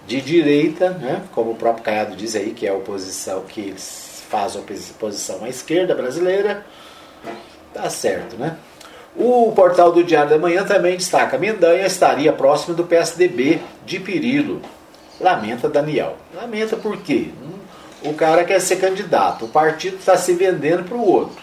de 0.06 0.22
direita, 0.22 0.92
né, 0.92 1.24
como 1.34 1.52
o 1.52 1.56
próprio 1.56 1.84
Caiado 1.84 2.16
diz 2.16 2.34
aí, 2.36 2.54
que 2.54 2.66
é 2.66 2.70
a 2.70 2.74
oposição 2.74 3.42
que 3.42 3.74
faz 3.78 4.56
oposição 4.56 5.44
à 5.44 5.50
esquerda 5.50 5.94
brasileira. 5.94 6.66
Tá 7.74 7.90
certo, 7.90 8.38
né? 8.38 8.56
O 9.18 9.52
portal 9.54 9.92
do 9.92 10.04
Diário 10.04 10.30
da 10.30 10.38
Manhã 10.38 10.64
também 10.64 10.96
destaca: 10.96 11.38
Mendanha 11.38 11.88
estaria 11.88 12.32
próximo 12.32 12.76
do 12.76 12.84
PSDB 12.84 13.60
de 13.86 14.00
Pirilo. 14.00 14.62
Lamenta 15.20 15.68
Daniel. 15.68 16.18
Lamenta 16.36 16.78
por 16.78 16.98
quê? 16.98 17.30
O 18.04 18.14
cara 18.14 18.44
quer 18.44 18.62
ser 18.62 18.76
candidato, 18.76 19.46
o 19.46 19.50
partido 19.50 19.98
está 19.98 20.16
se 20.16 20.34
vendendo 20.34 20.84
para 20.84 20.96
o 20.96 21.04
outro. 21.04 21.42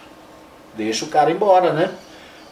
Deixa 0.77 1.05
o 1.05 1.09
cara 1.09 1.33
embora, 1.33 1.73
né? 1.73 1.91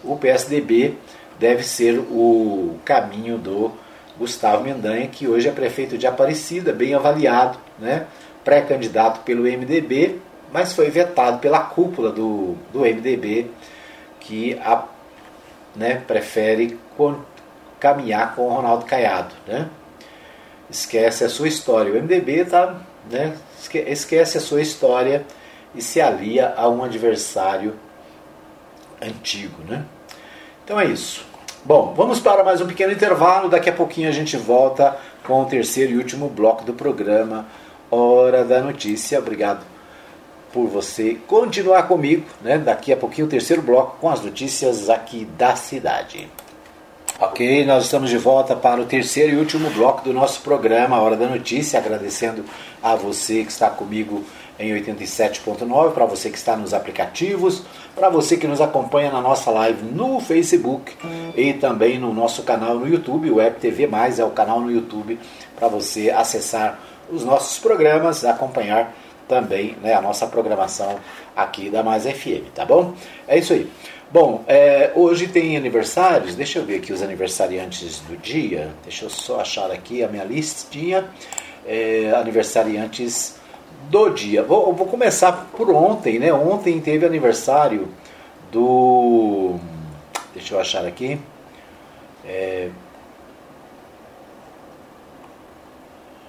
O 0.03 0.17
PSDB 0.17 0.97
deve 1.39 1.63
ser 1.63 1.99
o 1.99 2.77
caminho 2.85 3.39
do 3.39 3.71
Gustavo 4.19 4.65
Mendanha, 4.65 5.07
que 5.07 5.29
hoje 5.29 5.49
é 5.49 5.53
prefeito 5.53 5.97
de 5.97 6.07
Aparecida, 6.07 6.73
bem 6.73 6.95
avaliado, 6.95 7.59
né? 7.79 8.07
pré-candidato 8.45 9.21
pelo 9.21 9.43
MDB, 9.43 10.19
mas 10.53 10.73
foi 10.73 10.91
vetado 10.91 11.39
pela 11.39 11.61
cúpula 11.61 12.11
do, 12.11 12.57
do 12.73 12.81
MDB, 12.81 13.51
que 14.21 14.59
a, 14.65 14.85
né, 15.75 16.03
prefere 16.07 16.79
caminhar 17.81 18.35
com 18.35 18.43
o 18.43 18.55
Ronaldo 18.55 18.85
Caiado. 18.85 19.35
Né? 19.47 19.69
Esquece 20.71 21.25
a 21.25 21.29
sua 21.29 21.49
história. 21.49 21.93
O 21.93 21.97
MDB 21.97 22.41
está 22.41 22.81
né, 23.11 23.37
esquece 23.87 24.39
a 24.39 24.41
sua 24.41 24.61
história 24.61 25.25
e 25.75 25.83
se 25.83 26.01
alia 26.01 26.55
a 26.57 26.69
um 26.69 26.85
adversário 26.85 27.75
antigo. 29.01 29.63
Né? 29.69 29.85
Então 30.65 30.79
é 30.79 30.87
isso. 30.87 31.25
Bom, 31.65 31.95
vamos 31.95 32.21
para 32.21 32.43
mais 32.43 32.61
um 32.61 32.67
pequeno 32.67 32.93
intervalo. 32.93 33.49
Daqui 33.49 33.71
a 33.71 33.73
pouquinho 33.73 34.09
a 34.09 34.13
gente 34.13 34.37
volta 34.37 34.97
com 35.25 35.43
o 35.43 35.47
terceiro 35.47 35.93
e 35.93 35.97
último 35.97 36.29
bloco 36.29 36.65
do 36.65 36.75
programa 36.75 37.47
Hora 37.91 38.45
da 38.45 38.61
Notícia. 38.61 39.19
Obrigado 39.19 39.72
por 40.53 40.69
você 40.69 41.17
continuar 41.27 41.85
comigo, 41.85 42.25
né? 42.43 42.59
Daqui 42.59 42.93
a 42.93 42.97
pouquinho 42.97 43.27
o 43.27 43.31
terceiro 43.31 43.63
bloco 43.63 43.97
com 44.01 44.11
as 44.11 44.21
notícias 44.21 44.91
aqui 44.91 45.25
da 45.37 45.57
cidade. 45.57 46.29
Ok, 47.21 47.65
nós 47.65 47.85
estamos 47.85 48.11
de 48.11 48.19
volta 48.19 48.57
para 48.57 48.81
o 48.81 48.85
terceiro 48.85 49.35
e 49.35 49.39
último 49.39 49.71
bloco 49.71 50.03
do 50.03 50.13
nosso 50.13 50.41
programa 50.41 51.01
Hora 51.01 51.17
da 51.17 51.29
Notícia, 51.29 51.79
agradecendo 51.79 52.45
a 52.83 52.97
você 52.97 53.45
que 53.45 53.53
está 53.53 53.71
comigo 53.71 54.25
em 54.59 54.73
87.9, 54.75 55.93
para 55.93 56.05
você 56.05 56.31
que 56.31 56.37
está 56.37 56.57
nos 56.57 56.75
aplicativos, 56.75 57.63
para 57.95 58.09
você 58.09 58.37
que 58.37 58.47
nos 58.47 58.61
acompanha 58.61 59.11
na 59.11 59.21
nossa 59.21 59.51
live 59.51 59.85
no 59.85 60.21
Facebook 60.21 60.97
e 61.37 61.53
também 61.53 61.99
no 61.99 62.13
nosso 62.13 62.43
canal 62.43 62.75
no 62.75 62.89
YouTube, 62.89 63.31
o 63.31 63.37
Web 63.37 63.61
TV 63.61 63.87
Mais 63.87 64.19
é 64.19 64.25
o 64.25 64.31
canal 64.31 64.61
no 64.61 64.71
YouTube 64.71 65.19
para 65.55 65.69
você 65.69 66.11
acessar 66.11 66.81
os 67.11 67.25
nossos 67.25 67.59
programas, 67.59 68.25
acompanhar 68.25 68.95
também 69.29 69.77
né, 69.83 69.95
a 69.95 70.01
nossa 70.01 70.27
programação 70.27 70.99
aqui 71.35 71.71
da 71.71 71.83
Mais 71.83 72.05
FM, 72.05 72.51
tá 72.55 72.65
bom? 72.65 72.95
É 73.27 73.39
isso 73.39 73.53
aí. 73.53 73.71
Bom, 74.11 74.45
é, 74.47 74.93
hoje 74.95 75.27
tem 75.27 75.57
aniversários, 75.57 76.35
deixa 76.35 76.59
eu 76.59 76.67
ver 76.67 76.77
aqui 76.77 76.93
os 76.93 77.01
aniversariantes 77.03 78.01
do 78.01 78.17
dia, 78.17 78.71
deixa 78.83 79.07
eu 79.07 79.11
só 79.11 79.41
achar 79.41 79.71
aqui 79.71 80.05
a 80.05 80.09
minha 80.09 80.25
listinha, 80.25 81.07
é, 81.67 82.13
aniversariantes 82.15 83.37
do 83.89 84.11
dia. 84.11 84.43
Vou, 84.43 84.75
vou 84.75 84.87
começar 84.87 85.49
por 85.57 85.71
ontem, 85.71 86.19
né? 86.19 86.33
Ontem 86.33 86.79
teve 86.81 87.07
aniversário 87.07 87.89
do. 88.51 89.57
Deixa 90.35 90.55
eu 90.55 90.61
achar 90.61 90.85
aqui. 90.85 91.19
É, 92.25 92.69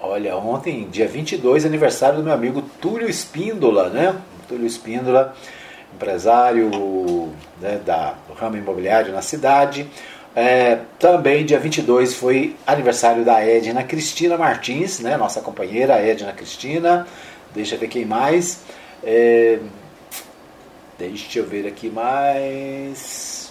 olha, 0.04 0.36
ontem, 0.36 0.88
dia 0.92 1.08
22, 1.08 1.66
aniversário 1.66 2.18
do 2.18 2.24
meu 2.24 2.34
amigo 2.34 2.62
Túlio 2.82 3.10
Espíndola, 3.10 3.90
né? 3.90 4.16
Túlio 4.48 4.68
Espíndola, 4.68 5.34
empresário 5.96 7.32
né, 7.62 7.80
da, 7.86 8.16
do 8.28 8.34
ramo 8.34 8.58
imobiliário 8.58 9.14
na 9.14 9.22
cidade. 9.22 9.88
É, 10.36 10.80
também, 11.00 11.46
dia 11.46 11.58
22, 11.58 12.16
foi 12.16 12.56
aniversário 12.68 13.24
da 13.24 13.40
Edna 13.40 13.84
Cristina 13.84 14.38
Martins, 14.38 15.00
né, 15.00 15.16
nossa 15.16 15.42
companheira 15.42 15.94
Edna 15.96 16.34
Cristina. 16.34 17.08
Deixa 17.56 17.76
eu 17.76 17.80
ver 17.80 17.88
quem 17.88 18.04
mais. 18.04 18.60
É, 19.04 19.60
deixa 21.00 21.40
eu 21.40 21.46
ver 21.46 21.66
aqui 21.66 21.90
mais. 21.90 23.43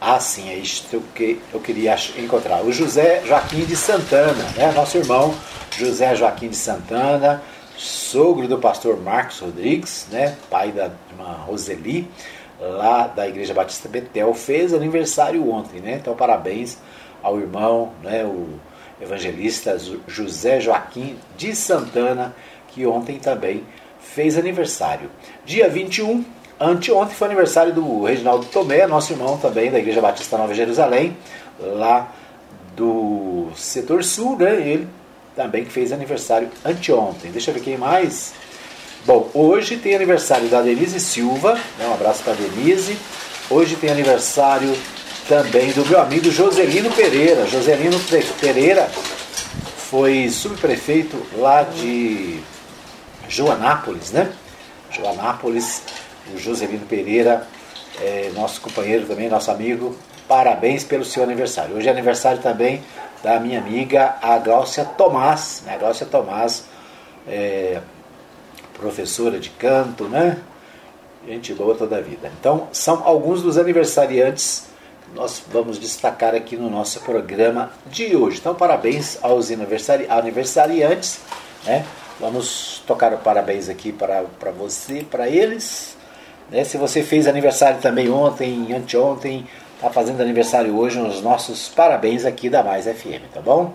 Ah, 0.00 0.18
sim, 0.18 0.48
é 0.48 0.54
isso 0.54 0.86
que 1.14 1.38
eu 1.52 1.60
queria 1.60 1.94
encontrar. 2.16 2.64
O 2.64 2.72
José 2.72 3.22
Joaquim 3.26 3.66
de 3.66 3.76
Santana, 3.76 4.42
né? 4.56 4.72
nosso 4.74 4.96
irmão 4.96 5.34
José 5.76 6.16
Joaquim 6.16 6.48
de 6.48 6.56
Santana, 6.56 7.42
sogro 7.76 8.48
do 8.48 8.56
pastor 8.56 8.98
Marcos 8.98 9.40
Rodrigues, 9.40 10.06
né? 10.10 10.38
pai 10.48 10.72
da 10.72 10.90
irmã 11.10 11.32
Roseli, 11.44 12.10
lá 12.58 13.08
da 13.08 13.28
Igreja 13.28 13.52
Batista 13.52 13.90
Betel, 13.90 14.32
fez 14.32 14.72
aniversário 14.72 15.46
ontem. 15.50 15.80
Né? 15.80 15.98
Então, 16.00 16.16
parabéns 16.16 16.78
ao 17.22 17.38
irmão, 17.38 17.92
né? 18.02 18.24
o 18.24 18.58
evangelista 19.02 19.76
José 20.08 20.60
Joaquim 20.60 21.18
de 21.36 21.54
Santana, 21.54 22.34
que 22.68 22.86
ontem 22.86 23.18
também 23.18 23.64
fez 24.00 24.38
aniversário. 24.38 25.10
Dia 25.44 25.68
21, 25.68 26.24
anteontem 26.60 27.14
foi 27.14 27.26
aniversário 27.26 27.72
do 27.72 28.04
Reginaldo 28.04 28.44
Tomé, 28.46 28.86
nosso 28.86 29.12
irmão 29.12 29.38
também 29.38 29.70
da 29.70 29.78
Igreja 29.78 30.00
Batista 30.00 30.36
Nova 30.36 30.54
Jerusalém, 30.54 31.16
lá 31.58 32.12
do 32.76 33.48
setor 33.56 34.04
sul, 34.04 34.36
né? 34.36 34.54
Ele 34.56 34.88
também 35.34 35.64
que 35.64 35.72
fez 35.72 35.92
aniversário 35.92 36.50
anteontem. 36.64 37.30
Deixa 37.30 37.50
eu 37.50 37.54
ver 37.54 37.60
quem 37.60 37.78
mais. 37.78 38.34
Bom, 39.06 39.30
hoje 39.32 39.78
tem 39.78 39.94
aniversário 39.94 40.48
da 40.48 40.60
Denise 40.60 41.00
Silva, 41.00 41.54
né? 41.78 41.86
um 41.88 41.94
abraço 41.94 42.22
para 42.22 42.34
Denise. 42.34 42.98
Hoje 43.48 43.76
tem 43.76 43.90
aniversário 43.90 44.76
também 45.26 45.72
do 45.72 45.84
meu 45.86 46.00
amigo 46.00 46.30
Joselino 46.30 46.90
Pereira. 46.90 47.46
Joselino 47.46 47.98
Pereira 48.40 48.90
foi 49.90 50.28
subprefeito 50.28 51.16
lá 51.36 51.62
de 51.62 52.40
Joanápolis, 53.28 54.10
né? 54.10 54.30
Joanápolis, 54.90 55.82
o 56.34 56.38
Joselino 56.38 56.86
Pereira, 56.86 57.46
é, 58.00 58.30
nosso 58.34 58.60
companheiro 58.60 59.06
também, 59.06 59.28
nosso 59.28 59.50
amigo, 59.50 59.96
parabéns 60.28 60.84
pelo 60.84 61.04
seu 61.04 61.22
aniversário. 61.22 61.76
Hoje 61.76 61.88
é 61.88 61.90
aniversário 61.90 62.40
também 62.40 62.82
da 63.22 63.38
minha 63.38 63.58
amiga, 63.58 64.16
a 64.22 64.38
Gláucia 64.38 64.84
Tomás, 64.84 65.62
né? 65.66 65.78
A 65.78 66.04
Tomás, 66.06 66.64
é, 67.26 67.80
professora 68.74 69.38
de 69.38 69.50
canto, 69.50 70.04
né? 70.04 70.38
Gente 71.26 71.52
boa 71.52 71.74
toda 71.74 71.98
a 71.98 72.00
vida. 72.00 72.30
Então, 72.40 72.68
são 72.72 73.02
alguns 73.06 73.42
dos 73.42 73.58
aniversariantes 73.58 74.68
que 75.04 75.14
nós 75.14 75.42
vamos 75.52 75.78
destacar 75.78 76.34
aqui 76.34 76.56
no 76.56 76.70
nosso 76.70 77.00
programa 77.00 77.70
de 77.86 78.16
hoje. 78.16 78.38
Então, 78.38 78.54
parabéns 78.54 79.18
aos 79.22 79.50
aniversari 79.50 80.06
aniversariantes, 80.08 81.20
né? 81.64 81.84
Vamos 82.18 82.82
tocar 82.86 83.12
o 83.12 83.18
parabéns 83.18 83.68
aqui 83.68 83.92
para 83.92 84.50
você, 84.56 85.02
para 85.02 85.28
eles. 85.28 85.96
Né? 86.50 86.64
Se 86.64 86.76
você 86.76 87.02
fez 87.02 87.26
aniversário 87.26 87.80
também 87.80 88.10
ontem, 88.10 88.72
anteontem, 88.72 89.46
está 89.76 89.90
fazendo 89.90 90.20
aniversário 90.20 90.76
hoje, 90.76 91.00
os 91.00 91.22
nossos 91.22 91.68
parabéns 91.68 92.24
aqui 92.24 92.50
da 92.50 92.62
Mais 92.62 92.86
FM, 92.86 93.32
tá 93.32 93.40
bom? 93.40 93.72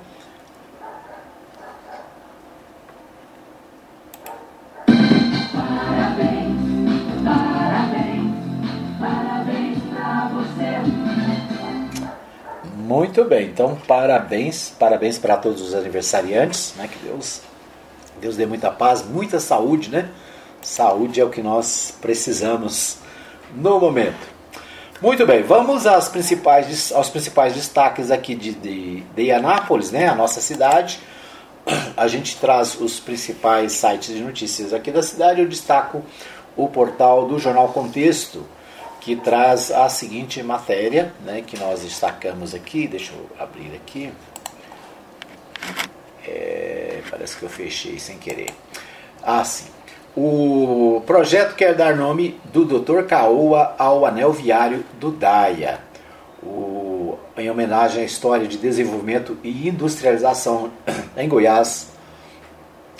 Muito 12.87 13.25
bem, 13.25 13.47
então 13.47 13.77
parabéns, 13.87 14.73
parabéns 14.77 15.17
para 15.17 15.37
todos 15.37 15.61
os 15.61 15.73
aniversariantes, 15.73 16.75
né? 16.77 16.87
Que 16.87 16.99
Deus 16.99 17.41
Deus 18.21 18.37
dê 18.37 18.45
muita 18.45 18.71
paz, 18.71 19.03
muita 19.05 19.39
saúde, 19.39 19.89
né? 19.89 20.09
Saúde 20.65 21.21
é 21.21 21.23
o 21.23 21.29
que 21.29 21.43
nós 21.43 21.93
precisamos 22.01 22.97
no 23.55 23.79
momento. 23.79 24.27
Muito 24.99 25.23
bem, 25.23 25.43
vamos 25.43 25.85
às 25.85 26.09
principais, 26.09 26.91
aos 26.91 27.07
principais 27.07 27.53
destaques 27.53 28.09
aqui 28.09 28.33
de, 28.33 28.53
de, 28.55 29.01
de 29.01 29.31
Anápolis, 29.31 29.91
né? 29.91 30.07
A 30.07 30.15
nossa 30.15 30.41
cidade. 30.41 30.99
A 31.95 32.07
gente 32.07 32.37
traz 32.37 32.81
os 32.81 32.99
principais 32.99 33.73
sites 33.73 34.15
de 34.15 34.21
notícias 34.21 34.73
aqui 34.73 34.89
da 34.89 35.03
cidade. 35.03 35.39
Eu 35.39 35.47
destaco 35.47 36.03
o 36.57 36.67
portal 36.67 37.27
do 37.27 37.37
Jornal 37.37 37.67
Contexto, 37.67 38.43
que 38.99 39.15
traz 39.15 39.69
a 39.69 39.87
seguinte 39.87 40.41
matéria, 40.41 41.13
né, 41.23 41.43
que 41.45 41.59
nós 41.59 41.81
destacamos 41.81 42.55
aqui. 42.55 42.87
Deixa 42.87 43.13
eu 43.13 43.29
abrir 43.39 43.71
aqui. 43.75 44.11
É, 46.27 47.01
parece 47.07 47.37
que 47.37 47.43
eu 47.43 47.49
fechei 47.49 47.99
sem 47.99 48.17
querer. 48.17 48.49
Ah, 49.21 49.45
sim. 49.45 49.74
O 50.17 51.01
projeto 51.05 51.55
quer 51.55 51.75
dar 51.75 51.97
nome 51.97 52.39
do 52.45 52.63
Dr. 52.63 53.03
Caoa 53.03 53.75
ao 53.77 54.05
anel 54.05 54.31
viário 54.31 54.85
do 54.97 55.11
Daia. 55.11 55.79
O, 56.41 57.17
em 57.35 57.51
homenagem 57.51 58.01
à 58.01 58.05
história 58.05 58.47
de 58.47 58.57
desenvolvimento 58.57 59.37
e 59.43 59.67
industrialização 59.67 60.71
em 61.17 61.27
Goiás. 61.27 61.89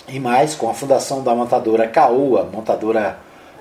E 0.06 0.20
mais, 0.20 0.54
com 0.54 0.68
a 0.68 0.74
fundação 0.74 1.22
da 1.22 1.34
montadora 1.34 1.88
Caoa, 1.88 2.46
montadora 2.52 3.18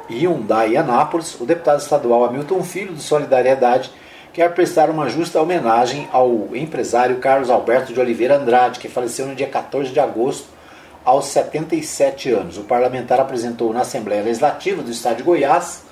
Hyundai 0.09 0.75
Anápolis, 0.75 1.39
o 1.39 1.45
deputado 1.45 1.79
estadual 1.79 2.25
Hamilton 2.25 2.61
Filho, 2.61 2.93
de 2.93 3.01
Solidariedade, 3.01 3.89
quer 4.33 4.53
prestar 4.53 4.89
uma 4.89 5.07
justa 5.07 5.41
homenagem 5.41 6.09
ao 6.11 6.53
empresário 6.53 7.19
Carlos 7.19 7.49
Alberto 7.49 7.93
de 7.93 8.01
Oliveira 8.01 8.35
Andrade, 8.35 8.81
que 8.81 8.89
faleceu 8.89 9.25
no 9.25 9.33
dia 9.33 9.47
14 9.47 9.93
de 9.93 9.99
agosto, 10.01 10.54
aos 11.05 11.27
77 11.27 12.31
anos. 12.31 12.57
O 12.57 12.63
parlamentar 12.63 13.19
apresentou 13.19 13.71
na 13.71 13.81
Assembleia 13.81 14.23
Legislativa 14.23 14.81
do 14.81 14.89
Estado 14.91 15.17
de 15.17 15.23
Goiás 15.23 15.85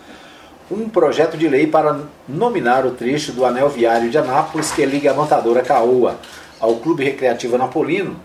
um 0.72 0.90
projeto 0.90 1.38
de 1.38 1.48
lei 1.48 1.68
para 1.68 2.02
nominar 2.28 2.86
o 2.86 2.92
trecho 2.92 3.32
do 3.32 3.46
anel 3.46 3.70
viário 3.70 4.10
de 4.10 4.18
Anápolis 4.18 4.72
que 4.72 4.86
liga 4.86 5.12
a 5.12 5.14
montadora 5.14 5.62
Caoa 5.62 6.18
ao 6.60 6.78
Clube 6.78 7.04
Recreativo 7.04 7.56
Anapolino 7.56 8.20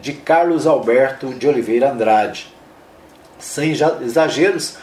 de 0.00 0.12
Carlos 0.12 0.66
Alberto 0.66 1.32
de 1.32 1.48
Oliveira 1.48 1.90
Andrade. 1.90 2.52
Sem 3.38 3.72
exageros, 3.72 4.76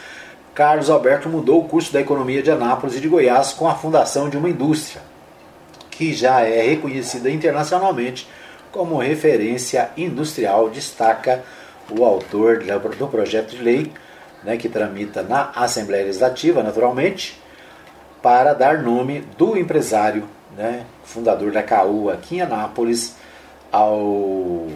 Carlos 0.54 0.90
Alberto 0.90 1.28
mudou 1.28 1.60
o 1.60 1.68
curso 1.68 1.92
da 1.92 2.00
economia 2.00 2.42
de 2.42 2.50
Anápolis 2.50 2.96
e 2.96 3.00
de 3.00 3.08
Goiás 3.08 3.52
com 3.52 3.68
a 3.68 3.74
fundação 3.74 4.28
de 4.28 4.36
uma 4.36 4.48
indústria 4.48 5.02
que 5.90 6.12
já 6.12 6.40
é 6.40 6.62
reconhecida 6.62 7.30
internacionalmente 7.30 8.26
como 8.74 8.98
referência 8.98 9.92
industrial, 9.96 10.68
destaca 10.68 11.44
o 11.88 12.04
autor 12.04 12.58
do 12.98 13.06
projeto 13.06 13.50
de 13.50 13.62
lei, 13.62 13.92
né, 14.42 14.56
que 14.56 14.68
tramita 14.68 15.22
na 15.22 15.52
Assembleia 15.54 16.04
Legislativa, 16.04 16.60
naturalmente, 16.60 17.40
para 18.20 18.52
dar 18.52 18.82
nome 18.82 19.20
do 19.38 19.56
empresário 19.56 20.28
né, 20.56 20.84
fundador 21.04 21.52
da 21.52 21.62
CAU 21.62 22.10
aqui 22.10 22.38
em 22.38 22.40
Anápolis, 22.40 23.14
ao 23.70 24.66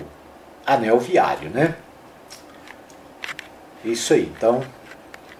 anel 0.64 1.00
viário. 1.00 1.50
Né? 1.50 1.74
Isso 3.84 4.14
aí, 4.14 4.32
então, 4.36 4.62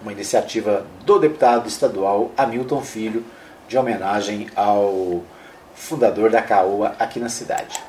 uma 0.01 0.11
iniciativa 0.11 0.85
do 1.05 1.17
deputado 1.17 1.65
estadual 1.65 2.31
Hamilton 2.35 2.81
Filho, 2.81 3.25
de 3.69 3.77
homenagem 3.77 4.49
ao 4.53 5.23
fundador 5.73 6.29
da 6.29 6.41
CAUA 6.41 6.93
aqui 6.99 7.21
na 7.21 7.29
cidade. 7.29 7.88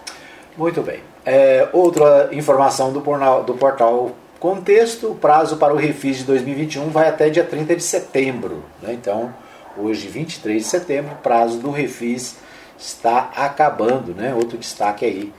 Muito 0.61 0.83
bem. 0.83 1.01
É, 1.25 1.71
outra 1.73 2.29
informação 2.33 2.93
do 2.93 3.01
portal, 3.01 3.43
do 3.43 3.55
portal 3.55 4.11
Contexto, 4.39 5.13
o 5.13 5.15
prazo 5.15 5.57
para 5.57 5.73
o 5.73 5.77
refis 5.79 6.19
de 6.19 6.25
2021 6.25 6.91
vai 6.91 7.09
até 7.09 7.31
dia 7.31 7.45
30 7.45 7.77
de 7.77 7.83
setembro. 7.83 8.63
Né? 8.83 8.93
Então, 8.93 9.35
hoje, 9.75 10.07
23 10.07 10.63
de 10.63 10.69
setembro, 10.69 11.13
o 11.15 11.23
prazo 11.23 11.61
do 11.61 11.71
refis 11.71 12.37
está 12.79 13.31
acabando. 13.35 14.13
Né? 14.13 14.35
Outro 14.35 14.59
destaque 14.59 15.07
aí 15.07 15.33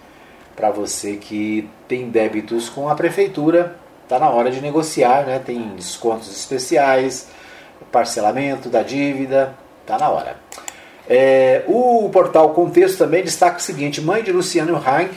para 0.55 0.71
você 0.71 1.17
que 1.17 1.69
tem 1.87 2.09
débitos 2.09 2.67
com 2.67 2.89
a 2.89 2.95
prefeitura, 2.95 3.75
está 4.01 4.17
na 4.17 4.29
hora 4.31 4.49
de 4.49 4.59
negociar, 4.59 5.27
né? 5.27 5.37
tem 5.37 5.75
descontos 5.75 6.31
especiais, 6.31 7.27
parcelamento 7.91 8.69
da 8.69 8.81
dívida, 8.81 9.53
está 9.83 9.99
na 9.99 10.09
hora. 10.09 10.37
É, 11.09 11.63
o 11.67 12.09
portal 12.09 12.51
Contexto 12.51 12.97
também 12.97 13.23
destaca 13.23 13.57
o 13.57 13.61
seguinte: 13.61 14.01
mãe 14.01 14.23
de 14.23 14.31
Luciano 14.31 14.75
Hang 14.75 15.09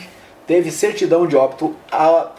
teve 0.47 0.71
certidão 0.71 1.25
de 1.27 1.35
óbito 1.35 1.75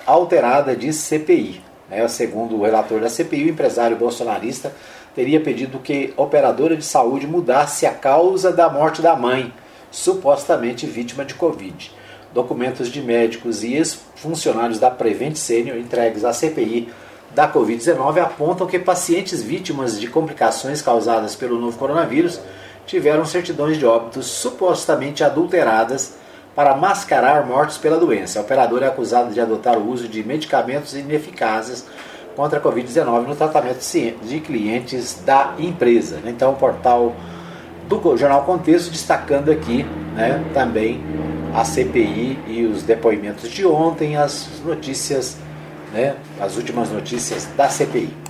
alterada 0.07 0.77
de 0.77 0.93
CPI. 0.93 1.63
Né? 1.89 2.07
Segundo 2.09 2.57
o 2.57 2.63
relator 2.63 3.01
da 3.01 3.09
CPI, 3.09 3.45
o 3.45 3.51
empresário 3.51 3.97
bolsonarista 3.97 4.73
teria 5.15 5.41
pedido 5.41 5.79
que 5.79 6.13
a 6.17 6.23
operadora 6.23 6.77
de 6.77 6.85
saúde 6.85 7.27
mudasse 7.27 7.87
a 7.87 7.93
causa 7.93 8.53
da 8.53 8.69
morte 8.69 9.01
da 9.01 9.17
mãe, 9.17 9.53
supostamente 9.91 10.87
vítima 10.87 11.25
de 11.25 11.35
Covid. 11.35 11.93
Documentos 12.35 12.91
de 12.91 13.01
médicos 13.01 13.65
e 13.65 13.75
ex-funcionários 13.75 14.79
da 14.79 14.91
Prevent 14.91 15.37
Senior 15.37 15.79
entregues 15.79 16.25
à 16.25 16.33
CPI 16.33 16.91
da 17.35 17.51
Covid-19 17.51 18.19
apontam 18.19 18.67
que 18.67 18.79
pacientes 18.79 19.43
vítimas 19.43 19.99
de 19.99 20.07
complicações 20.07 20.83
causadas 20.83 21.35
pelo 21.35 21.59
novo 21.59 21.79
coronavírus 21.79 22.41
tiveram 22.87 23.25
certidões 23.25 23.79
de 23.79 23.85
óbitos 23.85 24.27
supostamente 24.27 25.25
adulteradas 25.25 26.15
para 26.55 26.75
mascarar 26.75 27.47
mortes 27.47 27.77
pela 27.77 27.99
doença. 27.99 28.39
A 28.39 28.43
operadora 28.43 28.87
é 28.87 28.89
acusada 28.89 29.31
de 29.31 29.41
adotar 29.41 29.77
o 29.77 29.91
uso 29.91 30.09
de 30.09 30.23
medicamentos 30.23 30.95
ineficazes 30.95 31.85
contra 32.35 32.59
a 32.59 32.63
Covid-19 32.63 33.27
no 33.27 33.37
tratamento 33.37 33.81
de 34.23 34.41
clientes 34.41 35.21
da 35.25 35.55
empresa. 35.59 36.21
Então, 36.25 36.53
o 36.53 36.57
portal 36.57 37.15
do 37.89 38.17
Jornal 38.17 38.45
Contexto 38.45 38.91
destacando 38.91 39.51
aqui 39.51 39.85
né, 40.15 40.45
também 40.55 41.01
a 41.55 41.65
CPI 41.65 42.39
e 42.47 42.65
os 42.65 42.83
depoimentos 42.83 43.51
de 43.51 43.67
ontem, 43.67 44.17
as 44.17 44.49
notícias, 44.65 45.37
né, 45.93 46.17
as 46.41 46.57
últimas 46.57 46.91
notícias 46.91 47.47
da 47.57 47.69
CPI. 47.69 48.26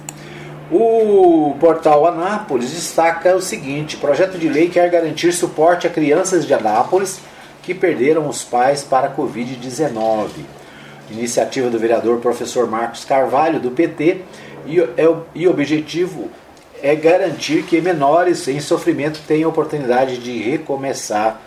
O 0.70 1.54
portal 1.60 2.06
Anápolis 2.06 2.72
destaca 2.72 3.36
o 3.36 3.40
seguinte: 3.40 3.96
projeto 3.96 4.36
de 4.36 4.48
lei 4.48 4.68
quer 4.68 4.90
garantir 4.90 5.32
suporte 5.32 5.86
a 5.86 5.90
crianças 5.90 6.44
de 6.44 6.52
Anápolis 6.52 7.20
que 7.62 7.72
perderam 7.74 8.28
os 8.28 8.42
pais 8.42 8.82
para 8.82 9.08
a 9.08 9.14
Covid-19. 9.14 10.28
Iniciativa 11.10 11.70
do 11.70 11.78
vereador 11.78 12.18
professor 12.18 12.68
Marcos 12.68 13.04
Carvalho, 13.04 13.60
do 13.60 13.70
PT, 13.70 14.22
e, 14.66 14.80
é, 14.80 15.16
e 15.34 15.46
objetivo 15.46 16.28
é 16.82 16.94
garantir 16.94 17.62
que 17.62 17.80
menores 17.80 18.46
em 18.48 18.60
sofrimento 18.60 19.20
tenham 19.26 19.50
oportunidade 19.50 20.18
de 20.18 20.42
recomeçar 20.42 21.40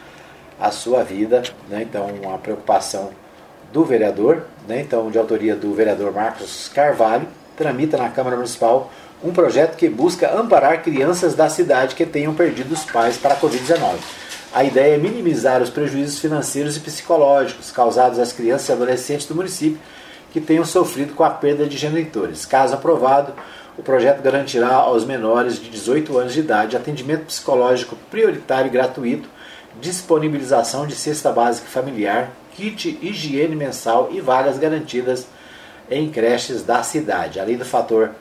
a 0.59 0.71
sua 0.71 1.03
vida. 1.03 1.43
Né? 1.69 1.83
Então, 1.83 2.07
uma 2.23 2.37
preocupação 2.37 3.11
do 3.71 3.83
vereador, 3.83 4.45
né? 4.67 4.81
então, 4.81 5.11
de 5.11 5.17
autoria 5.17 5.55
do 5.55 5.73
vereador 5.73 6.13
Marcos 6.13 6.69
Carvalho, 6.73 7.27
tramita 7.55 7.97
na 7.97 8.09
Câmara 8.09 8.37
Municipal 8.37 8.89
um 9.21 9.33
projeto 9.33 9.75
que 9.75 9.89
busca 9.89 10.33
amparar 10.33 10.81
crianças 10.81 11.35
da 11.35 11.49
cidade 11.49 11.95
que 11.95 12.05
tenham 12.05 12.33
perdido 12.33 12.73
os 12.73 12.85
pais 12.85 13.17
para 13.17 13.33
a 13.33 13.39
Covid-19. 13.39 13.97
A 14.53 14.63
ideia 14.63 14.95
é 14.95 14.97
minimizar 14.97 15.61
os 15.61 15.69
prejuízos 15.69 16.19
financeiros 16.19 16.77
e 16.77 16.79
psicológicos 16.79 17.69
causados 17.69 18.17
às 18.17 18.31
crianças 18.31 18.69
e 18.69 18.71
adolescentes 18.71 19.27
do 19.27 19.35
município 19.35 19.79
que 20.31 20.39
tenham 20.39 20.63
sofrido 20.63 21.13
com 21.13 21.23
a 21.23 21.29
perda 21.29 21.67
de 21.67 21.77
genitores. 21.77 22.45
Caso 22.45 22.75
aprovado, 22.75 23.33
o 23.77 23.83
projeto 23.83 24.21
garantirá 24.21 24.73
aos 24.73 25.05
menores 25.05 25.59
de 25.59 25.69
18 25.69 26.17
anos 26.17 26.33
de 26.33 26.39
idade 26.39 26.77
atendimento 26.77 27.25
psicológico 27.25 27.97
prioritário 28.09 28.67
e 28.67 28.71
gratuito, 28.71 29.29
disponibilização 29.81 30.87
de 30.87 30.95
cesta 30.95 31.31
básica 31.31 31.67
familiar, 31.67 32.31
kit 32.55 32.97
higiene 33.01 33.55
mensal 33.55 34.09
e 34.11 34.21
vagas 34.21 34.57
garantidas 34.57 35.27
em 35.89 36.09
creches 36.09 36.63
da 36.63 36.83
cidade, 36.83 37.39
além 37.39 37.57
do 37.57 37.65
fator 37.65 38.11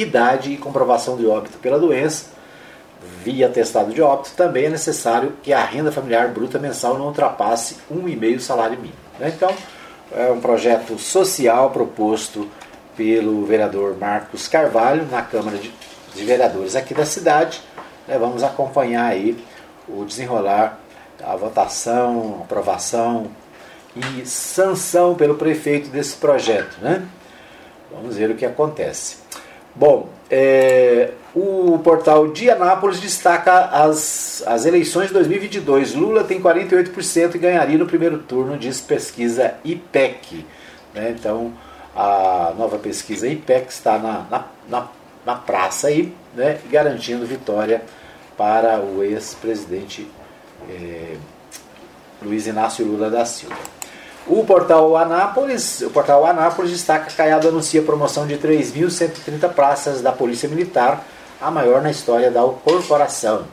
idade 0.00 0.52
e 0.52 0.56
comprovação 0.56 1.16
de 1.16 1.26
óbito 1.26 1.58
pela 1.58 1.78
doença 1.78 2.38
via 3.22 3.46
atestado 3.46 3.92
de 3.92 4.02
óbito, 4.02 4.32
também 4.36 4.66
é 4.66 4.70
necessário 4.70 5.34
que 5.42 5.52
a 5.52 5.64
renda 5.64 5.92
familiar 5.92 6.28
bruta 6.28 6.58
mensal 6.58 6.98
não 6.98 7.06
ultrapasse 7.06 7.76
1,5 7.92 8.40
salário 8.40 8.76
mínimo. 8.76 8.98
Né? 9.18 9.32
Então, 9.34 9.52
é 10.12 10.30
um 10.30 10.40
projeto 10.40 10.98
social 10.98 11.70
proposto 11.70 12.48
pelo 12.96 13.44
vereador 13.44 13.96
Marcos 13.98 14.48
Carvalho 14.48 15.06
na 15.10 15.22
Câmara 15.22 15.58
de, 15.58 15.72
Vereadores 16.24 16.74
aqui 16.74 16.94
da 16.94 17.04
cidade. 17.04 17.60
Né? 18.06 18.18
Vamos 18.18 18.42
acompanhar 18.42 19.04
aí 19.04 19.38
o 19.86 20.04
desenrolar, 20.04 20.80
a 21.22 21.36
votação, 21.36 22.40
aprovação 22.42 23.30
e 23.94 24.26
sanção 24.26 25.14
pelo 25.14 25.36
prefeito 25.36 25.90
desse 25.90 26.16
projeto. 26.16 26.76
Né? 26.80 27.06
Vamos 27.92 28.16
ver 28.16 28.30
o 28.30 28.34
que 28.34 28.44
acontece. 28.44 29.18
Bom, 29.78 30.08
é, 30.28 31.12
o 31.32 31.78
portal 31.84 32.26
de 32.32 32.50
Anápolis 32.50 32.98
destaca 32.98 33.66
as, 33.66 34.42
as 34.44 34.66
eleições 34.66 35.06
de 35.06 35.12
2022. 35.12 35.94
Lula 35.94 36.24
tem 36.24 36.42
48% 36.42 37.36
e 37.36 37.38
ganharia 37.38 37.78
no 37.78 37.86
primeiro 37.86 38.18
turno, 38.18 38.58
diz 38.58 38.80
pesquisa 38.80 39.54
IPEC. 39.64 40.44
Né? 40.92 41.14
Então, 41.16 41.52
a 41.94 42.52
nova 42.58 42.76
pesquisa 42.76 43.28
IPEC 43.28 43.70
está 43.70 43.98
na, 43.98 44.26
na, 44.28 44.44
na, 44.68 44.88
na 45.24 45.34
praça 45.36 45.86
aí, 45.86 46.12
né? 46.34 46.58
garantindo 46.68 47.24
vitória 47.24 47.80
para 48.36 48.80
o 48.80 49.04
ex-presidente 49.04 50.08
é, 50.68 51.14
Luiz 52.20 52.48
Inácio 52.48 52.84
Lula 52.84 53.08
da 53.08 53.24
Silva. 53.24 53.77
O 54.30 54.44
portal 54.44 54.94
Anápolis, 54.94 55.80
o 55.80 55.88
portal 55.88 56.26
Anápolis 56.26 56.70
destaca 56.70 57.06
que 57.06 57.16
Caiado 57.16 57.48
anuncia 57.48 57.80
promoção 57.80 58.26
de 58.26 58.36
3.130 58.36 59.48
praças 59.54 60.02
da 60.02 60.12
Polícia 60.12 60.46
Militar, 60.46 61.02
a 61.40 61.50
maior 61.50 61.80
na 61.80 61.90
história 61.90 62.30
da 62.30 62.42
corporação. 62.42 63.46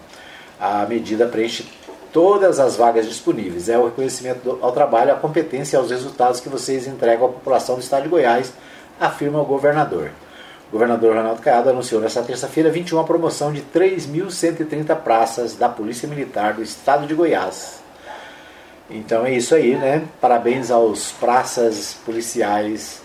A 0.59 0.85
medida 0.85 1.27
preenche 1.27 1.65
todas 2.11 2.59
as 2.59 2.75
vagas 2.75 3.05
disponíveis. 3.05 3.69
É 3.69 3.77
o 3.77 3.85
reconhecimento 3.85 4.59
ao 4.61 4.73
trabalho, 4.73 5.13
à 5.13 5.15
competência 5.15 5.77
e 5.77 5.79
aos 5.79 5.91
resultados 5.91 6.41
que 6.41 6.49
vocês 6.49 6.85
entregam 6.87 7.27
à 7.27 7.29
população 7.31 7.75
do 7.75 7.81
Estado 7.81 8.03
de 8.03 8.09
Goiás, 8.09 8.51
afirma 8.99 9.39
o 9.39 9.45
governador. 9.45 10.11
O 10.67 10.73
governador 10.73 11.15
Ronaldo 11.15 11.41
Caiado 11.41 11.69
anunciou 11.69 12.01
nesta 12.01 12.21
terça-feira 12.21 12.69
21 12.69 12.99
a 12.99 13.05
promoção 13.05 13.53
de 13.53 13.61
3.130 13.61 14.93
praças 14.97 15.55
da 15.55 15.69
Polícia 15.69 16.05
Militar 16.05 16.53
do 16.53 16.61
Estado 16.61 17.07
de 17.07 17.13
Goiás. 17.13 17.84
Então 18.89 19.25
é 19.25 19.33
isso 19.33 19.55
aí, 19.55 19.75
né? 19.75 20.05
Parabéns 20.21 20.69
aos 20.69 21.11
praças 21.11 21.95
policiais 22.05 23.01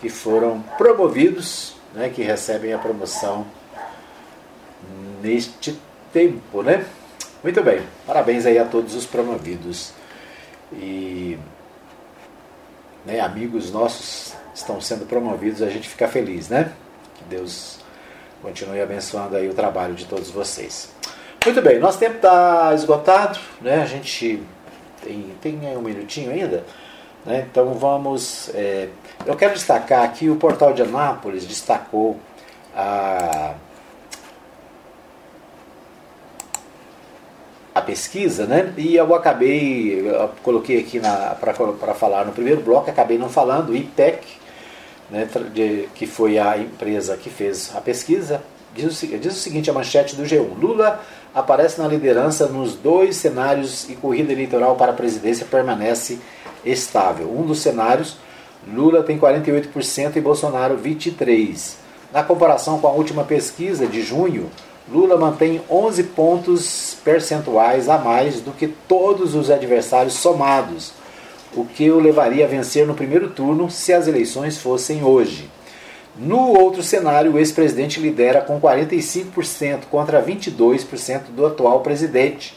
que 0.00 0.08
foram 0.08 0.60
promovidos, 0.78 1.74
né? 1.92 2.08
Que 2.08 2.22
recebem 2.22 2.72
a 2.72 2.78
promoção 2.78 3.46
neste 5.20 5.78
tempo, 6.12 6.62
né? 6.62 6.84
Muito 7.42 7.62
bem, 7.62 7.82
parabéns 8.06 8.46
aí 8.46 8.58
a 8.58 8.64
todos 8.64 8.94
os 8.94 9.04
promovidos 9.04 9.92
e 10.72 11.38
né, 13.04 13.20
amigos 13.20 13.70
nossos 13.70 14.34
estão 14.54 14.80
sendo 14.80 15.04
promovidos, 15.04 15.60
a 15.60 15.68
gente 15.68 15.88
fica 15.88 16.08
feliz, 16.08 16.48
né? 16.48 16.72
Que 17.16 17.24
Deus 17.24 17.78
continue 18.40 18.80
abençoando 18.80 19.36
aí 19.36 19.48
o 19.48 19.54
trabalho 19.54 19.94
de 19.94 20.06
todos 20.06 20.30
vocês. 20.30 20.90
Muito 21.44 21.60
bem, 21.60 21.78
nosso 21.78 21.98
tempo 21.98 22.16
está 22.16 22.72
esgotado, 22.74 23.38
né? 23.60 23.82
A 23.82 23.86
gente 23.86 24.42
tem, 25.04 25.32
tem 25.40 25.76
um 25.76 25.82
minutinho 25.82 26.30
ainda. 26.30 26.64
Né? 27.24 27.46
Então 27.50 27.74
vamos. 27.74 28.50
É, 28.54 28.88
eu 29.24 29.36
quero 29.36 29.54
destacar 29.54 30.04
aqui 30.04 30.28
o 30.28 30.36
portal 30.36 30.72
de 30.72 30.82
Anápolis 30.82 31.46
destacou 31.46 32.18
a, 32.74 33.54
a 37.74 37.80
pesquisa, 37.80 38.46
né? 38.46 38.72
E 38.76 38.96
eu 38.96 39.14
acabei, 39.14 40.08
eu 40.08 40.30
coloquei 40.42 40.80
aqui 40.80 41.00
para 41.00 41.94
falar 41.94 42.24
no 42.24 42.32
primeiro 42.32 42.60
bloco, 42.60 42.90
acabei 42.90 43.16
não 43.18 43.28
falando, 43.28 43.70
o 43.70 43.76
IPEC, 43.76 44.26
né, 45.10 45.28
de, 45.52 45.88
que 45.94 46.06
foi 46.06 46.38
a 46.38 46.58
empresa 46.58 47.16
que 47.16 47.30
fez 47.30 47.74
a 47.74 47.80
pesquisa, 47.80 48.42
Diz 48.74 49.02
o, 49.02 49.06
diz 49.06 49.36
o 49.36 49.38
seguinte 49.38 49.70
a 49.70 49.72
manchete 49.72 50.16
do 50.16 50.24
G1. 50.24 50.58
Lula 50.58 51.00
aparece 51.34 51.80
na 51.80 51.88
liderança 51.88 52.46
nos 52.46 52.74
dois 52.74 53.16
cenários 53.16 53.88
e 53.90 53.96
corrida 53.96 54.32
eleitoral 54.32 54.76
para 54.76 54.92
a 54.92 54.94
presidência 54.94 55.44
permanece 55.44 56.18
estável. 56.64 57.30
Um 57.30 57.42
dos 57.42 57.60
cenários, 57.60 58.16
Lula 58.66 59.02
tem 59.02 59.18
48% 59.18 60.16
e 60.16 60.20
Bolsonaro 60.20 60.78
23%. 60.78 61.74
Na 62.12 62.22
comparação 62.22 62.78
com 62.78 62.86
a 62.86 62.92
última 62.92 63.24
pesquisa 63.24 63.88
de 63.88 64.00
junho, 64.00 64.48
Lula 64.88 65.16
mantém 65.16 65.60
11 65.68 66.04
pontos 66.04 66.96
percentuais 67.02 67.88
a 67.88 67.98
mais 67.98 68.40
do 68.40 68.52
que 68.52 68.68
todos 68.68 69.34
os 69.34 69.50
adversários 69.50 70.14
somados, 70.14 70.92
o 71.56 71.64
que 71.64 71.90
o 71.90 71.98
levaria 71.98 72.44
a 72.44 72.48
vencer 72.48 72.86
no 72.86 72.94
primeiro 72.94 73.30
turno 73.30 73.68
se 73.68 73.92
as 73.92 74.06
eleições 74.06 74.58
fossem 74.58 75.02
hoje. 75.02 75.50
No 76.16 76.56
outro 76.56 76.80
cenário, 76.80 77.32
o 77.32 77.38
ex-presidente 77.38 77.98
lidera 77.98 78.40
com 78.40 78.60
45% 78.60 79.86
contra 79.90 80.22
22% 80.22 81.24
do 81.34 81.44
atual 81.44 81.80
presidente 81.80 82.56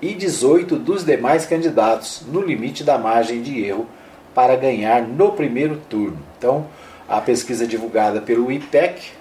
e 0.00 0.14
18% 0.14 0.78
dos 0.78 1.04
demais 1.04 1.44
candidatos, 1.44 2.22
no 2.26 2.40
limite 2.40 2.82
da 2.82 2.96
margem 2.96 3.42
de 3.42 3.62
erro 3.62 3.86
para 4.34 4.56
ganhar 4.56 5.02
no 5.02 5.32
primeiro 5.32 5.76
turno. 5.88 6.18
Então, 6.38 6.66
a 7.06 7.20
pesquisa 7.20 7.66
divulgada 7.66 8.22
pelo 8.22 8.50
IPEC, 8.50 9.12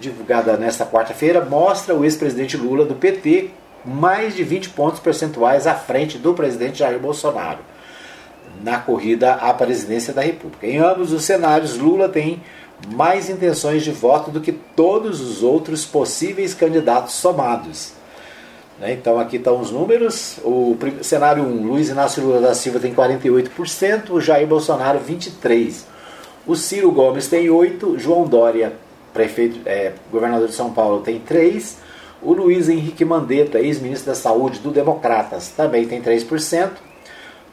divulgada 0.00 0.56
nesta 0.56 0.84
quarta-feira, 0.84 1.44
mostra 1.44 1.94
o 1.94 2.04
ex-presidente 2.04 2.56
Lula 2.56 2.84
do 2.84 2.96
PT 2.96 3.50
mais 3.84 4.34
de 4.34 4.42
20 4.42 4.70
pontos 4.70 4.98
percentuais 4.98 5.68
à 5.68 5.74
frente 5.74 6.18
do 6.18 6.34
presidente 6.34 6.78
Jair 6.78 6.98
Bolsonaro 6.98 7.60
na 8.62 8.78
corrida 8.78 9.34
à 9.34 9.52
presidência 9.52 10.12
da 10.12 10.22
República. 10.22 10.66
Em 10.66 10.78
ambos 10.78 11.12
os 11.12 11.24
cenários, 11.24 11.76
Lula 11.76 12.08
tem 12.08 12.42
mais 12.86 13.28
intenções 13.28 13.82
de 13.82 13.90
voto 13.90 14.30
do 14.30 14.40
que 14.40 14.52
todos 14.52 15.20
os 15.20 15.42
outros 15.42 15.84
possíveis 15.84 16.54
candidatos 16.54 17.14
somados. 17.14 17.92
Né? 18.78 18.92
Então 18.92 19.18
aqui 19.18 19.36
estão 19.36 19.60
os 19.60 19.70
números. 19.70 20.38
O 20.44 20.76
cenário 21.02 21.42
1, 21.42 21.66
Luiz 21.66 21.88
Inácio 21.88 22.22
Lula 22.22 22.40
da 22.40 22.54
Silva 22.54 22.80
tem 22.80 22.94
48%, 22.94 24.10
o 24.10 24.20
Jair 24.20 24.46
Bolsonaro 24.46 25.00
23%. 25.00 25.84
O 26.46 26.54
Ciro 26.54 26.92
Gomes 26.92 27.26
tem 27.26 27.46
8%, 27.46 27.98
João 27.98 28.24
Dória, 28.24 28.74
prefeito, 29.14 29.60
é, 29.64 29.92
governador 30.12 30.48
de 30.48 30.54
São 30.54 30.72
Paulo, 30.72 31.00
tem 31.00 31.18
3%. 31.18 31.76
O 32.20 32.32
Luiz 32.32 32.70
Henrique 32.70 33.04
Mandetta, 33.04 33.60
ex-ministro 33.60 34.10
da 34.10 34.14
Saúde 34.14 34.58
do 34.58 34.70
Democratas, 34.70 35.48
também 35.48 35.86
tem 35.86 36.00
3%. 36.00 36.70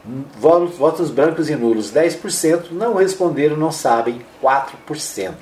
Votos 0.04 1.10
brancos 1.10 1.48
e 1.48 1.54
nulos 1.54 1.92
10%, 1.92 2.72
não 2.72 2.94
responderam, 2.94 3.56
não 3.56 3.70
sabem 3.70 4.20
4%. 4.42 5.34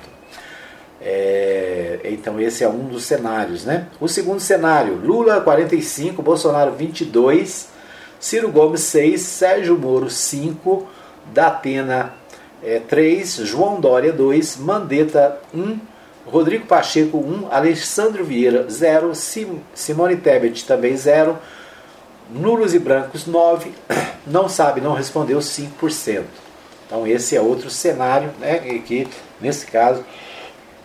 É, 1.03 1.99
então 2.03 2.39
esse 2.39 2.63
é 2.63 2.69
um 2.69 2.87
dos 2.87 3.05
cenários, 3.05 3.65
né? 3.65 3.87
O 3.99 4.07
segundo 4.07 4.39
cenário, 4.39 4.93
Lula 5.03 5.41
45, 5.41 6.21
Bolsonaro 6.21 6.73
22, 6.73 7.69
Ciro 8.19 8.51
Gomes 8.51 8.81
6, 8.81 9.19
Sérgio 9.19 9.75
Moro 9.79 10.11
5, 10.11 10.87
Datena 11.33 12.13
é, 12.63 12.79
3, 12.79 13.37
João 13.37 13.81
Dória 13.81 14.13
2, 14.13 14.57
Mandetta 14.57 15.39
1, 15.51 15.79
Rodrigo 16.27 16.67
Pacheco 16.67 17.17
1, 17.17 17.47
Alexandre 17.51 18.21
Vieira 18.21 18.67
0, 18.69 19.11
Simone 19.73 20.17
Tebet 20.17 20.65
também 20.65 20.95
0, 20.95 21.35
nulos 22.31 22.73
e 22.73 22.79
brancos 22.79 23.25
9, 23.25 23.73
não 24.25 24.47
sabe, 24.47 24.81
não 24.81 24.93
respondeu 24.93 25.39
5%. 25.39 26.23
Então 26.85 27.07
esse 27.07 27.35
é 27.35 27.41
outro 27.41 27.69
cenário, 27.69 28.31
né, 28.39 28.59
que 28.85 29.07
nesse 29.39 29.65
caso 29.65 30.03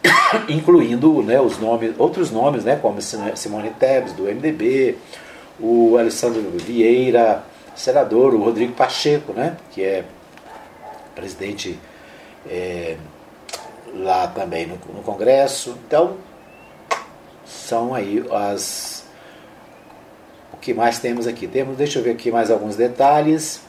incluindo 0.48 1.22
né, 1.22 1.40
os 1.40 1.58
nomes, 1.58 1.94
outros 1.98 2.30
nomes, 2.30 2.64
né, 2.64 2.76
como 2.76 3.00
Simone 3.00 3.70
Tebet 3.70 4.12
do 4.12 4.24
MDB, 4.24 4.96
o 5.58 5.96
Alessandro 5.98 6.42
Vieira, 6.58 7.42
senador, 7.74 8.34
o 8.34 8.42
Rodrigo 8.42 8.72
Pacheco, 8.72 9.32
né, 9.32 9.56
que 9.72 9.82
é 9.82 10.04
presidente 11.14 11.78
é, 12.48 12.96
lá 13.94 14.26
também 14.28 14.66
no, 14.66 14.78
no 14.94 15.02
Congresso. 15.02 15.76
Então 15.86 16.16
são 17.44 17.94
aí 17.94 18.24
as 18.30 18.95
que 20.66 20.74
mais 20.74 20.98
temos 20.98 21.28
aqui? 21.28 21.46
Temos, 21.46 21.76
deixa 21.76 22.00
eu 22.00 22.02
ver 22.02 22.10
aqui 22.10 22.28
mais 22.28 22.50
alguns 22.50 22.74
detalhes. 22.74 23.60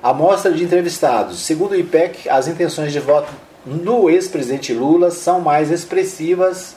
Amostra 0.00 0.52
de 0.52 0.62
entrevistados. 0.62 1.40
Segundo 1.40 1.72
o 1.72 1.74
IPEC, 1.74 2.28
as 2.28 2.46
intenções 2.46 2.92
de 2.92 3.00
voto 3.00 3.32
no 3.66 4.08
ex-presidente 4.08 4.72
Lula 4.72 5.10
são 5.10 5.40
mais 5.40 5.72
expressivas 5.72 6.76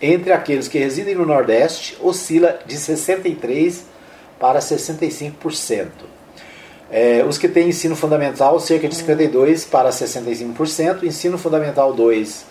entre 0.00 0.32
aqueles 0.32 0.68
que 0.68 0.78
residem 0.78 1.16
no 1.16 1.26
Nordeste, 1.26 1.98
oscila 2.00 2.60
de 2.64 2.76
63% 2.76 3.80
para 4.38 4.60
65%. 4.60 5.88
É, 6.88 7.24
os 7.28 7.36
que 7.36 7.48
têm 7.48 7.70
ensino 7.70 7.96
fundamental, 7.96 8.60
cerca 8.60 8.88
de 8.88 8.94
52% 8.94 9.68
para 9.68 9.90
65%, 9.90 11.02
ensino 11.02 11.36
fundamental 11.36 11.92
2 11.92 12.44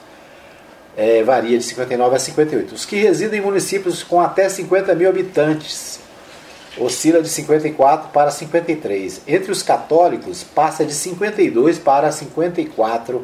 é, 0.98 1.24
varia 1.24 1.58
de 1.58 1.64
59% 1.64 2.14
a 2.14 2.18
58%. 2.18 2.74
Os 2.74 2.86
que 2.86 2.98
residem 2.98 3.40
em 3.40 3.44
municípios 3.44 4.04
com 4.04 4.20
até 4.20 4.50
50 4.50 4.94
mil 4.94 5.08
habitantes, 5.08 6.02
oscila 6.80 7.22
de 7.22 7.30
54 7.30 8.10
para 8.12 8.32
53. 8.32 9.22
Entre 9.28 9.52
os 9.52 9.62
católicos, 9.62 10.44
passa 10.44 10.86
de 10.86 10.94
52 10.94 11.78
para 11.78 12.10
54%. 12.10 13.24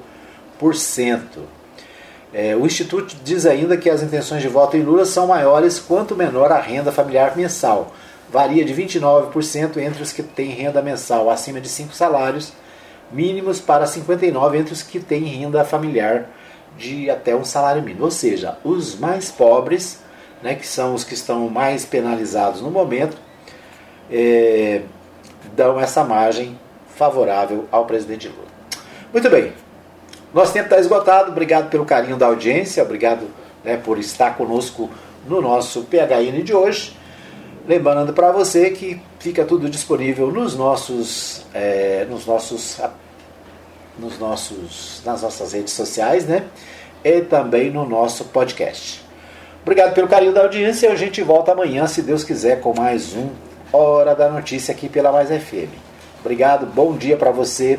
É, 2.34 2.56
o 2.56 2.66
Instituto 2.66 3.16
diz 3.24 3.46
ainda 3.46 3.78
que 3.78 3.90
as 3.90 4.04
intenções 4.04 4.42
de 4.42 4.50
voto 4.50 4.76
em 4.76 4.82
Lula 4.82 5.06
são 5.06 5.28
maiores 5.28 5.80
quanto 5.80 6.16
menor 6.16 6.52
a 6.52 6.60
renda 6.60 6.92
familiar 6.92 7.38
mensal. 7.38 7.94
Varia 8.30 8.66
de 8.66 8.74
29% 8.74 9.78
entre 9.78 10.04
os 10.04 10.12
que 10.12 10.22
têm 10.22 10.50
renda 10.50 10.82
mensal 10.82 11.30
acima 11.30 11.62
de 11.62 11.70
5 11.70 11.96
salários 11.96 12.52
mínimos 13.12 13.62
para 13.62 13.86
59% 13.86 14.56
entre 14.56 14.74
os 14.74 14.82
que 14.82 15.00
têm 15.00 15.24
renda 15.24 15.64
familiar 15.64 16.30
de 16.78 17.10
até 17.10 17.36
um 17.36 17.46
salário 17.46 17.82
mínimo. 17.82 18.06
Ou 18.06 18.12
seja, 18.12 18.58
os 18.64 19.00
mais 19.00 19.32
pobres, 19.32 20.00
né, 20.42 20.56
que 20.56 20.68
são 20.68 20.94
os 20.94 21.04
que 21.04 21.14
estão 21.14 21.48
mais 21.50 21.86
penalizados 21.86 22.62
no 22.62 22.70
momento, 22.70 23.18
é, 24.12 24.82
dão 25.56 25.80
essa 25.80 26.04
margem 26.04 26.58
favorável 26.96 27.66
ao 27.72 27.86
presidente 27.86 28.28
Lula. 28.28 28.46
Muito 29.12 29.30
bem, 29.30 29.54
nosso 30.34 30.54
tempo 30.54 30.66
está 30.66 30.80
esgotado. 30.80 31.32
Obrigado 31.32 31.70
pelo 31.70 31.86
carinho 31.86 32.18
da 32.18 32.28
audiência, 32.28 32.84
obrigado 32.84 33.28
né, 33.64 33.78
por 33.78 33.98
estar 33.98 34.36
conosco 34.36 34.90
no 35.28 35.42
nosso 35.42 35.84
PHN 35.84 36.44
de 36.44 36.54
hoje. 36.54 36.96
Lembrando 37.68 38.14
para 38.14 38.32
você 38.32 38.70
que 38.70 39.02
fica 39.18 39.44
tudo 39.44 39.70
disponível 39.70 40.32
nos 40.32 40.56
nossos, 40.56 41.46
é, 41.54 42.06
nos 42.10 42.26
nossos, 42.26 42.80
nos 43.98 44.20
nossos, 44.20 45.02
nas 45.04 45.24
nossas 45.24 45.54
redes 45.54 45.74
sociais, 45.74 46.28
né? 46.28 46.44
E 47.04 47.22
também 47.22 47.72
no 47.72 47.88
nosso 47.88 48.26
podcast. 48.26 49.04
Obrigado 49.64 49.96
pelo 49.96 50.08
carinho 50.08 50.32
da 50.32 50.42
audiência. 50.42 50.92
A 50.92 50.96
gente 50.96 51.24
volta 51.24 51.54
amanhã, 51.54 51.88
se 51.88 52.04
Deus 52.04 52.24
quiser, 52.24 52.62
com 52.62 52.76
mais 52.76 53.16
um 53.16 53.30
Hora 53.76 54.16
da 54.16 54.30
Notícia 54.30 54.74
aqui 54.74 54.88
pela 54.88 55.12
Mais 55.12 55.28
FM. 55.28 55.70
Obrigado, 56.22 56.66
bom 56.66 56.96
dia 56.96 57.18
para 57.18 57.30
você, 57.30 57.78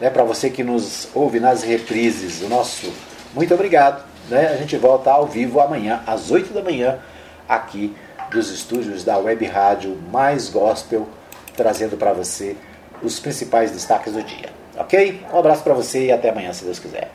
né, 0.00 0.08
para 0.08 0.22
você 0.22 0.48
que 0.48 0.62
nos 0.62 1.08
ouve 1.12 1.40
nas 1.40 1.64
reprises. 1.64 2.48
Nosso 2.48 2.92
muito 3.34 3.52
obrigado. 3.52 4.04
Né? 4.28 4.52
A 4.52 4.56
gente 4.56 4.76
volta 4.76 5.10
ao 5.10 5.26
vivo 5.26 5.58
amanhã, 5.60 6.00
às 6.06 6.30
8 6.30 6.54
da 6.54 6.62
manhã, 6.62 7.00
aqui 7.48 7.92
dos 8.30 8.52
estúdios 8.52 9.02
da 9.02 9.18
Web 9.18 9.44
Rádio 9.46 9.98
Mais 10.12 10.48
Gospel, 10.48 11.08
trazendo 11.56 11.96
para 11.96 12.12
você 12.12 12.56
os 13.02 13.18
principais 13.18 13.72
destaques 13.72 14.12
do 14.12 14.22
dia. 14.22 14.48
Ok? 14.78 15.22
Um 15.32 15.38
abraço 15.38 15.64
para 15.64 15.74
você 15.74 16.06
e 16.06 16.12
até 16.12 16.30
amanhã, 16.30 16.52
se 16.52 16.64
Deus 16.64 16.78
quiser. 16.78 17.10